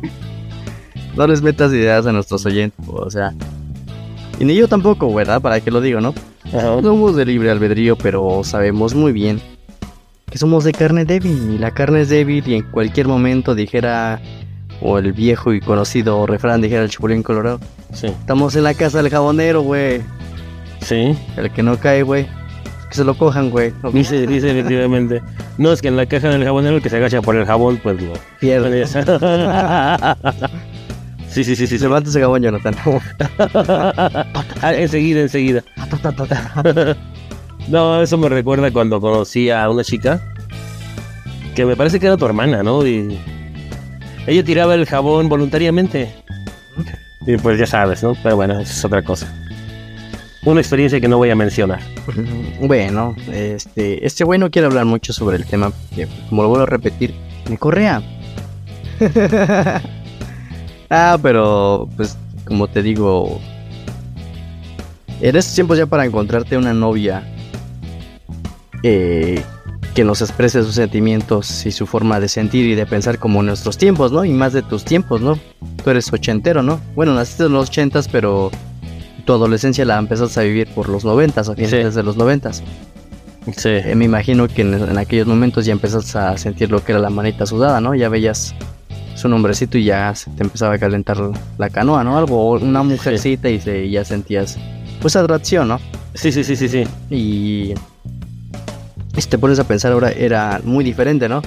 No 1.16 1.26
les 1.26 1.42
metas 1.42 1.74
ideas 1.74 2.06
a 2.06 2.12
nuestros 2.12 2.46
oyentes, 2.46 2.86
o 2.88 3.10
sea. 3.10 3.34
Y 4.40 4.46
ni 4.46 4.54
yo 4.54 4.68
tampoco, 4.68 5.12
¿verdad? 5.12 5.42
Para 5.42 5.60
que 5.62 5.72
lo 5.72 5.82
digo, 5.82 6.00
¿no? 6.00 6.14
Ajá. 6.44 6.80
Somos 6.84 7.16
de 7.16 7.26
libre 7.26 7.50
albedrío, 7.50 7.96
pero 7.96 8.44
sabemos 8.44 8.94
muy 8.94 9.14
bien 9.14 9.42
que 10.30 10.38
somos 10.38 10.64
de 10.64 10.74
carne 10.74 11.06
débil. 11.06 11.54
Y 11.54 11.58
la 11.58 11.72
carne 11.72 12.02
es 12.02 12.10
débil 12.10 12.48
y 12.48 12.56
en 12.56 12.64
cualquier 12.64 13.08
momento 13.08 13.56
dijera, 13.56 14.22
o 14.82 14.98
el 14.98 15.12
viejo 15.14 15.54
y 15.54 15.62
conocido 15.62 16.26
refrán 16.26 16.62
dijera 16.62 16.84
el 16.84 16.90
chapulín 16.90 17.24
colorado. 17.24 17.60
Sí. 17.94 18.08
Estamos 18.08 18.56
en 18.56 18.64
la 18.64 18.74
casa 18.74 19.02
del 19.02 19.12
jabonero, 19.12 19.62
güey. 19.62 20.02
Sí. 20.82 21.18
El 21.36 21.52
que 21.52 21.64
no 21.64 21.78
cae, 21.78 22.04
güey. 22.04 22.28
Que 22.90 22.96
se 22.96 23.04
lo 23.04 23.18
cojan, 23.18 23.50
güey. 23.50 23.74
No 23.84 23.92
Dice, 23.92 24.26
dice 24.28 24.52
efectivamente. 24.52 25.22
No, 25.58 25.72
es 25.72 25.82
que 25.82 25.90
en 25.90 25.98
la 25.98 26.06
caja 26.06 26.30
del 26.30 26.44
jabonero 26.44 26.78
el 26.78 26.82
que 26.82 26.90
se 26.90 26.98
agacha 26.98 27.22
por 27.22 27.36
el 27.36 27.46
jabón, 27.46 27.80
pues 27.84 28.02
lo. 28.02 28.14
pierde. 28.40 28.86
Sí, 31.30 31.44
sí, 31.44 31.56
sí, 31.56 31.68
sí. 31.68 31.78
sí. 31.78 31.84
Levanta 31.84 32.10
ese 32.10 32.20
jabón, 32.20 32.42
Jonathan. 32.42 32.74
Ah, 34.62 34.74
enseguida, 34.74 35.22
enseguida. 35.22 35.62
No, 37.68 38.02
eso 38.02 38.18
me 38.18 38.30
recuerda 38.30 38.72
cuando 38.72 39.02
conocí 39.02 39.50
a 39.50 39.70
una 39.70 39.84
chica 39.84 40.22
que 41.54 41.66
me 41.66 41.76
parece 41.76 42.00
que 42.00 42.06
era 42.08 42.16
tu 42.16 42.26
hermana, 42.26 42.64
¿no? 42.64 42.88
Y 42.88 43.20
ella 44.26 44.44
tiraba 44.44 44.74
el 44.74 44.86
jabón 44.86 45.28
voluntariamente. 45.28 46.16
Y 47.26 47.36
pues 47.38 47.60
ya 47.60 47.66
sabes, 47.68 48.02
¿no? 48.04 48.16
Pero 48.24 48.38
bueno, 48.38 48.54
eso 48.62 48.72
es 48.72 48.86
otra 48.86 49.02
cosa. 49.02 49.28
Una 50.48 50.62
experiencia 50.62 51.02
que 51.02 51.10
no 51.10 51.18
voy 51.18 51.30
a 51.30 51.36
mencionar. 51.36 51.82
bueno, 52.62 53.18
este, 53.34 54.06
este 54.08 54.24
güey 54.24 54.40
no 54.40 54.50
quiere 54.50 54.68
hablar 54.68 54.86
mucho 54.86 55.12
sobre 55.12 55.36
el 55.36 55.46
tema, 55.46 55.72
porque, 55.72 56.08
como 56.30 56.42
lo 56.42 56.48
vuelvo 56.48 56.64
a 56.64 56.68
repetir, 56.68 57.14
me 57.50 57.58
correa. 57.58 58.02
ah, 60.90 61.18
pero, 61.22 61.90
pues, 61.98 62.18
como 62.46 62.70
te 62.70 62.82
digo, 62.82 63.42
en 65.20 65.36
estos 65.36 65.54
tiempos 65.54 65.80
ya 65.80 65.86
para 65.86 66.06
encontrarte 66.06 66.56
una 66.56 66.72
novia 66.74 67.28
eh, 68.84 69.44
que 69.94 70.06
nos 70.06 70.22
exprese 70.22 70.64
sus 70.64 70.76
sentimientos 70.76 71.66
y 71.66 71.74
su 71.74 71.86
forma 71.86 72.22
de 72.22 72.30
sentir 72.30 72.68
y 72.68 72.76
de 72.76 72.86
pensar 72.86 73.20
como 73.20 73.44
nuestros 73.44 73.78
tiempos, 73.78 74.14
¿no? 74.14 74.24
Y 74.24 74.32
más 74.32 74.54
de 74.54 74.62
tus 74.62 74.86
tiempos, 74.86 75.20
¿no? 75.20 75.38
Tú 75.84 75.90
eres 75.90 76.14
ochentero, 76.14 76.64
¿no? 76.64 76.80
Bueno, 76.96 77.14
naciste 77.14 77.44
en 77.44 77.52
los 77.52 77.68
ochentas, 77.68 78.08
pero 78.08 78.50
tu 79.28 79.34
adolescencia 79.34 79.86
la 79.86 80.00
empezaste 80.00 80.40
a 80.40 80.44
vivir 80.44 80.70
por 80.70 80.88
los 80.88 81.04
noventas, 81.06 81.50
a 81.50 81.54
finales 81.54 81.94
de 81.94 82.02
los 82.02 82.16
noventas. 82.16 82.64
Sí. 83.56 83.70
Eh, 83.70 83.94
me 83.96 84.06
imagino 84.06 84.48
que 84.48 84.62
en, 84.62 84.74
en 84.74 84.98
aquellos 84.98 85.28
momentos 85.28 85.66
ya 85.66 85.74
empezaste 85.74 86.18
a 86.18 86.38
sentir 86.38 86.72
lo 86.72 86.84
que 86.84 86.94
era 86.94 87.02
la 87.02 87.10
manita 87.10 87.46
sudada, 87.46 87.80
¿no? 87.82 87.94
Ya 87.94 88.10
veías 88.10 88.56
su 89.16 89.28
nombrecito 89.28 89.78
y 89.78 89.84
ya 89.84 90.16
se 90.16 90.32
te 90.32 90.44
empezaba 90.44 90.76
a 90.76 90.78
calentar 90.80 91.18
la 91.58 91.70
canoa, 91.70 92.04
¿no? 92.04 92.18
Algo, 92.18 92.52
una 92.54 92.84
mujercita 92.84 93.50
y 93.50 93.60
se, 93.60 93.90
ya 93.90 94.06
sentías, 94.06 94.58
pues, 95.02 95.16
atracción, 95.16 95.68
¿no? 95.68 95.80
Sí, 96.14 96.32
sí, 96.32 96.44
sí, 96.44 96.56
sí, 96.56 96.70
sí. 96.70 96.84
Y 97.10 97.74
si 99.18 99.28
te 99.28 99.38
pones 99.38 99.60
a 99.60 99.66
pensar 99.66 99.92
ahora 99.92 100.10
era 100.12 100.62
muy 100.64 100.86
diferente, 100.86 101.28
¿no? 101.28 101.42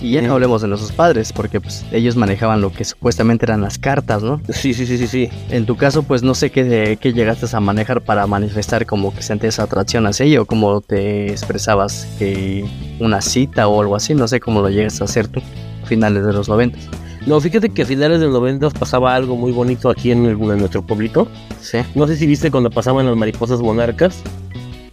Y 0.00 0.10
ya 0.12 0.22
no 0.22 0.34
hablemos 0.34 0.62
de 0.62 0.68
nuestros 0.68 0.92
padres, 0.92 1.32
porque 1.32 1.60
pues 1.60 1.84
ellos 1.90 2.16
manejaban 2.16 2.60
lo 2.60 2.70
que 2.70 2.84
supuestamente 2.84 3.46
eran 3.46 3.62
las 3.62 3.78
cartas, 3.78 4.22
¿no? 4.22 4.40
Sí, 4.50 4.74
sí, 4.74 4.86
sí, 4.86 4.98
sí, 4.98 5.06
sí. 5.06 5.28
En 5.50 5.64
tu 5.66 5.76
caso, 5.76 6.02
pues 6.02 6.22
no 6.22 6.34
sé 6.34 6.50
qué, 6.50 6.98
qué 7.00 7.12
llegaste 7.12 7.46
a 7.54 7.60
manejar 7.60 8.02
para 8.02 8.26
manifestar 8.26 8.84
como 8.86 9.14
que 9.14 9.22
sentías 9.22 9.58
atracción 9.58 10.06
hacia 10.06 10.26
ella 10.26 10.42
o 10.42 10.44
cómo 10.44 10.80
te 10.82 11.30
expresabas 11.30 12.06
que 12.18 12.64
una 13.00 13.20
cita 13.22 13.68
o 13.68 13.80
algo 13.80 13.96
así, 13.96 14.14
no 14.14 14.28
sé 14.28 14.38
cómo 14.40 14.60
lo 14.60 14.68
llegas 14.68 15.00
a 15.00 15.04
hacer 15.04 15.28
tú, 15.28 15.40
a 15.82 15.86
finales 15.86 16.24
de 16.26 16.32
los 16.32 16.48
noventas. 16.48 16.82
No, 17.26 17.40
fíjate 17.40 17.70
que 17.70 17.82
a 17.82 17.86
finales 17.86 18.20
del 18.20 18.30
90 18.30 18.70
pasaba 18.70 19.14
algo 19.14 19.34
muy 19.36 19.50
bonito 19.50 19.88
aquí 19.90 20.12
en, 20.12 20.26
el- 20.26 20.32
en 20.40 20.58
nuestro 20.58 20.82
pueblito. 20.86 21.26
Sí. 21.60 21.78
No 21.96 22.06
sé 22.06 22.16
si 22.16 22.26
viste 22.26 22.50
cuando 22.52 22.70
pasaban 22.70 23.06
las 23.06 23.16
mariposas 23.16 23.60
monarcas. 23.60 24.22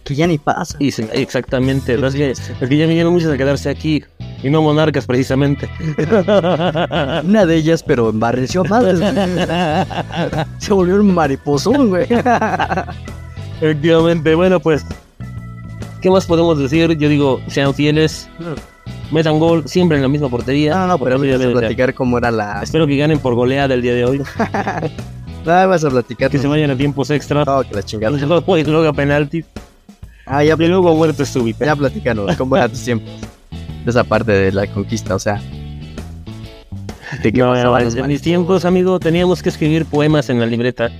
Que 0.02 0.14
ya 0.14 0.26
ni 0.26 0.36
pasa. 0.36 0.76
Y 0.80 0.88
exactamente, 1.12 1.94
es 1.94 2.14
que, 2.14 2.30
es 2.32 2.40
que 2.40 2.76
ya 2.76 2.86
vinieron 2.86 3.12
muchas 3.12 3.30
a 3.30 3.38
quedarse 3.38 3.70
aquí 3.70 4.04
y 4.44 4.50
no 4.50 4.62
monarcas 4.62 5.06
precisamente. 5.06 5.68
Una 7.24 7.46
de 7.46 7.56
ellas, 7.56 7.82
pero 7.82 8.10
embarreció 8.10 8.62
más. 8.64 8.84
Se 10.58 10.72
volvió 10.72 10.96
un 10.96 11.12
mariposón, 11.14 11.88
güey. 11.88 12.06
Efectivamente, 13.60 14.34
bueno 14.34 14.60
pues, 14.60 14.84
¿qué 16.00 16.10
más 16.10 16.26
podemos 16.26 16.58
decir? 16.58 16.96
Yo 16.98 17.08
digo, 17.08 17.40
sean 17.46 17.72
fieles, 17.74 18.28
metan 19.10 19.38
gol 19.38 19.62
siempre 19.66 19.96
en 19.96 20.02
la 20.02 20.08
misma 20.08 20.28
portería. 20.28 20.74
No, 20.74 20.80
no, 20.80 20.86
no, 20.88 20.98
pero 20.98 21.16
Porque 21.16 21.36
vamos 21.38 21.56
a 21.56 21.60
platicar 21.60 21.94
cómo 21.94 22.18
era 22.18 22.30
la... 22.30 22.60
Espero 22.62 22.86
que 22.86 22.96
ganen 22.96 23.18
por 23.18 23.34
goleada 23.34 23.74
el 23.74 23.82
día 23.82 23.94
de 23.94 24.04
hoy, 24.04 24.18
No, 25.46 25.68
vas 25.68 25.84
a 25.84 25.90
platicar. 25.90 26.30
que 26.30 26.38
se 26.38 26.46
vayan 26.46 26.70
a 26.70 26.76
tiempos 26.76 27.10
extra, 27.10 27.44
No, 27.44 27.62
que 27.62 27.74
la 27.74 27.82
chingada. 27.82 28.16
y 28.18 28.20
luego 28.64 28.88
a 28.88 28.92
penalti, 28.92 29.44
Ah, 30.26 30.42
ya, 30.42 30.54
y 30.58 30.66
luego 30.66 30.94
muerte 30.96 31.24
súbita. 31.26 31.66
ya 31.66 31.76
platicanos, 31.76 32.34
cómo 32.36 32.56
era 32.56 32.68
tus 32.68 32.82
tiempos. 32.82 33.10
De 33.84 33.90
esa 33.90 34.04
parte 34.04 34.32
de 34.32 34.52
la 34.52 34.66
conquista, 34.66 35.14
o 35.14 35.18
sea. 35.18 35.40
¿De 37.22 37.32
qué 37.32 37.38
No, 37.38 37.52
pasaban 37.52 37.96
en 37.98 38.06
mis 38.08 38.22
tiempos, 38.22 38.64
amigo, 38.64 38.98
teníamos 38.98 39.42
que 39.42 39.48
escribir 39.50 39.84
poemas 39.84 40.30
en 40.30 40.40
la 40.40 40.46
libreta. 40.46 40.90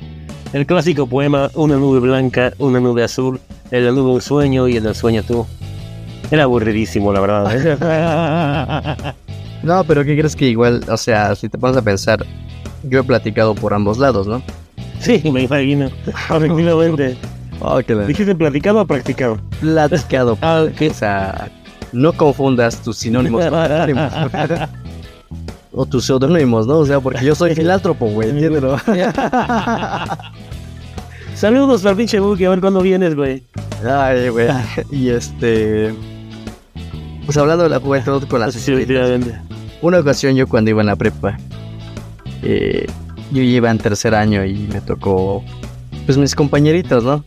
El 0.52 0.66
clásico 0.66 1.06
poema, 1.06 1.50
una 1.54 1.76
nube 1.76 1.98
blanca, 1.98 2.52
una 2.58 2.78
nube 2.78 3.02
azul, 3.02 3.40
en 3.70 3.84
la 3.84 3.90
nube 3.90 4.12
un 4.12 4.20
sueño 4.20 4.68
y 4.68 4.76
en 4.76 4.86
el 4.86 4.94
sueño 4.94 5.22
tú. 5.22 5.46
Era 6.30 6.44
aburridísimo, 6.44 7.12
la 7.12 7.20
verdad. 7.20 9.14
No, 9.64 9.82
pero 9.82 10.04
¿qué 10.04 10.14
crees 10.14 10.36
que 10.36 10.46
igual, 10.46 10.84
o 10.90 10.96
sea, 10.98 11.34
si 11.34 11.48
te 11.48 11.56
pones 11.56 11.78
a 11.78 11.80
pensar, 11.80 12.24
yo 12.82 13.00
he 13.00 13.02
platicado 13.02 13.54
por 13.54 13.72
ambos 13.72 13.96
lados, 13.96 14.26
¿no? 14.26 14.42
sí, 15.00 15.22
me 15.32 15.42
imagino. 15.42 15.90
Efectivamente. 16.06 17.16
Oh. 17.60 17.80
¿Dijiste 17.80 18.34
platicado 18.34 18.80
o 18.82 18.86
practicado? 18.86 19.38
Platicado. 19.60 20.36
Ah, 20.42 20.66
O 20.66 20.92
sea, 20.92 21.48
no 21.94 22.12
confundas 22.12 22.82
tus 22.82 22.98
sinónimos 22.98 23.44
o 25.72 25.86
tus 25.86 26.04
pseudónimos, 26.04 26.66
¿no? 26.66 26.78
O 26.78 26.86
sea, 26.86 27.00
porque 27.00 27.24
yo 27.24 27.34
soy 27.34 27.54
filántropo, 27.54 28.06
güey, 28.06 28.30
entiéndelo. 28.30 28.78
Saludos 31.34 31.84
al 31.84 31.96
pinche 31.96 32.20
Buki, 32.20 32.44
a 32.44 32.50
ver 32.50 32.60
cuándo 32.60 32.80
vienes, 32.80 33.16
güey. 33.16 33.42
Ay, 33.84 34.28
güey. 34.28 34.48
Y 34.90 35.08
este. 35.08 35.92
Pues 37.24 37.36
hablando 37.36 37.64
de 37.64 37.70
la 37.70 37.80
juventud 37.80 38.26
con 38.28 38.40
las. 38.40 38.54
Sí, 38.54 38.72
efectivamente. 38.72 39.36
Una 39.82 39.98
ocasión 39.98 40.36
yo 40.36 40.46
cuando 40.46 40.70
iba 40.70 40.80
en 40.80 40.86
la 40.86 40.96
prepa, 40.96 41.36
eh, 42.42 42.86
yo 43.32 43.42
iba 43.42 43.70
en 43.70 43.78
tercer 43.78 44.14
año 44.14 44.44
y 44.44 44.68
me 44.72 44.80
tocó, 44.80 45.42
pues 46.06 46.16
mis 46.16 46.34
compañeritos, 46.34 47.02
¿no? 47.02 47.24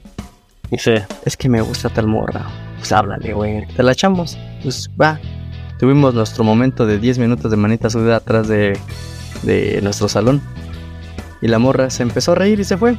Sí. 0.78 0.94
Es 1.26 1.36
que 1.38 1.50
me 1.50 1.62
gusta 1.62 1.90
tal 1.90 2.08
morra. 2.08 2.48
Pues 2.78 2.92
háblale, 2.92 3.34
güey. 3.34 3.68
Te 3.76 3.84
la 3.84 3.92
echamos. 3.92 4.38
Pues 4.64 4.90
va. 5.00 5.20
Tuvimos 5.80 6.14
nuestro 6.14 6.44
momento 6.44 6.86
de 6.86 6.98
10 6.98 7.20
minutos 7.20 7.52
de 7.52 7.58
manita 7.58 7.90
sudada 7.90 8.18
atrás 8.18 8.48
de, 8.48 8.78
de 9.44 9.80
nuestro 9.82 10.10
salón. 10.10 10.42
Y 11.42 11.48
la 11.48 11.60
morra 11.60 11.90
se 11.90 12.04
empezó 12.04 12.32
a 12.32 12.36
reír 12.36 12.60
y 12.60 12.64
se 12.64 12.78
fue. 12.78 12.98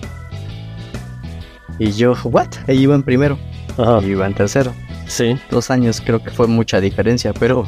Y 1.78 1.92
yo, 1.92 2.14
¿what? 2.24 2.48
Ella 2.66 2.80
iba 2.80 2.94
en 2.94 3.02
primero. 3.02 3.38
Ajá. 3.76 4.00
Y 4.02 4.11
iba 4.11 4.26
en 4.26 4.34
tercero. 4.34 4.72
Sí. 5.06 5.36
Dos 5.50 5.70
años 5.70 6.00
creo 6.00 6.22
que 6.22 6.30
fue 6.30 6.46
mucha 6.46 6.80
diferencia, 6.80 7.32
pero 7.32 7.66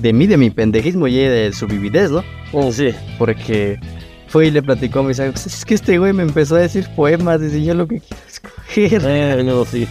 de 0.00 0.12
mí, 0.12 0.26
de 0.26 0.36
mi 0.36 0.50
pendejismo 0.50 1.08
y 1.08 1.16
de 1.16 1.52
su 1.52 1.66
vividez, 1.66 2.10
¿no? 2.10 2.22
Oh, 2.52 2.70
sí. 2.72 2.90
Porque 3.18 3.78
fue 4.28 4.48
y 4.48 4.50
le 4.50 4.62
platicó 4.62 5.00
a 5.00 5.02
mis 5.02 5.18
amigos, 5.18 5.46
es 5.46 5.64
que 5.64 5.74
este 5.74 5.98
güey 5.98 6.12
me 6.12 6.22
empezó 6.22 6.56
a 6.56 6.60
decir 6.60 6.86
poemas, 6.94 7.40
dice 7.40 7.64
yo 7.64 7.74
lo 7.74 7.88
que 7.88 8.02
escoger. 8.68 9.02
Eh, 9.04 9.42
no, 9.44 9.64
sí. 9.64 9.86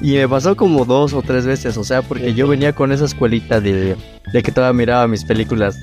Y 0.00 0.12
me 0.14 0.28
pasó 0.28 0.56
como 0.56 0.84
dos 0.84 1.12
o 1.12 1.22
tres 1.22 1.46
veces, 1.46 1.76
o 1.76 1.84
sea, 1.84 2.02
porque 2.02 2.34
yo 2.34 2.46
venía 2.48 2.72
con 2.72 2.92
esa 2.92 3.04
escuelita 3.04 3.60
de, 3.60 3.96
de 4.32 4.42
que 4.42 4.52
todavía 4.52 4.76
miraba 4.76 5.08
mis 5.08 5.24
películas, 5.24 5.78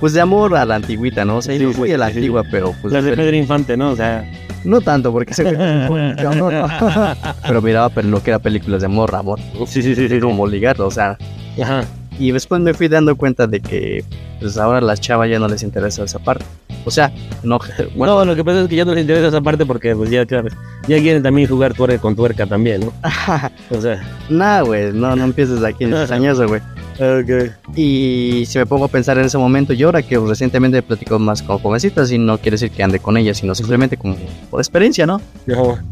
pues 0.00 0.12
de 0.12 0.20
amor 0.20 0.56
a 0.56 0.64
la 0.64 0.76
antigüita, 0.76 1.24
¿no? 1.24 1.36
O 1.38 1.42
sea, 1.42 1.56
Sí, 1.56 1.64
no 1.64 1.72
fui 1.72 1.92
a 1.92 1.98
la 1.98 2.10
sí. 2.10 2.16
antigua, 2.16 2.42
pero 2.50 2.74
pues 2.82 2.92
Las 2.92 3.04
de 3.04 3.16
Pedro 3.16 3.36
Infante, 3.36 3.76
¿no? 3.76 3.90
O 3.92 3.96
sea. 3.96 4.28
no 4.64 4.80
tanto, 4.80 5.12
porque 5.12 5.34
se 5.34 5.44
pero 7.46 7.62
miraba 7.62 7.88
pero 7.90 8.08
lo 8.08 8.22
que 8.22 8.30
era 8.30 8.38
películas 8.38 8.80
de 8.82 8.86
amor, 8.86 9.14
amor, 9.14 9.38
Sí, 9.66 9.82
sí, 9.82 9.94
sí, 9.94 10.08
sí. 10.08 10.20
como 10.20 10.46
ligarlo, 10.46 10.86
o 10.86 10.90
sea, 10.90 11.16
Ajá. 11.60 11.84
y 12.18 12.32
después 12.32 12.60
me 12.60 12.74
fui 12.74 12.88
dando 12.88 13.16
cuenta 13.16 13.46
de 13.46 13.60
que 13.60 14.04
pues 14.40 14.56
ahora 14.58 14.78
a 14.78 14.82
las 14.82 15.00
chavas 15.00 15.30
ya 15.30 15.38
no 15.38 15.48
les 15.48 15.62
interesa 15.62 16.04
esa 16.04 16.18
parte. 16.18 16.44
O 16.84 16.90
sea, 16.90 17.12
no, 17.42 17.58
bueno, 17.96 18.16
No, 18.16 18.24
lo 18.24 18.36
que 18.36 18.44
pasa 18.44 18.62
es 18.62 18.68
que 18.68 18.76
ya 18.76 18.84
no 18.84 18.94
les 18.94 19.02
interesa 19.02 19.28
esa 19.28 19.40
parte 19.40 19.66
porque, 19.66 19.94
pues 19.94 20.10
ya, 20.10 20.26
claro, 20.26 20.48
ya 20.88 20.98
quieren 20.98 21.22
también 21.22 21.48
jugar 21.48 21.74
tuerca 21.74 21.98
con 21.98 22.16
tuerca 22.16 22.46
también, 22.46 22.80
¿no? 22.80 22.92
O 23.70 23.80
sea, 23.80 24.02
nada, 24.28 24.62
güey, 24.62 24.92
no, 24.92 25.14
no 25.16 25.24
empieces 25.24 25.62
aquí 25.64 25.84
en 25.84 25.94
añoso, 26.10 26.46
güey. 26.46 26.60
Ok. 27.00 27.52
Y 27.74 28.44
si 28.46 28.58
me 28.58 28.66
pongo 28.66 28.84
a 28.84 28.88
pensar 28.88 29.18
en 29.18 29.24
ese 29.24 29.38
momento, 29.38 29.72
yo 29.72 29.88
ahora 29.88 30.02
que 30.02 30.18
recientemente 30.18 30.82
platico 30.82 31.18
más 31.18 31.42
con 31.42 31.58
jovencitas, 31.58 32.12
y 32.12 32.18
no 32.18 32.38
quiere 32.38 32.56
decir 32.56 32.70
que 32.70 32.82
ande 32.82 32.98
con 32.98 33.16
ellas, 33.16 33.38
sino 33.38 33.54
simplemente 33.54 33.96
como 33.96 34.16
por 34.50 34.60
experiencia, 34.60 35.06
¿no? 35.06 35.20
Ajá. 35.50 35.82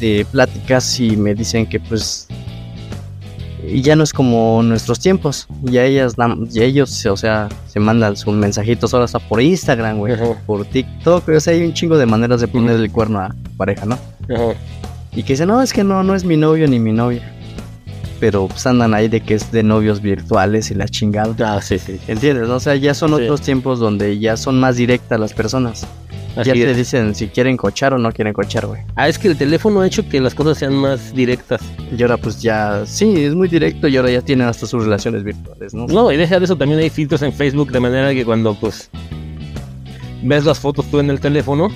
De 0.00 0.26
pláticas 0.30 1.00
y 1.00 1.16
me 1.16 1.34
dicen 1.34 1.66
que 1.66 1.80
pues 1.80 2.28
y 3.68 3.82
ya 3.82 3.96
no 3.96 4.04
es 4.04 4.12
como 4.12 4.62
nuestros 4.62 4.98
tiempos. 5.00 5.46
Ya 5.62 5.84
ellas, 5.84 6.16
dan- 6.16 6.48
ya 6.48 6.62
ellos, 6.64 7.04
o 7.06 7.16
sea, 7.16 7.48
se 7.66 7.80
mandan 7.80 8.16
sus 8.16 8.34
mensajitos 8.34 8.92
ahora 8.94 9.04
hasta 9.04 9.18
por 9.18 9.40
Instagram, 9.40 9.98
güey, 9.98 10.14
Ajá. 10.14 10.24
por 10.46 10.64
TikTok, 10.64 11.28
o 11.28 11.40
sea, 11.40 11.52
hay 11.54 11.64
un 11.64 11.72
chingo 11.74 11.96
de 11.98 12.06
maneras 12.06 12.40
de 12.40 12.48
poner 12.48 12.76
el 12.76 12.90
cuerno 12.90 13.20
a 13.20 13.34
pareja, 13.56 13.86
¿no? 13.86 13.98
Ajá. 14.34 14.54
Y 15.16 15.22
que 15.22 15.34
dicen, 15.34 15.48
no, 15.48 15.62
es 15.62 15.72
que 15.72 15.84
no, 15.84 16.02
no 16.02 16.14
es 16.14 16.24
mi 16.24 16.36
novio 16.36 16.66
ni 16.68 16.78
mi 16.80 16.92
novia. 16.92 17.30
Pero 18.20 18.46
pues 18.48 18.66
andan 18.66 18.94
ahí 18.94 19.08
de 19.08 19.20
que 19.20 19.34
es 19.34 19.50
de 19.52 19.62
novios 19.62 20.00
virtuales 20.00 20.70
y 20.70 20.74
la 20.74 20.88
chingada. 20.88 21.34
Ah, 21.56 21.60
sí, 21.60 21.78
sí. 21.78 21.98
¿Entiendes? 22.08 22.48
O 22.48 22.58
sea, 22.60 22.74
ya 22.76 22.94
son 22.94 23.10
Sí. 23.10 23.14
otros 23.22 23.40
tiempos 23.42 23.78
donde 23.80 24.18
ya 24.18 24.36
son 24.36 24.58
más 24.60 24.76
directas 24.76 25.20
las 25.20 25.32
personas. 25.34 25.86
Así 26.36 26.48
ya 26.48 26.54
te 26.54 26.74
dicen 26.74 27.14
si 27.14 27.28
quieren 27.28 27.56
cochar 27.56 27.94
o 27.94 27.98
no 27.98 28.10
quieren 28.10 28.32
cochar, 28.32 28.66
güey. 28.66 28.82
Ah, 28.96 29.08
es 29.08 29.18
que 29.18 29.28
el 29.28 29.36
teléfono 29.36 29.80
ha 29.80 29.86
hecho 29.86 30.08
que 30.08 30.20
las 30.20 30.34
cosas 30.34 30.58
sean 30.58 30.74
más 30.74 31.14
directas. 31.14 31.60
Y 31.96 32.02
ahora 32.02 32.16
pues 32.16 32.42
ya, 32.42 32.84
sí, 32.86 33.24
es 33.24 33.34
muy 33.34 33.48
directo 33.48 33.86
y 33.88 33.96
ahora 33.96 34.10
ya 34.10 34.20
tienen 34.20 34.48
hasta 34.48 34.66
sus 34.66 34.84
relaciones 34.84 35.22
virtuales, 35.22 35.74
¿no? 35.74 35.86
No, 35.86 36.10
y 36.10 36.16
deja 36.16 36.38
de 36.38 36.44
eso, 36.44 36.56
también 36.56 36.80
hay 36.80 36.90
filtros 36.90 37.22
en 37.22 37.32
Facebook 37.32 37.70
de 37.70 37.80
manera 37.80 38.12
que 38.12 38.24
cuando 38.24 38.54
pues 38.54 38.90
ves 40.22 40.44
las 40.44 40.58
fotos 40.58 40.86
tú 40.90 40.98
en 40.98 41.10
el 41.10 41.20
teléfono, 41.20 41.70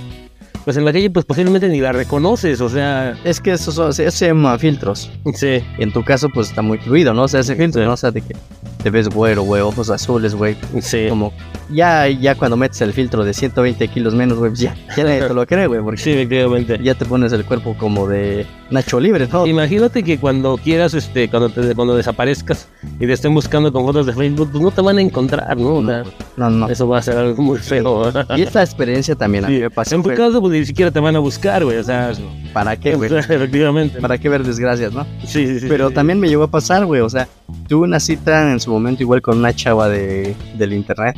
pues 0.68 0.76
en 0.76 0.84
la 0.84 0.92
calle 0.92 1.08
pues 1.08 1.24
posiblemente 1.24 1.66
ni 1.70 1.80
la 1.80 1.92
reconoces, 1.92 2.60
o 2.60 2.68
sea, 2.68 3.16
Es 3.24 3.40
que 3.40 3.52
eso, 3.52 3.72
son- 3.72 3.88
eso 3.88 4.10
se 4.10 4.26
llama 4.26 4.58
filtros. 4.58 5.10
sí, 5.32 5.62
en 5.78 5.90
tu 5.94 6.04
caso 6.04 6.28
pues 6.28 6.50
está 6.50 6.60
muy 6.60 6.76
fluido, 6.76 7.14
¿no? 7.14 7.22
O 7.22 7.28
sea, 7.28 7.40
ese 7.40 7.56
filtro, 7.56 7.82
¿no? 7.86 7.94
O 7.94 7.96
sea, 7.96 8.10
de 8.10 8.20
que 8.20 8.36
te 8.82 8.90
ves 8.90 9.08
güero, 9.08 9.44
güey, 9.44 9.62
ojos 9.62 9.88
azules, 9.88 10.34
güey. 10.34 10.58
sí. 10.82 11.06
Como 11.08 11.32
ya, 11.70 12.06
ya 12.08 12.34
cuando 12.34 12.58
metes 12.58 12.82
el 12.82 12.92
filtro 12.92 13.24
de 13.24 13.32
120 13.32 13.88
kilos 13.88 14.14
menos, 14.14 14.36
güey, 14.36 14.50
pues 14.50 14.60
ya, 14.60 14.74
ya 14.94 15.04
nadie 15.04 15.22
te 15.22 15.32
lo 15.32 15.46
cree, 15.46 15.66
güey, 15.68 15.80
porque 15.80 16.02
Sí, 16.02 16.10
efectivamente. 16.10 16.78
ya 16.82 16.94
te 16.94 17.06
pones 17.06 17.32
el 17.32 17.46
cuerpo 17.46 17.74
como 17.78 18.06
de 18.06 18.44
Nacho 18.70 19.00
Libre, 19.00 19.26
¿no? 19.32 19.46
Imagínate 19.46 20.02
que 20.02 20.18
cuando 20.18 20.56
quieras, 20.58 20.92
este, 20.94 21.28
cuando 21.30 21.48
te, 21.48 21.74
cuando 21.74 21.96
desaparezcas 21.96 22.68
y 23.00 23.06
te 23.06 23.12
estén 23.12 23.32
buscando 23.34 23.72
con 23.72 23.84
fotos 23.84 24.06
de 24.06 24.12
Facebook, 24.12 24.50
pues 24.52 24.62
no 24.62 24.70
te 24.70 24.80
van 24.82 24.98
a 24.98 25.00
encontrar, 25.00 25.56
¿no? 25.56 25.76
O 25.76 25.86
sea, 25.86 26.04
No, 26.36 26.50
no. 26.50 26.68
eso 26.68 26.86
va 26.86 26.98
a 26.98 27.02
ser 27.02 27.16
algo 27.16 27.42
muy 27.42 27.58
feo. 27.58 28.12
Y 28.36 28.42
esta 28.42 28.62
experiencia 28.62 29.14
también 29.14 29.46
Sí, 29.46 29.52
me 29.60 29.70
pasó. 29.70 29.94
en 29.94 30.02
tu 30.02 30.10
caso, 30.14 30.40
pues 30.40 30.52
ni 30.52 30.64
siquiera 30.66 30.90
te 30.90 31.00
van 31.00 31.16
a 31.16 31.18
buscar, 31.18 31.64
güey, 31.64 31.78
o 31.78 31.84
sea, 31.84 32.12
¿Para 32.52 32.76
qué, 32.76 32.94
güey? 32.94 33.10
efectivamente. 33.18 34.00
¿Para 34.00 34.18
qué 34.18 34.28
ver 34.28 34.42
desgracias, 34.44 34.92
no? 34.92 35.04
Sí, 35.24 35.46
sí, 35.46 35.60
sí. 35.60 35.66
Pero 35.68 35.88
sí. 35.88 35.94
también 35.94 36.18
me 36.20 36.28
llegó 36.28 36.44
a 36.44 36.48
pasar, 36.50 36.84
güey. 36.86 37.00
O 37.02 37.08
sea, 37.08 37.28
tuve 37.68 37.84
una 37.84 38.00
cita 38.00 38.50
en 38.52 38.58
su 38.60 38.70
momento 38.70 39.02
igual 39.02 39.22
con 39.22 39.38
una 39.38 39.54
chava 39.54 39.88
de, 39.88 40.34
del 40.56 40.72
internet. 40.72 41.16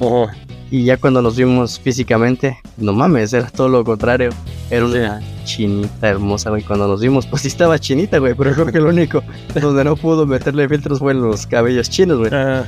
Ajá. 0.00 0.34
Y 0.74 0.82
ya 0.82 0.96
cuando 0.96 1.22
nos 1.22 1.36
vimos 1.36 1.78
físicamente, 1.78 2.58
no 2.78 2.92
mames, 2.92 3.32
era 3.32 3.48
todo 3.48 3.68
lo 3.68 3.84
contrario. 3.84 4.30
Era 4.70 4.84
una 4.84 5.20
chinita 5.44 6.08
hermosa, 6.08 6.50
güey. 6.50 6.62
Cuando 6.64 6.88
nos 6.88 7.00
vimos, 7.00 7.28
pues 7.28 7.42
sí 7.42 7.48
estaba 7.48 7.78
chinita, 7.78 8.18
güey. 8.18 8.34
Pero 8.34 8.52
creo 8.54 8.66
que 8.66 8.80
lo 8.80 8.88
único 8.88 9.22
donde 9.54 9.84
no 9.84 9.94
pudo 9.94 10.26
meterle 10.26 10.68
filtros 10.68 10.98
fue 10.98 11.12
en 11.12 11.20
los 11.20 11.46
cabellos 11.46 11.88
chinos, 11.90 12.18
güey. 12.18 12.30
Ah, 12.34 12.64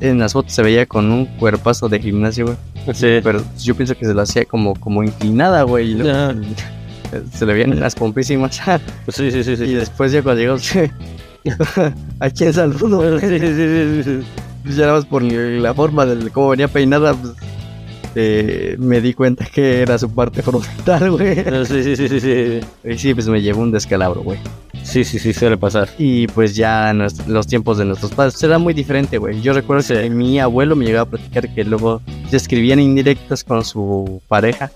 En 0.00 0.18
las 0.18 0.32
fotos 0.32 0.52
se 0.54 0.62
veía 0.64 0.86
con 0.86 1.08
un 1.12 1.26
cuerpazo 1.38 1.88
de 1.88 2.00
gimnasio, 2.00 2.46
güey. 2.46 2.56
sí. 2.96 3.20
Pero 3.22 3.44
yo 3.60 3.76
pienso 3.76 3.94
que 3.96 4.06
se 4.06 4.12
lo 4.12 4.22
hacía 4.22 4.44
como, 4.44 4.74
como 4.74 5.04
inclinada, 5.04 5.62
güey. 5.62 5.92
Y 5.92 5.94
luego, 5.94 6.18
Ah, 6.18 6.34
se 7.32 7.46
le 7.46 7.52
veían 7.52 7.78
las 7.78 7.94
pompísimas. 7.94 8.60
sí, 9.08 9.30
sí, 9.30 9.44
sí, 9.44 9.56
sí. 9.56 9.62
y 9.66 9.74
después 9.74 10.10
ya 10.10 10.20
cuando 10.24 10.40
llegamos, 10.40 10.68
¿a 12.18 12.30
quién 12.30 12.52
saludo? 12.52 13.20
Sí, 13.20 13.26
sí, 13.28 13.38
sí, 13.38 14.02
sí. 14.02 14.20
Pues 14.62 14.76
ya 14.76 14.82
nada 14.86 14.96
más 14.98 15.06
por 15.06 15.22
la 15.22 15.74
forma 15.74 16.06
de 16.06 16.30
cómo 16.30 16.50
venía 16.50 16.68
peinada, 16.68 17.14
pues, 17.14 17.32
eh, 18.14 18.76
me 18.78 19.00
di 19.00 19.14
cuenta 19.14 19.46
que 19.46 19.80
era 19.82 19.98
su 19.98 20.10
parte 20.12 20.42
frontal, 20.42 21.10
güey. 21.12 21.36
Sí, 21.66 21.82
sí, 21.82 21.96
sí, 21.96 22.08
sí, 22.08 22.20
sí. 22.20 22.60
Y 22.84 22.98
sí, 22.98 23.14
pues 23.14 23.28
me 23.28 23.40
llevó 23.40 23.62
un 23.62 23.70
descalabro, 23.70 24.22
güey. 24.22 24.38
Sí, 24.82 25.04
sí, 25.04 25.18
sí, 25.18 25.32
suele 25.32 25.56
pasar. 25.56 25.88
Y 25.98 26.26
pues 26.28 26.56
ya 26.56 26.92
los 27.26 27.46
tiempos 27.46 27.78
de 27.78 27.84
nuestros 27.84 28.12
padres 28.12 28.42
era 28.42 28.58
muy 28.58 28.74
diferente, 28.74 29.18
güey. 29.18 29.40
Yo 29.40 29.52
recuerdo 29.52 29.82
Sí. 29.82 29.94
que 29.94 30.10
mi 30.10 30.40
abuelo 30.40 30.74
me 30.76 30.84
llegaba 30.86 31.02
a 31.02 31.10
platicar 31.10 31.54
que 31.54 31.64
luego 31.64 32.00
se 32.30 32.36
escribían 32.36 32.80
indirectas 32.80 33.44
con 33.44 33.64
su 33.64 34.20
pareja 34.28 34.70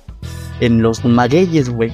en 0.60 0.82
los 0.82 1.04
magueyes, 1.04 1.68
güey. 1.70 1.90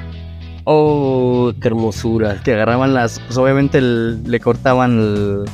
Oh, 0.64 1.53
qué 1.61 1.68
hermosura. 1.68 2.41
Que 2.45 2.53
agarraban 2.53 2.93
las, 2.95 3.18
pues 3.20 3.38
obviamente 3.38 3.78
el- 3.78 4.22
le 4.24 4.41
cortaban 4.41 4.99
el- 4.99 5.45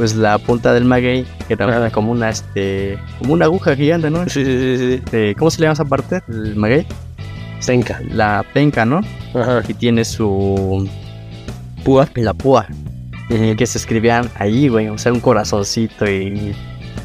pues 0.00 0.16
la 0.16 0.38
punta 0.38 0.72
del 0.72 0.86
maguey, 0.86 1.26
que 1.46 1.52
era 1.52 1.90
como 1.90 2.10
una, 2.10 2.30
este, 2.30 2.98
como 3.18 3.34
una 3.34 3.44
aguja 3.44 3.76
gigante, 3.76 4.08
¿no? 4.08 4.26
Sí, 4.30 4.42
sí, 4.46 4.58
sí, 4.58 4.78
sí. 4.78 4.94
Este, 4.94 5.34
¿Cómo 5.34 5.50
se 5.50 5.60
le 5.60 5.66
llama 5.66 5.74
esa 5.74 5.84
parte? 5.84 6.22
El 6.26 6.56
maguey. 6.56 6.86
Senca. 7.58 8.00
La 8.10 8.42
penca, 8.54 8.86
¿no? 8.86 9.02
Ajá. 9.34 9.60
Y 9.68 9.74
tiene 9.74 10.06
su 10.06 10.88
Púa. 11.84 12.08
la 12.14 12.32
púa. 12.32 12.66
Que 13.28 13.66
se 13.66 13.76
escribían 13.76 14.30
ahí, 14.36 14.68
güey. 14.68 14.88
O 14.88 14.96
sea, 14.96 15.12
un 15.12 15.20
corazoncito 15.20 16.10
y, 16.10 16.54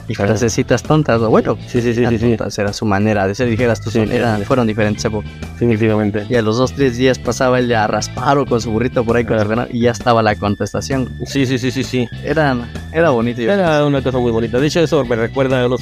y 0.08 0.16
frasecitas 0.16 0.84
tontas. 0.84 1.22
o 1.22 1.30
Bueno, 1.30 1.58
Sí, 1.68 1.82
sí, 1.82 1.94
sí, 1.94 2.02
eran 2.02 2.18
sí, 2.20 2.36
sí. 2.38 2.62
era 2.62 2.74
su 2.74 2.86
manera 2.86 3.28
de 3.28 3.36
ser. 3.36 3.50
Dijeras 3.50 3.82
tú, 3.82 3.90
Sí, 3.92 4.00
eran- 4.00 4.44
fueron 4.44 4.68
diferentes 4.68 5.04
épocas. 5.06 5.30
Significativamente. 5.60 6.26
Y 6.30 6.36
a 6.36 6.42
los 6.42 6.58
dos, 6.58 6.74
tres 6.74 6.98
días 6.98 7.18
pasaba 7.20 7.60
él 7.60 7.74
a 7.74 7.88
raspar 7.88 8.38
o 8.38 8.46
con 8.46 8.62
su 8.62 8.72
burrito 8.72 9.04
por 9.04 9.18
ahí 9.18 9.26
con 9.26 9.40
su 9.40 9.48
ganado, 9.48 9.68
y 9.72 9.82
ya 9.82 9.92
estaba 9.92 10.22
la 10.22 10.36
contestación. 10.36 11.10
Sí, 11.26 11.46
sí, 11.46 11.58
sí, 11.58 11.72
sí, 11.72 11.84
sí. 11.84 12.08
Era, 12.24 12.56
era 12.94 13.10
bonito. 13.10 13.42
Era 13.42 13.86
una 13.86 14.02
cosa 14.02 14.18
muy 14.20 14.32
bonita. 14.32 14.60
De 14.60 14.68
hecho, 14.68 14.80
eso 14.82 15.04
me 15.06 15.16
recuerda 15.16 15.64
a 15.64 15.68
los 15.68 15.82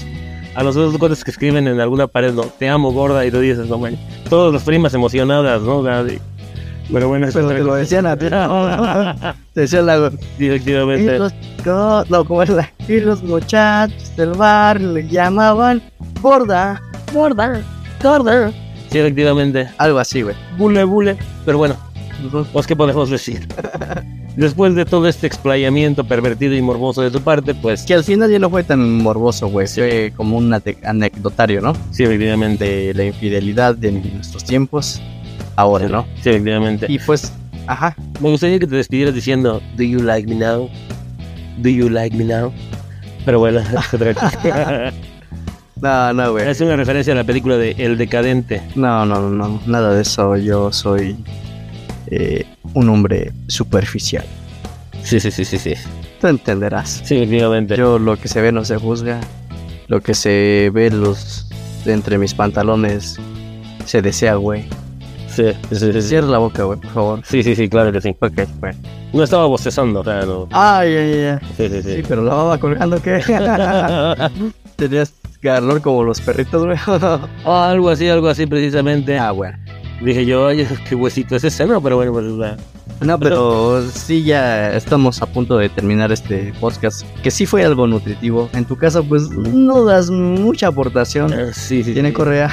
a 0.56 0.62
los 0.62 0.76
dos 0.76 0.96
cosas 1.00 1.24
que 1.24 1.32
escriben 1.32 1.68
en 1.68 1.80
alguna 1.80 2.06
pared, 2.06 2.32
¿no? 2.32 2.44
Te 2.44 2.70
amo, 2.70 2.92
gorda, 2.92 3.26
y 3.26 3.32
tú 3.32 3.40
dices, 3.40 3.68
no, 3.68 3.80
man. 3.80 3.98
Todas 4.30 4.54
las 4.54 4.62
primas 4.62 4.94
emocionadas, 4.94 5.64
¿no? 5.64 5.78
O 5.80 5.84
sea, 5.84 6.04
de- 6.04 6.20
Pero 6.92 7.08
bueno, 7.08 7.28
Pero 7.32 7.48
te 7.48 7.60
lo 7.60 7.76
decían 7.76 8.06
a 8.06 8.18
ti. 8.18 8.26
Te 9.54 9.62
decían 9.62 9.86
la. 9.86 10.12
Y 10.38 10.48
Efectivamente. 10.48 11.18
los, 11.20 11.34
no, 12.10 12.26
¿cómo 12.26 12.44
era? 12.44 12.72
Y 12.88 13.00
los 13.00 13.24
muchachos 13.24 14.16
del 14.16 14.32
bar 14.32 14.82
le 14.82 15.08
llamaban 15.08 15.82
gorda, 16.22 16.82
gorda, 17.14 17.62
gorda. 18.02 18.52
Sí, 18.90 19.00
efectivamente. 19.00 19.70
Algo 19.78 20.00
así, 20.00 20.22
güey. 20.22 20.36
Bule, 20.58 20.84
bule. 20.84 21.18
Pero 21.46 21.58
bueno, 21.58 21.76
pues, 22.52 22.68
¿qué 22.68 22.76
podemos 22.76 23.10
decir? 23.10 23.48
Después 24.36 24.74
de 24.74 24.86
todo 24.86 25.08
este 25.08 25.28
explayamiento 25.28 26.04
pervertido 26.06 26.56
y 26.56 26.62
morboso 26.62 27.04
de 27.04 27.12
tu 27.12 27.22
parte, 27.22 27.54
pues 27.54 27.84
Que 27.84 27.94
al 27.94 28.04
final 28.04 28.32
ya 28.32 28.40
no 28.40 28.50
fue 28.50 28.64
tan 28.64 28.98
morboso, 28.98 29.48
güey. 29.48 29.68
Fue 29.68 30.12
como 30.16 30.38
un 30.38 30.54
anecdotario, 30.84 31.62
¿no? 31.62 31.74
sí, 31.92 32.04
efectivamente. 32.04 32.66
De 32.66 32.94
la 32.94 33.06
infidelidad 33.06 33.76
de 33.76 33.92
nuestros 33.92 34.44
tiempos. 34.44 35.02
Ahora, 35.56 35.88
¿no? 35.88 36.06
Sí, 36.22 36.30
efectivamente. 36.30 36.86
Y 36.90 37.00
pues, 37.00 37.32
ajá. 37.68 37.96
Me 38.20 38.30
gustaría 38.30 38.60
que 38.60 38.68
te 38.68 38.76
despidieras 38.76 39.14
diciendo, 39.14 39.62
¿Do 39.78 39.84
you 39.84 40.02
like 40.02 40.28
me 40.28 40.36
now? 40.36 40.70
¿Do 41.58 41.70
you 41.70 41.90
like 41.90 42.16
me 42.16 42.26
now? 42.26 42.52
Pero 43.26 43.40
bueno, 43.40 43.60
es 43.80 43.94
otra 43.94 44.14
cosa. 44.14 44.94
No, 45.84 46.14
no, 46.14 46.32
güey. 46.32 46.48
es 46.48 46.62
una 46.62 46.78
referencia 46.78 47.12
a 47.12 47.16
la 47.18 47.26
película 47.26 47.58
de 47.58 47.72
El 47.72 47.98
Decadente. 47.98 48.62
No, 48.74 49.06
no, 49.06 49.20
no, 49.20 49.30
no. 49.30 49.62
Nada 49.66 49.94
de 49.94 50.04
eso. 50.04 50.38
Yo 50.38 50.72
soy 50.72 51.18
eh, 52.08 52.46
un 52.74 52.88
hombre 52.88 53.34
superficial. 53.48 54.24
Sí, 55.04 55.20
sí, 55.20 55.30
sí, 55.30 55.44
sí, 55.44 55.58
sí. 55.58 55.74
Tú 56.22 56.28
entenderás. 56.28 57.02
Sí, 57.04 57.18
efectivamente. 57.18 57.76
Yo 57.76 58.00
lo 58.00 58.16
que 58.16 58.30
se 58.30 58.42
ve 58.42 58.54
no 58.54 58.64
se 58.64 58.78
juzga. 58.78 59.20
Lo 59.88 60.00
que 60.00 60.14
se 60.14 60.72
ve 60.74 60.90
los 60.90 61.50
entre 61.86 62.18
mis 62.18 62.34
pantalones 62.34 63.20
se 63.86 64.02
desea, 64.02 64.36
güey. 64.36 64.64
Sí, 65.36 65.46
sí, 65.72 65.92
sí. 65.94 66.02
Cierra 66.02 66.28
la 66.28 66.38
boca, 66.38 66.64
güey, 66.64 66.80
por 66.80 66.92
favor. 66.92 67.20
Sí, 67.26 67.42
sí, 67.44 67.56
sí, 67.56 67.68
claro 67.70 67.92
que 67.92 68.02
sí. 68.02 68.16
Ok, 68.20 68.42
bueno. 68.60 68.78
No 69.14 69.24
estaba 69.24 69.46
bostezando, 69.46 70.00
o 70.02 70.04
sea, 70.04 70.26
no. 70.26 70.48
Ay, 70.52 70.94
ay, 70.96 71.14
ay. 71.26 71.38
Sí, 71.58 71.70
sí, 71.70 71.82
Sí, 71.84 71.96
sí. 71.98 72.04
pero 72.08 72.24
la 72.24 72.34
baba 72.34 72.58
colgando, 72.58 73.02
¿qué? 73.02 73.22
Tenías 74.76 75.14
calor 75.42 75.82
como 75.82 76.04
los 76.04 76.20
perritos, 76.22 76.66
güey. 76.66 76.78
Ah, 77.46 77.70
algo 77.70 77.90
así, 77.90 78.08
algo 78.10 78.28
así 78.28 78.46
precisamente. 78.46 79.18
ah, 79.18 79.32
bueno. 79.32 79.58
Dije 80.02 80.26
yo, 80.26 80.46
oye, 80.48 80.68
qué 80.90 80.96
huesito 80.96 81.36
es 81.36 81.44
ese, 81.46 81.66
no, 81.66 81.80
pero 81.82 81.96
bueno, 81.96 82.12
pues, 82.12 82.26
sea, 82.38 82.58
No, 83.02 83.18
pero 83.20 83.82
sí, 83.94 84.24
ya 84.24 84.74
estamos 84.76 85.22
a 85.22 85.26
punto 85.28 85.58
de 85.58 85.70
terminar 85.70 86.12
este 86.12 86.54
podcast. 86.60 87.04
Que 87.22 87.32
sí 87.32 87.46
fue 87.46 87.64
algo 87.64 87.88
nutritivo. 87.88 88.50
En 88.54 88.66
tu 88.66 88.76
caso, 88.76 89.04
pues 89.04 89.30
no 89.30 89.86
das 89.86 90.10
mucha 90.10 90.68
aportación. 90.68 91.32
eh, 91.34 91.52
sí, 91.54 91.84
sí. 91.84 91.94
Tiene 91.94 92.10
sí. 92.10 92.14
correa. 92.16 92.50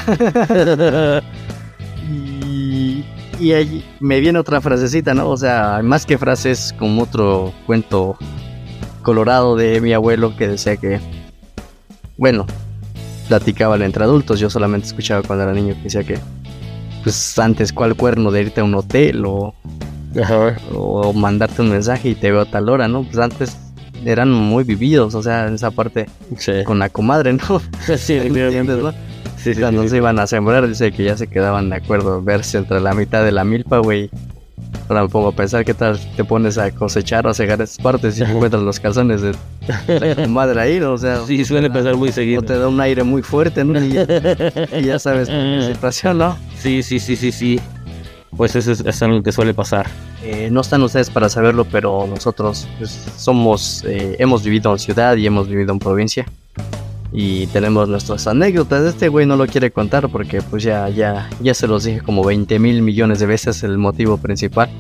Y, 3.41 3.53
ahí 3.53 3.85
me 4.01 4.21
viene 4.21 4.39
otra 4.39 4.61
frasecita, 4.61 5.15
¿no? 5.15 5.29
O 5.29 5.37
sea, 5.37 5.81
más 5.83 6.07
que 6.07 6.19
frases, 6.19 6.75
como 6.79 7.03
otro 7.03 7.53
cuento 7.67 8.17
colorado 9.03 9.57
de 9.57 9.81
mi 9.81 9.93
abuelo 9.93 10.37
que 10.37 10.47
decía 10.49 10.77
que, 10.77 11.01
bueno, 12.17 12.47
platicaba 13.29 13.77
entre 13.77 14.05
adultos. 14.05 14.41
Yo 14.41 14.51
solamente 14.51 14.87
escuchaba 14.89 15.23
cuando 15.23 15.45
era 15.45 15.53
niño 15.55 15.75
que 15.75 15.83
decía 15.85 16.05
que, 16.05 16.19
pues 17.03 17.39
antes, 17.39 17.73
¿cuál 17.73 17.95
cuerno 17.97 18.31
de 18.31 18.43
irte 18.43 18.61
a 18.61 18.65
un 18.65 18.75
hotel 18.75 19.25
o, 19.25 19.55
Ajá. 20.21 20.57
o 20.75 21.13
mandarte 21.13 21.63
un 21.63 21.71
mensaje 21.71 22.11
y 22.11 22.15
te 22.15 22.31
veo 22.31 22.43
a 22.43 22.45
tal 22.47 22.69
hora, 22.69 22.89
¿no? 22.89 23.05
Pues 23.05 23.19
antes 23.19 23.57
eran 24.05 24.31
muy 24.31 24.65
vividos, 24.65 25.15
o 25.15 25.23
sea, 25.23 25.47
en 25.47 25.55
esa 25.55 25.71
parte 25.71 26.07
Sí. 26.39 26.65
con 26.65 26.79
la 26.79 26.89
comadre, 26.89 27.33
¿no? 27.35 27.61
Sí, 27.97 28.15
¿Entiendes, 28.15 28.79
no? 28.79 28.93
Sí, 29.43 29.55
sí. 29.55 29.89
se 29.89 29.97
iban 29.97 30.19
a 30.19 30.27
sembrar, 30.27 30.67
dice 30.69 30.93
que 30.93 31.05
ya 31.05 31.17
se 31.17 31.27
quedaban 31.27 31.71
de 31.71 31.77
acuerdo 31.77 32.23
verse 32.23 32.59
entre 32.59 32.81
la 32.81 32.95
mitad 32.95 33.25
de 33.25 33.33
la 33.33 33.45
milpa, 33.45 33.79
güey. 33.79 34.11
Ahora 34.89 35.05
me 35.05 35.09
pongo 35.09 35.29
a 35.29 35.33
pensar 35.33 35.65
qué 35.65 35.73
tal 35.73 35.99
te 36.17 36.25
pones 36.25 36.59
a 36.59 36.71
cosechar 36.73 37.27
o 37.27 37.31
a 37.31 37.35
cegar 37.35 37.61
esas 37.63 37.79
partes 37.79 38.19
y 38.19 38.23
encuentras 38.23 38.63
los 38.63 38.79
calzones 38.81 39.23
de 39.23 39.35
tu 40.25 40.29
madre 40.31 40.61
ahí, 40.61 40.81
¿no? 40.81 40.93
O 40.93 40.99
sea, 40.99 41.21
Sí, 41.27 41.45
suele 41.45 41.71
pasar 41.71 41.97
muy 41.97 42.11
o 42.11 42.13
seguido. 42.13 42.43
te 42.43 42.59
da 42.59 42.69
un 42.69 42.81
aire 42.81 43.03
muy 43.05 43.23
fuerte, 43.23 43.65
¿no? 43.65 43.83
Y 43.83 43.93
ya, 43.93 44.07
y 44.79 44.83
ya 44.85 44.99
sabes 44.99 45.29
la 45.29 45.69
situación, 45.75 46.19
¿no? 46.19 46.37
Sí, 46.59 46.83
sí, 46.83 46.99
sí, 47.01 47.17
sí, 47.17 47.33
sí. 47.33 47.61
Pues 48.37 48.55
eso 48.57 48.73
es, 48.73 48.81
es 48.81 49.03
algo 49.03 49.23
que 49.23 49.33
suele 49.33 49.55
pasar. 49.55 49.87
Eh, 50.23 50.49
no 50.53 50.61
están 50.61 50.83
ustedes 50.83 51.11
para 51.11 51.29
saberlo, 51.29 51.65
pero 51.65 52.07
nosotros 52.09 52.69
pues, 52.79 52.91
somos, 53.17 53.85
eh, 53.87 54.17
hemos 54.19 54.43
vivido 54.45 54.71
en 54.73 54.79
ciudad 54.79 55.17
y 55.17 55.27
hemos 55.27 55.49
vivido 55.49 55.73
en 55.73 55.79
provincia. 55.79 56.27
Y 57.13 57.47
tenemos 57.49 57.89
nuestras 57.89 58.27
anécdotas. 58.27 58.85
Este 58.85 59.09
güey 59.09 59.27
no 59.27 59.37
lo 59.37 59.47
quiere 59.47 59.71
contar 59.71 60.09
porque 60.09 60.43
pues 60.43 60.63
ya, 60.63 60.89
ya, 60.89 61.29
ya 61.41 61.55
se 61.55 61.67
los 61.67 61.85
dije 61.85 62.01
como 62.01 62.25
20 62.25 62.59
mil 62.59 62.83
millones 62.83 63.19
de 63.19 63.27
veces 63.27 63.63
el 63.63 63.79
motivo 63.79 64.17
principal. 64.17 64.71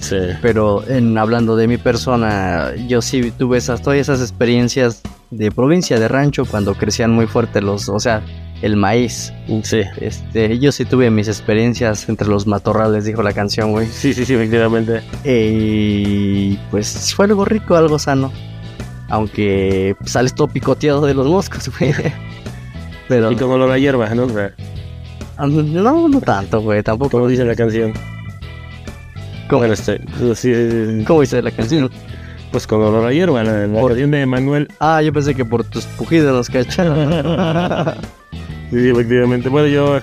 Sí. 0.00 0.16
Pero 0.42 0.86
en 0.88 1.16
hablando 1.16 1.56
de 1.56 1.66
mi 1.66 1.78
persona, 1.78 2.72
yo 2.86 3.00
sí 3.00 3.30
tuve 3.30 3.58
esas, 3.58 3.82
todas 3.82 3.98
esas 3.98 4.20
experiencias 4.20 5.02
de 5.30 5.50
provincia, 5.50 5.98
de 5.98 6.08
rancho, 6.08 6.44
cuando 6.44 6.74
crecían 6.74 7.10
muy 7.10 7.26
fuerte 7.26 7.60
los, 7.60 7.88
o 7.88 7.98
sea, 7.98 8.22
el 8.62 8.76
maíz. 8.76 9.32
Sí. 9.62 9.82
Este, 10.00 10.58
yo 10.58 10.72
sí 10.72 10.84
tuve 10.84 11.10
mis 11.10 11.28
experiencias 11.28 12.08
entre 12.08 12.28
los 12.28 12.46
matorrales, 12.46 13.04
dijo 13.04 13.22
la 13.22 13.32
canción, 13.32 13.72
güey. 13.72 13.86
Sí, 13.86 14.12
sí, 14.14 14.24
sí, 14.24 14.34
efectivamente. 14.34 15.02
Y 15.24 16.56
pues 16.70 17.14
fue 17.14 17.26
algo 17.26 17.44
rico, 17.44 17.76
algo 17.76 17.98
sano. 17.98 18.32
Aunque 19.08 19.96
sales 20.04 20.34
todo 20.34 20.48
picoteado 20.48 21.04
de 21.06 21.14
los 21.14 21.26
moscos, 21.26 21.70
güey. 21.78 21.92
Pero 23.08 23.32
Y 23.32 23.36
con 23.36 23.50
olor 23.50 23.70
a 23.70 23.78
hierba, 23.78 24.08
¿no? 24.14 24.24
O 24.24 24.28
sea, 24.30 24.52
no, 25.46 26.08
no 26.08 26.20
tanto, 26.20 26.60
güey. 26.60 26.82
Tampoco. 26.82 27.12
como 27.12 27.28
dice 27.28 27.44
la 27.44 27.54
canción. 27.54 27.92
¿Cómo, 29.48 29.60
Bueno, 29.60 29.74
este, 29.74 30.00
sí, 30.34 30.50
eh, 30.54 31.04
cómo 31.06 31.22
dice 31.22 31.40
la 31.42 31.50
canción? 31.50 31.90
pues 32.50 32.66
con 32.66 32.82
olor 32.82 33.06
a 33.06 33.12
hierba, 33.12 33.44
la, 33.44 33.66
la 33.66 33.80
Por- 33.80 33.90
canción 33.90 34.10
de 34.10 34.24
Manuel. 34.26 34.68
Ah, 34.80 35.02
yo 35.02 35.12
pensé 35.12 35.34
que 35.34 35.44
por 35.44 35.64
tus 35.64 35.84
pujidos 35.84 36.32
nos 36.32 36.48
cacharon. 36.48 37.94
Sí, 38.70 38.90
efectivamente. 38.90 39.48
Bueno, 39.48 39.66
yo 39.68 40.00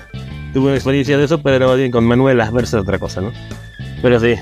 tuve 0.52 0.64
una 0.66 0.74
experiencia 0.74 1.16
de 1.16 1.24
eso, 1.24 1.40
pero 1.40 1.76
bien 1.76 1.92
con 1.92 2.04
Manuela 2.04 2.50
versus 2.50 2.80
otra 2.80 2.98
cosa, 2.98 3.20
¿no? 3.20 3.30
Pero 4.02 4.18
sí. 4.18 4.34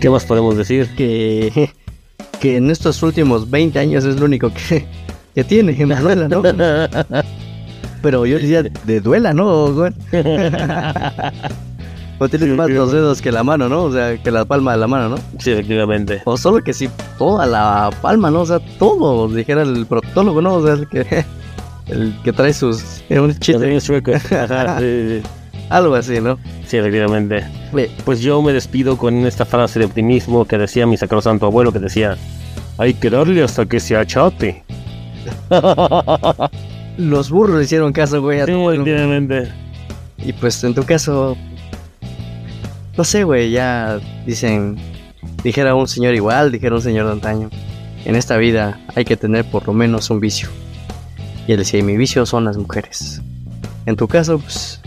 ¿Qué 0.00 0.08
más 0.10 0.24
podemos 0.24 0.56
decir? 0.56 0.88
que, 0.96 1.70
que 2.40 2.56
en 2.56 2.70
estos 2.70 3.02
últimos 3.02 3.50
20 3.50 3.78
años 3.78 4.04
es 4.04 4.18
lo 4.18 4.26
único 4.26 4.52
que, 4.52 4.86
que 5.34 5.44
tiene, 5.44 5.74
Manuela, 5.84 6.28
¿no? 6.28 6.42
Pero 8.02 8.24
yo 8.26 8.38
decía 8.38 8.62
de 8.62 9.00
duela, 9.00 9.32
¿no, 9.34 9.72
güey? 9.74 9.92
O 12.20 12.28
tienes 12.28 12.48
más 12.56 12.68
los 12.68 12.90
dedos 12.90 13.22
que 13.22 13.30
la 13.30 13.44
mano, 13.44 13.68
¿no? 13.68 13.84
O 13.84 13.92
sea, 13.92 14.20
que 14.20 14.32
la 14.32 14.44
palma 14.44 14.72
de 14.72 14.78
la 14.78 14.88
mano, 14.88 15.10
¿no? 15.10 15.18
Sí, 15.38 15.52
efectivamente. 15.52 16.20
O 16.24 16.36
solo 16.36 16.64
que 16.64 16.72
sí, 16.72 16.90
toda 17.16 17.46
la 17.46 17.90
palma, 18.02 18.28
¿no? 18.28 18.40
O 18.40 18.46
sea, 18.46 18.58
todo, 18.78 19.28
dijera 19.28 19.62
el 19.62 19.86
proctólogo, 19.86 20.42
¿no? 20.42 20.54
O 20.54 20.64
sea, 20.64 20.74
el 20.74 20.88
que, 20.88 21.24
el 21.86 22.12
que 22.24 22.32
trae 22.32 22.52
sus... 22.52 23.04
eh, 23.08 23.20
un 23.20 23.38
chiste, 23.38 23.76
es. 23.76 24.32
Ajá, 24.32 24.80
sí, 24.80 25.20
sí, 25.22 25.28
algo 25.68 25.94
así, 25.94 26.20
¿no? 26.20 26.38
sí, 26.66 26.76
efectivamente. 26.76 27.44
Pues 28.04 28.20
yo 28.20 28.40
me 28.42 28.52
despido 28.52 28.96
con 28.96 29.26
esta 29.26 29.44
frase 29.44 29.78
de 29.78 29.84
optimismo 29.84 30.46
que 30.46 30.58
decía 30.58 30.86
mi 30.86 30.96
sacrosanto 30.96 31.46
abuelo, 31.46 31.72
que 31.72 31.78
decía, 31.78 32.16
hay 32.78 32.94
que 32.94 33.10
darle 33.10 33.42
hasta 33.42 33.66
que 33.66 33.80
se 33.80 33.96
achate. 33.96 34.64
Los 36.98 37.30
burros 37.30 37.62
hicieron 37.62 37.92
caso, 37.92 38.20
güey, 38.20 38.40
a 38.40 38.46
Sí, 38.46 38.52
tu 38.52 38.70
efectivamente. 38.70 39.52
Y 40.18 40.32
pues 40.32 40.62
en 40.64 40.74
tu 40.74 40.82
caso, 40.84 41.36
no 42.96 43.04
sé, 43.04 43.24
güey, 43.24 43.50
ya 43.50 44.00
dicen, 44.26 44.76
dijera 45.44 45.74
un 45.74 45.86
señor 45.86 46.14
igual, 46.14 46.50
dijera 46.50 46.74
un 46.74 46.82
señor 46.82 47.06
de 47.06 47.12
antaño, 47.12 47.50
en 48.04 48.16
esta 48.16 48.36
vida 48.36 48.80
hay 48.94 49.04
que 49.04 49.16
tener 49.16 49.44
por 49.44 49.66
lo 49.66 49.72
menos 49.72 50.10
un 50.10 50.20
vicio. 50.20 50.48
Y 51.46 51.52
él 51.52 51.58
decía, 51.58 51.80
y 51.80 51.82
mi 51.82 51.96
vicio 51.96 52.26
son 52.26 52.44
las 52.44 52.56
mujeres. 52.56 53.22
En 53.86 53.96
tu 53.96 54.08
caso, 54.08 54.38
pues, 54.38 54.77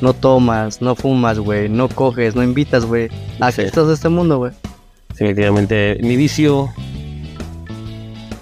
no 0.00 0.12
tomas, 0.12 0.80
no 0.82 0.94
fumas, 0.94 1.38
güey, 1.38 1.68
no 1.68 1.88
coges, 1.88 2.34
no 2.34 2.42
invitas, 2.42 2.84
güey. 2.84 3.08
¿A 3.40 3.50
Sí. 3.52 3.62
estás 3.62 3.88
de 3.88 3.94
este 3.94 4.08
mundo, 4.08 4.38
güey? 4.38 4.52
Sí, 5.16 5.24
efectivamente. 5.24 5.98
Mi 6.02 6.16
vicio 6.16 6.68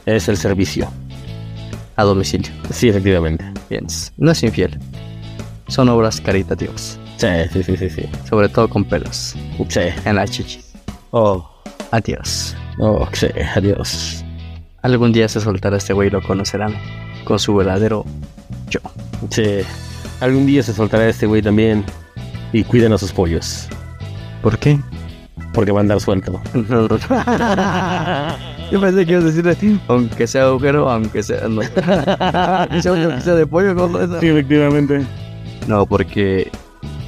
es 0.05 0.29
el 0.29 0.37
servicio. 0.37 0.89
A 1.97 2.05
domicilio. 2.05 2.51
Sí, 2.71 2.89
efectivamente. 2.89 3.45
Bien, 3.71 3.87
no 4.19 4.31
es 4.31 4.43
infiel. 4.43 4.79
Son 5.69 5.89
obras 5.89 6.21
caritativas, 6.21 6.99
Sí, 7.17 7.27
sí, 7.53 7.63
sí, 7.63 7.77
sí, 7.77 7.91
sí. 7.91 8.03
sobre 8.29 8.49
todo 8.49 8.69
con 8.69 8.85
pelos 8.85 9.35
Sí. 9.69 9.81
en 10.05 10.15
la 10.17 10.27
chichi. 10.29 10.61
Oh, 11.11 11.49
Adiós. 11.91 12.55
oh, 12.79 13.09
sí, 13.13 13.27
adiós. 13.55 14.23
Algún 14.83 15.13
día 15.13 15.29
se 15.29 15.41
soltará 15.41 15.79
este 15.79 15.93
güey 15.95 16.09
y 16.09 16.11
lo 16.11 16.23
conocerán 16.23 16.75
con 17.25 17.39
su 17.39 17.55
verdadero 17.57 18.05
yo. 18.69 18.81
Sí. 19.31 19.63
Algún 20.21 20.47
día 20.47 20.63
se 20.63 20.73
soltará 20.73 21.09
este 21.09 21.27
güey 21.27 21.43
también. 21.43 21.85
Y 22.53 22.65
cuiden 22.65 22.93
a 22.93 22.99
sus 22.99 23.13
pollos. 23.13 23.69
¿Por 24.43 24.59
qué? 24.59 24.79
Porque 25.53 25.73
va 25.73 25.81
a 25.81 25.83
andar 25.83 26.01
suelto. 26.01 26.41
Yo 28.71 28.81
pensé 28.81 29.07
que 29.07 29.13
ibas 29.13 29.25
a 29.25 29.27
decir 29.27 29.49
así, 29.49 29.81
aunque 29.89 30.27
sea 30.27 30.45
agujero, 30.45 30.91
aunque 30.91 31.23
sea. 31.23 31.49
No, 31.49 31.61
aunque 32.71 32.83
sea, 32.83 33.35
de 33.35 33.47
pollo, 33.47 33.75
¿cómo 33.75 33.99
es 33.99 34.05
eso? 34.11 34.21
efectivamente. 34.21 35.05
No, 35.67 35.87
porque 35.87 36.51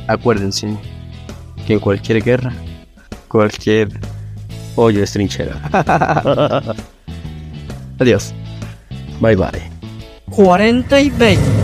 acuérdense 0.06 0.76
que 1.66 1.74
en 1.74 1.80
cualquier 1.80 2.22
guerra, 2.22 2.52
cualquier. 3.28 3.88
Pollo 4.74 5.02
es 5.02 5.10
trinchera. 5.12 5.60
Adiós. 7.98 8.32
Bye 9.20 9.34
bye. 9.34 9.70
40 10.30 11.00
y 11.00 11.10
20. 11.10 11.57